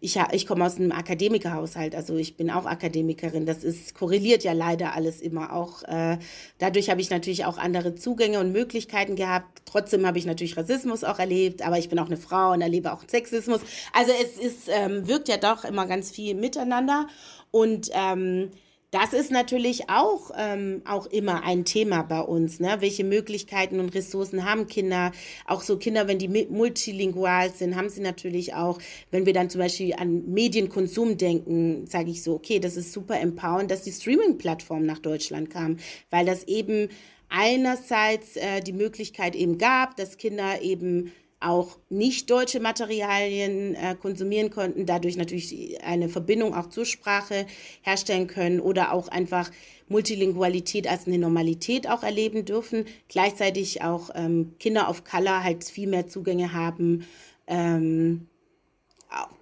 ich, 0.00 0.18
ich 0.32 0.46
komme 0.46 0.64
aus 0.64 0.76
einem 0.76 0.92
Akademikerhaushalt, 0.92 1.94
also 1.94 2.16
ich 2.16 2.36
bin 2.36 2.50
auch 2.50 2.66
Akademikerin. 2.66 3.44
Das 3.46 3.64
ist 3.64 3.94
korreliert 3.94 4.44
ja 4.44 4.52
leider 4.52 4.94
alles 4.94 5.20
immer 5.20 5.52
auch. 5.52 5.82
Äh, 5.84 6.18
dadurch 6.58 6.88
habe 6.88 7.00
ich 7.00 7.10
natürlich 7.10 7.44
auch 7.44 7.58
andere 7.58 7.94
Zugänge 7.94 8.38
und 8.38 8.52
Möglichkeiten 8.52 9.16
gehabt. 9.16 9.62
Trotzdem 9.64 10.06
habe 10.06 10.18
ich 10.18 10.26
natürlich 10.26 10.56
Rassismus 10.56 11.02
auch 11.02 11.18
erlebt, 11.18 11.62
aber 11.62 11.78
ich 11.78 11.88
bin 11.88 11.98
auch 11.98 12.06
eine 12.06 12.16
Frau 12.16 12.52
und 12.52 12.60
erlebe 12.60 12.92
auch 12.92 13.02
Sexismus. 13.08 13.60
Also 13.92 14.12
es 14.12 14.38
ist, 14.38 14.68
ähm, 14.68 15.08
wirkt 15.08 15.28
ja 15.28 15.36
doch 15.36 15.64
immer 15.64 15.86
ganz 15.86 16.12
viel 16.12 16.34
miteinander. 16.34 17.08
Und 17.50 17.90
ähm, 17.92 18.50
das 18.92 19.14
ist 19.14 19.30
natürlich 19.30 19.88
auch, 19.88 20.30
ähm, 20.36 20.82
auch 20.84 21.06
immer 21.06 21.44
ein 21.44 21.64
Thema 21.64 22.02
bei 22.02 22.20
uns. 22.20 22.60
Ne? 22.60 22.76
Welche 22.80 23.04
Möglichkeiten 23.04 23.80
und 23.80 23.94
Ressourcen 23.94 24.44
haben 24.44 24.66
Kinder? 24.66 25.12
Auch 25.46 25.62
so 25.62 25.78
Kinder, 25.78 26.08
wenn 26.08 26.18
die 26.18 26.28
multilingual 26.28 27.50
sind, 27.50 27.74
haben 27.74 27.88
sie 27.88 28.02
natürlich 28.02 28.54
auch, 28.54 28.78
wenn 29.10 29.24
wir 29.24 29.32
dann 29.32 29.48
zum 29.48 29.62
Beispiel 29.62 29.94
an 29.94 30.30
Medienkonsum 30.30 31.16
denken, 31.16 31.86
sage 31.86 32.10
ich 32.10 32.22
so, 32.22 32.34
okay, 32.34 32.60
das 32.60 32.76
ist 32.76 32.92
super 32.92 33.18
empowernd, 33.18 33.70
dass 33.70 33.80
die 33.82 33.92
Streaming-Plattform 33.92 34.84
nach 34.84 34.98
Deutschland 34.98 35.48
kam, 35.48 35.78
weil 36.10 36.26
das 36.26 36.44
eben 36.44 36.90
einerseits 37.30 38.36
äh, 38.36 38.60
die 38.60 38.74
Möglichkeit 38.74 39.34
eben 39.34 39.56
gab, 39.56 39.96
dass 39.96 40.18
Kinder 40.18 40.60
eben 40.60 41.12
auch 41.42 41.78
nicht 41.88 42.30
deutsche 42.30 42.60
Materialien 42.60 43.74
äh, 43.74 43.94
konsumieren 44.00 44.50
konnten, 44.50 44.86
dadurch 44.86 45.16
natürlich 45.16 45.82
eine 45.82 46.08
Verbindung 46.08 46.54
auch 46.54 46.68
zur 46.68 46.84
Sprache 46.84 47.46
herstellen 47.82 48.26
können 48.26 48.60
oder 48.60 48.92
auch 48.92 49.08
einfach 49.08 49.50
Multilingualität 49.88 50.88
als 50.88 51.06
eine 51.06 51.18
Normalität 51.18 51.88
auch 51.88 52.02
erleben 52.02 52.44
dürfen. 52.44 52.86
Gleichzeitig 53.08 53.82
auch 53.82 54.10
ähm, 54.14 54.54
Kinder 54.58 54.88
of 54.88 55.04
Color 55.04 55.44
halt 55.44 55.64
viel 55.64 55.88
mehr 55.88 56.08
Zugänge 56.08 56.52
haben, 56.52 57.06
ähm, 57.46 58.26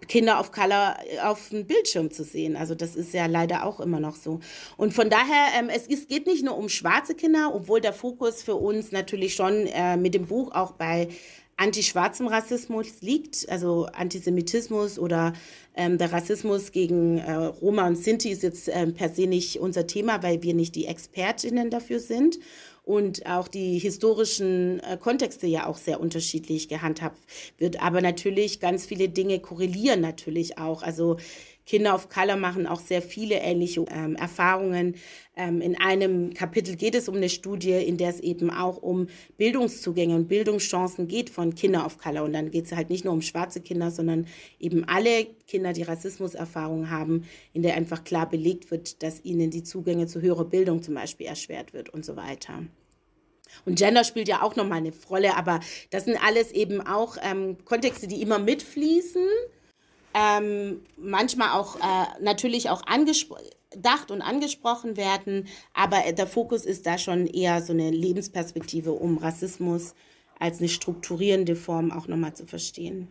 Kinder 0.09 0.40
of 0.40 0.51
Color 0.51 0.96
äh, 1.07 1.20
auf 1.20 1.51
dem 1.51 1.66
Bildschirm 1.66 2.11
zu 2.11 2.24
sehen. 2.24 2.57
Also 2.57 2.74
das 2.74 2.96
ist 2.96 3.14
ja 3.14 3.26
leider 3.26 3.64
auch 3.64 3.80
immer 3.80 4.01
noch 4.01 4.16
so. 4.16 4.40
Und 4.76 4.92
von 4.92 5.09
daher, 5.09 5.59
ähm, 5.59 5.68
es, 5.68 5.86
es 5.86 6.09
geht 6.09 6.26
nicht 6.26 6.44
nur 6.44 6.57
um 6.57 6.68
schwarze 6.68 7.14
Kinder, 7.14 7.53
obwohl 7.55 7.80
der 7.80 7.92
Fokus 7.92 8.42
für 8.42 8.57
uns 8.57 8.90
natürlich 8.92 9.34
schon 9.34 9.66
äh, 9.68 9.96
mit 9.96 10.14
dem 10.14 10.26
Buch 10.26 10.53
auch 10.53 10.72
bei 10.72 11.09
anti-schwarzem 11.61 12.26
Rassismus 12.26 13.02
liegt, 13.02 13.46
also 13.50 13.84
Antisemitismus 13.92 14.98
oder 14.98 15.34
ähm, 15.76 15.98
der 15.98 16.11
Rassismus 16.11 16.72
gegen 16.72 17.18
äh, 17.18 17.32
Roma 17.32 17.86
und 17.86 17.96
Sinti 17.96 18.30
ist 18.30 18.42
jetzt 18.42 18.68
äh, 18.68 18.86
per 18.86 19.11
se 19.11 19.26
nicht 19.26 19.61
unser 19.61 19.86
Thema, 19.86 20.22
weil 20.22 20.42
wir 20.42 20.54
nicht 20.54 20.74
die 20.74 20.86
Expertinnen 20.86 21.68
dafür 21.68 22.00
sind 22.00 22.38
und 22.82 23.26
auch 23.26 23.46
die 23.46 23.78
historischen 23.78 24.80
äh, 24.80 24.96
Kontexte 24.98 25.46
ja 25.46 25.66
auch 25.66 25.76
sehr 25.76 26.00
unterschiedlich 26.00 26.68
gehandhabt 26.68 27.18
wird. 27.58 27.82
Aber 27.82 28.00
natürlich 28.00 28.58
ganz 28.58 28.86
viele 28.86 29.11
Dinge 29.11 29.38
korrelieren 29.38 30.00
natürlich 30.00 30.56
auch. 30.56 30.82
Also 30.82 31.18
Kinder 31.70 31.94
of 31.94 32.08
Color 32.08 32.34
machen 32.34 32.66
auch 32.66 32.80
sehr 32.80 33.00
viele 33.00 33.36
ähnliche 33.36 33.84
ähm, 33.92 34.16
Erfahrungen. 34.16 34.96
Ähm, 35.36 35.60
in 35.60 35.80
einem 35.80 36.34
Kapitel 36.34 36.74
geht 36.74 36.96
es 36.96 37.08
um 37.08 37.14
eine 37.14 37.28
Studie, 37.28 37.74
in 37.74 37.96
der 37.96 38.10
es 38.10 38.18
eben 38.18 38.50
auch 38.50 38.78
um 38.78 39.06
Bildungszugänge 39.36 40.16
und 40.16 40.26
Bildungschancen 40.26 41.06
geht 41.06 41.30
von 41.30 41.54
Kinder 41.54 41.86
of 41.86 41.98
Color. 41.98 42.24
Und 42.24 42.32
dann 42.32 42.50
geht 42.50 42.64
es 42.64 42.72
halt 42.72 42.90
nicht 42.90 43.04
nur 43.04 43.14
um 43.14 43.22
schwarze 43.22 43.60
Kinder, 43.60 43.92
sondern 43.92 44.26
eben 44.58 44.82
alle 44.88 45.26
Kinder, 45.46 45.72
die 45.72 45.84
Rassismuserfahrungen 45.84 46.90
haben, 46.90 47.28
in 47.52 47.62
der 47.62 47.76
einfach 47.76 48.02
klar 48.02 48.28
belegt 48.28 48.72
wird, 48.72 49.04
dass 49.04 49.24
ihnen 49.24 49.52
die 49.52 49.62
Zugänge 49.62 50.08
zu 50.08 50.20
höherer 50.20 50.46
Bildung 50.46 50.82
zum 50.82 50.94
Beispiel 50.94 51.28
erschwert 51.28 51.72
wird 51.72 51.88
und 51.88 52.04
so 52.04 52.16
weiter. 52.16 52.64
Und 53.64 53.78
Gender 53.78 54.02
spielt 54.02 54.26
ja 54.26 54.42
auch 54.42 54.56
nochmal 54.56 54.78
eine 54.78 54.92
Rolle, 55.08 55.36
aber 55.36 55.60
das 55.90 56.06
sind 56.06 56.20
alles 56.20 56.50
eben 56.50 56.80
auch 56.80 57.16
ähm, 57.22 57.58
Kontexte, 57.64 58.08
die 58.08 58.22
immer 58.22 58.40
mitfließen 58.40 59.22
ähm, 60.14 60.80
manchmal 60.96 61.58
auch 61.58 61.76
äh, 61.76 62.22
natürlich 62.22 62.70
auch 62.70 62.86
angedacht 62.86 64.11
und 64.11 64.22
angesprochen 64.22 64.96
werden, 64.96 65.46
aber 65.74 66.12
der 66.12 66.26
Fokus 66.26 66.64
ist 66.64 66.86
da 66.86 66.98
schon 66.98 67.26
eher 67.26 67.62
so 67.62 67.72
eine 67.72 67.90
Lebensperspektive, 67.90 68.92
um 68.92 69.18
Rassismus 69.18 69.94
als 70.38 70.58
eine 70.58 70.68
strukturierende 70.68 71.54
Form 71.54 71.92
auch 71.92 72.08
nochmal 72.08 72.34
zu 72.34 72.46
verstehen. 72.46 73.08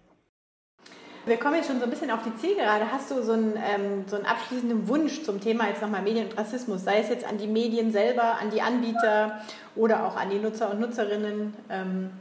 Wir 1.26 1.38
kommen 1.38 1.56
jetzt 1.56 1.68
schon 1.68 1.78
so 1.78 1.84
ein 1.84 1.90
bisschen 1.90 2.10
auf 2.10 2.22
die 2.24 2.36
Zielgerade. 2.38 2.92
Hast 2.92 3.12
du 3.12 3.22
so 3.22 3.34
einen, 3.34 3.54
ähm, 3.56 4.06
so 4.08 4.16
einen 4.16 4.26
abschließenden 4.26 4.88
Wunsch 4.88 5.22
zum 5.22 5.40
Thema 5.40 5.68
jetzt 5.68 5.82
nochmal 5.82 6.02
Medien 6.02 6.28
und 6.28 6.38
Rassismus, 6.38 6.84
sei 6.84 7.02
es 7.02 7.10
jetzt 7.10 7.26
an 7.26 7.38
die 7.38 7.46
Medien 7.46 7.92
selber, 7.92 8.40
an 8.40 8.50
die 8.50 8.62
Anbieter 8.62 9.42
oder 9.76 10.08
auch 10.08 10.16
an 10.16 10.30
die 10.32 10.40
Nutzer 10.40 10.72
und 10.72 10.80
Nutzerinnen? 10.80 11.54
Ähm 11.70 12.12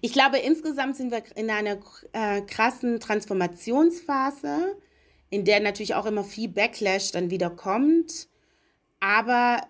ich 0.00 0.12
glaube, 0.12 0.38
insgesamt 0.38 0.96
sind 0.96 1.10
wir 1.10 1.22
in 1.36 1.50
einer 1.50 1.78
äh, 2.12 2.40
krassen 2.42 3.00
Transformationsphase, 3.00 4.76
in 5.30 5.44
der 5.44 5.60
natürlich 5.60 5.94
auch 5.94 6.06
immer 6.06 6.24
viel 6.24 6.48
Backlash 6.48 7.12
dann 7.12 7.30
wieder 7.30 7.50
kommt. 7.50 8.28
Aber 9.00 9.60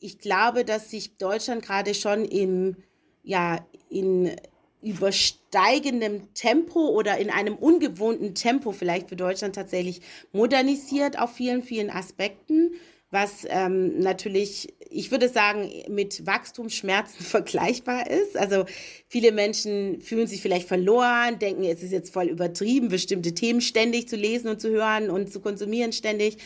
ich 0.00 0.18
glaube, 0.18 0.64
dass 0.64 0.90
sich 0.90 1.16
Deutschland 1.16 1.62
gerade 1.62 1.94
schon 1.94 2.24
im, 2.24 2.76
ja, 3.22 3.66
in 3.88 4.36
übersteigendem 4.82 6.34
Tempo 6.34 6.90
oder 6.90 7.16
in 7.16 7.30
einem 7.30 7.56
ungewohnten 7.56 8.34
Tempo 8.34 8.72
vielleicht 8.72 9.08
für 9.08 9.16
Deutschland 9.16 9.54
tatsächlich 9.54 10.02
modernisiert 10.32 11.18
auf 11.18 11.32
vielen, 11.32 11.62
vielen 11.62 11.90
Aspekten 11.90 12.72
was 13.14 13.46
ähm, 13.48 14.00
natürlich, 14.00 14.74
ich 14.90 15.10
würde 15.12 15.28
sagen, 15.28 15.70
mit 15.88 16.26
Wachstumsschmerzen 16.26 17.24
vergleichbar 17.24 18.10
ist. 18.10 18.36
Also 18.36 18.66
viele 19.08 19.32
Menschen 19.32 20.02
fühlen 20.02 20.26
sich 20.26 20.42
vielleicht 20.42 20.68
verloren, 20.68 21.38
denken, 21.38 21.64
es 21.64 21.82
ist 21.82 21.92
jetzt 21.92 22.12
voll 22.12 22.26
übertrieben, 22.26 22.88
bestimmte 22.88 23.32
Themen 23.32 23.62
ständig 23.62 24.08
zu 24.08 24.16
lesen 24.16 24.48
und 24.48 24.60
zu 24.60 24.68
hören 24.68 25.08
und 25.08 25.32
zu 25.32 25.40
konsumieren 25.40 25.92
ständig. 25.92 26.38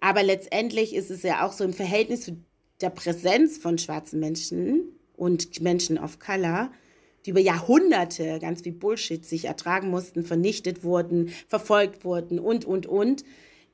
Aber 0.00 0.22
letztendlich 0.22 0.94
ist 0.94 1.10
es 1.10 1.22
ja 1.22 1.46
auch 1.46 1.52
so 1.52 1.62
im 1.62 1.74
Verhältnis 1.74 2.22
zu 2.22 2.38
der 2.80 2.90
Präsenz 2.90 3.58
von 3.58 3.78
schwarzen 3.78 4.18
Menschen 4.18 4.88
und 5.16 5.60
Menschen 5.60 5.98
of 5.98 6.18
Color, 6.18 6.72
die 7.24 7.30
über 7.30 7.40
Jahrhunderte 7.40 8.38
ganz 8.40 8.62
viel 8.62 8.72
Bullshit 8.72 9.24
sich 9.24 9.44
ertragen 9.44 9.90
mussten, 9.90 10.24
vernichtet 10.24 10.84
wurden, 10.84 11.28
verfolgt 11.48 12.04
wurden 12.04 12.38
und, 12.38 12.64
und, 12.64 12.86
und 12.86 13.24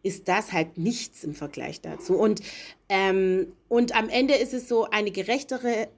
ist 0.03 0.29
das 0.29 0.53
halt 0.53 0.79
nichts 0.79 1.25
im 1.25 1.35
Vergleich 1.35 1.81
dazu. 1.81 2.15
Und, 2.15 2.41
ähm, 2.89 3.53
und 3.69 3.95
am 3.95 4.09
Ende 4.09 4.35
ist 4.35 4.55
es 4.55 4.69
so, 4.69 4.85
eine 4.85 5.11
gerechtere 5.11 5.89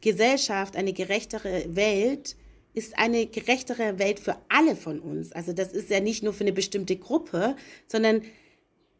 Gesellschaft, 0.00 0.76
eine 0.76 0.92
gerechtere 0.92 1.64
Welt 1.74 2.36
ist 2.74 2.98
eine 2.98 3.26
gerechtere 3.26 3.98
Welt 4.00 4.18
für 4.18 4.36
alle 4.48 4.74
von 4.74 4.98
uns. 4.98 5.32
Also 5.32 5.52
das 5.52 5.72
ist 5.72 5.90
ja 5.90 6.00
nicht 6.00 6.24
nur 6.24 6.32
für 6.32 6.42
eine 6.42 6.52
bestimmte 6.52 6.96
Gruppe, 6.96 7.56
sondern 7.86 8.22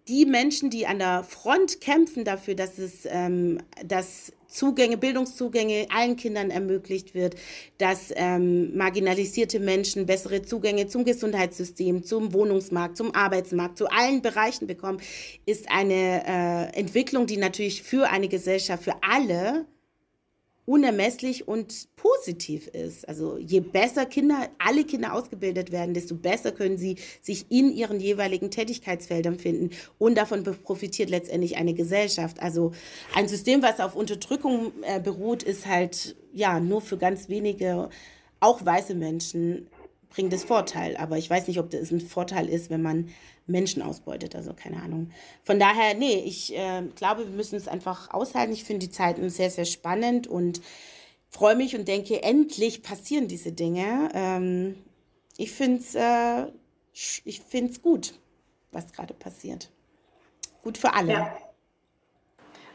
die 0.09 0.27
Menschen, 0.27 0.71
die 0.71 0.87
an 0.87 0.99
der 0.99 1.25
Front 1.25 1.81
kämpfen 1.81 2.25
dafür, 2.25 2.55
dass 2.55 2.79
es, 2.79 3.07
ähm, 3.07 3.59
dass 3.85 4.33
Zugänge, 4.49 4.97
Bildungszugänge 4.97 5.87
allen 5.91 6.17
Kindern 6.17 6.51
ermöglicht 6.51 7.15
wird, 7.15 7.35
dass 7.79 8.13
ähm, 8.15 8.77
marginalisierte 8.77 9.59
Menschen 9.59 10.07
bessere 10.07 10.43
Zugänge 10.43 10.87
zum 10.87 11.05
Gesundheitssystem, 11.05 12.05
zum 12.05 12.33
Wohnungsmarkt, 12.33 12.97
zum 12.97 13.13
Arbeitsmarkt, 13.15 13.79
zu 13.79 13.89
allen 13.89 14.23
Bereichen 14.23 14.69
bekommen, 14.69 15.01
ist 15.45 15.69
eine 15.71 16.23
äh, 16.25 16.79
Entwicklung, 16.79 17.27
die 17.27 17.37
natürlich 17.37 17.83
für 17.83 18.09
eine 18.11 18.29
Gesellschaft, 18.29 18.85
für 18.85 18.95
alle 19.03 19.67
unermesslich 20.67 21.47
und 21.47 21.89
positiv 21.97 22.69
ist. 22.69 23.07
Also 23.09 23.37
je 23.39 23.61
besser 23.61 24.07
Kinder, 24.07 24.49
alle 24.59 24.85
Kinder 24.85 25.13
ausgebildet 25.13 25.73
werden, 25.73 25.95
desto 25.95 26.15
besser 26.15 26.53
können 26.53 26.79
sie 26.79 26.97
sich 27.21 27.47
in 27.51 27.71
ihren 27.71 28.01
jeweiligen 28.01 28.51
Tätigkeitsfeldern 28.51 29.39
finden 29.39 29.71
und 29.99 30.17
davon 30.17 30.43
profitiert 30.43 31.11
letztendlich 31.11 31.57
eine 31.57 31.75
Gesellschaft. 31.75 32.41
Also 32.41 32.73
ein 33.15 33.29
System, 33.29 33.63
was 33.63 33.81
auf 33.81 33.95
Unterdrückung 33.95 34.73
äh, 34.83 35.01
beruht, 35.01 35.43
ist 35.43 35.67
halt 35.67 36.17
ja 36.33 36.61
nur 36.61 36.81
für 36.81 36.97
ganz 36.97 37.29
wenige, 37.29 37.91
auch 38.41 38.65
weiße 38.65 38.95
Menschen 38.95 39.69
bringt 40.15 40.33
es 40.33 40.45
Vorteil. 40.45 40.97
Aber 40.97 41.19
ich 41.19 41.29
weiß 41.29 41.49
nicht, 41.49 41.59
ob 41.59 41.71
das 41.71 41.91
ein 41.91 42.01
Vorteil 42.01 42.49
ist, 42.49 42.71
wenn 42.71 42.83
man 42.83 43.09
Menschen 43.47 43.83
ausbeutet. 43.83 44.35
Also 44.37 44.55
keine 44.55 44.81
Ahnung. 44.83 45.11
Von 45.43 45.59
daher, 45.59 45.95
nee, 45.95 46.23
ich 46.25 46.57
äh, 46.57 46.83
glaube, 46.95 47.27
wir 47.27 47.37
müssen 47.37 47.57
es 47.57 47.69
einfach 47.69 48.15
aushalten. 48.15 48.53
Ich 48.53 48.65
finde 48.65 48.87
die 48.87 48.93
Zeiten 48.93 49.29
sehr, 49.29 49.51
sehr 49.51 49.65
spannend 49.65 50.27
und 50.27 50.61
freue 51.29 51.57
mich 51.57 51.77
und 51.77 51.89
denke, 51.89 52.23
endlich 52.23 52.83
passieren 52.83 53.27
diese 53.27 53.53
Dinge. 53.53 54.09
Ähm, 54.15 54.77
ich 55.37 55.51
finde 55.51 55.81
es 55.81 55.95
äh, 55.97 57.79
gut, 57.83 58.15
was 58.71 58.93
gerade 58.93 59.15
passiert. 59.15 59.71
Gut 60.63 60.79
für 60.79 60.95
alle. 60.95 61.13
Ja. 61.13 61.37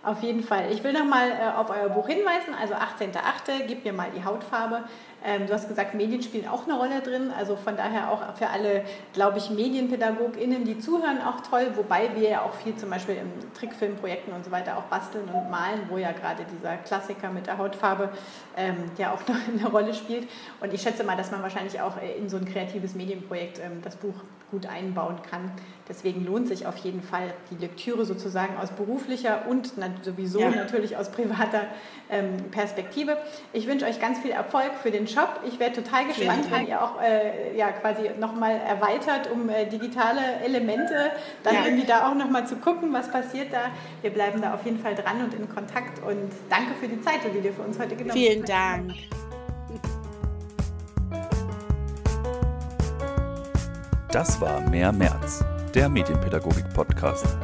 Auf 0.02 0.24
jeden 0.24 0.44
Fall. 0.44 0.72
Ich 0.72 0.84
will 0.84 0.94
nochmal 0.94 1.30
äh, 1.32 1.58
auf 1.58 1.70
euer 1.70 1.90
Buch 1.90 2.08
hinweisen, 2.08 2.54
also 2.54 2.74
18.8., 2.74 3.66
gib 3.68 3.84
mir 3.84 3.92
mal 3.92 4.10
die 4.12 4.24
Hautfarbe. 4.24 4.86
Ähm, 5.26 5.48
du 5.48 5.54
hast 5.54 5.68
gesagt, 5.68 5.94
Medien 5.96 6.22
spielen 6.22 6.48
auch 6.48 6.66
eine 6.66 6.76
Rolle 6.76 7.02
drin. 7.02 7.32
Also 7.38 7.56
von 7.56 7.76
daher 7.76 8.12
auch 8.12 8.36
für 8.36 8.48
alle, 8.48 8.84
glaube 9.14 9.38
ich, 9.38 9.50
MedienpädagogInnen, 9.50 10.64
die 10.64 10.80
zuhören, 10.80 11.22
auch 11.22 11.42
toll. 11.42 11.72
Wobei 11.76 12.10
wir 12.16 12.30
ja 12.30 12.42
auch 12.42 12.54
viel 12.54 12.76
zum 12.76 12.90
Beispiel 12.90 13.16
in 13.16 13.54
Trickfilmprojekten 13.54 14.34
und 14.34 14.46
so 14.46 14.52
weiter 14.52 14.78
auch 14.78 14.84
basteln 14.84 15.28
und 15.30 15.50
malen, 15.50 15.82
wo 15.90 15.98
ja 15.98 16.12
gerade 16.12 16.46
dieser 16.56 16.78
Klassiker 16.78 17.30
mit 17.30 17.48
der 17.48 17.58
Hautfarbe 17.58 18.10
ähm, 18.56 18.76
ja 18.98 19.14
auch 19.14 19.28
noch 19.28 19.36
eine 19.48 19.68
Rolle 19.70 19.94
spielt. 19.94 20.28
Und 20.62 20.74
ich 20.74 20.82
schätze 20.82 21.04
mal, 21.04 21.18
dass 21.18 21.32
man 21.32 21.42
wahrscheinlich 21.42 21.80
auch 21.82 21.96
in 22.18 22.30
so 22.30 22.38
ein 22.38 22.46
kreatives 22.46 22.96
Medienprojekt 22.96 23.60
ähm, 23.60 23.82
das 23.84 23.96
Buch 23.96 24.16
gut 24.52 24.66
einbauen 24.66 25.18
kann. 25.30 25.52
Deswegen 25.90 26.24
lohnt 26.24 26.48
sich 26.48 26.68
auf 26.68 26.78
jeden 26.78 27.02
Fall 27.02 27.34
die 27.50 27.56
Lektüre 27.56 28.06
sozusagen 28.06 28.56
aus 28.58 28.70
beruflicher 28.70 29.48
und 29.50 29.74
sowieso 30.04 30.40
ja. 30.40 30.52
natürlich 30.52 30.96
aus 30.96 31.10
privater 31.10 31.64
ähm, 32.12 32.38
Perspektive. 32.52 33.18
Ich 33.54 33.66
wünsche 33.68 33.86
euch 33.86 34.00
ganz 34.00 34.20
viel 34.20 34.32
Erfolg 34.32 34.74
für 34.82 34.92
den 34.92 35.08
Shop. 35.08 35.42
Ich 35.48 35.60
wäre 35.60 35.74
total 35.74 36.06
gespannt, 36.06 36.52
wenn 36.52 36.68
ihr 36.68 36.84
auch 36.84 37.02
äh, 37.02 37.58
ja, 37.58 37.72
quasi 37.72 38.12
nochmal 38.20 38.62
erweitert 38.68 39.32
um 39.32 39.50
äh, 39.50 39.66
digitale 39.66 40.22
Elemente, 40.46 41.12
dann 41.44 41.56
ja. 41.56 41.66
irgendwie 41.66 41.88
da 41.88 42.08
auch 42.08 42.16
nochmal 42.16 42.46
zu 42.46 42.58
gucken, 42.58 42.94
was 42.94 43.10
passiert 43.10 43.52
da. 43.52 43.72
Wir 44.02 44.12
bleiben 44.12 44.42
da 44.42 44.54
auf 44.54 44.64
jeden 44.66 44.80
Fall 44.80 44.94
dran 44.94 45.24
und 45.24 45.34
in 45.34 45.50
Kontakt 45.50 46.04
und 46.06 46.32
danke 46.50 46.74
für 46.80 46.88
die 46.88 47.02
Zeit, 47.02 47.22
die 47.34 47.42
du 47.42 47.52
für 47.52 47.64
uns 47.64 47.80
heute 47.80 47.96
genommen 47.96 48.12
hast. 48.12 48.18
Vielen 48.18 48.46
Dank. 48.46 48.94
Das 54.12 54.42
war 54.42 54.60
Mehr 54.70 54.92
März, 54.92 55.46
der 55.76 55.90
Medienpädagogik-Podcast. 55.90 57.38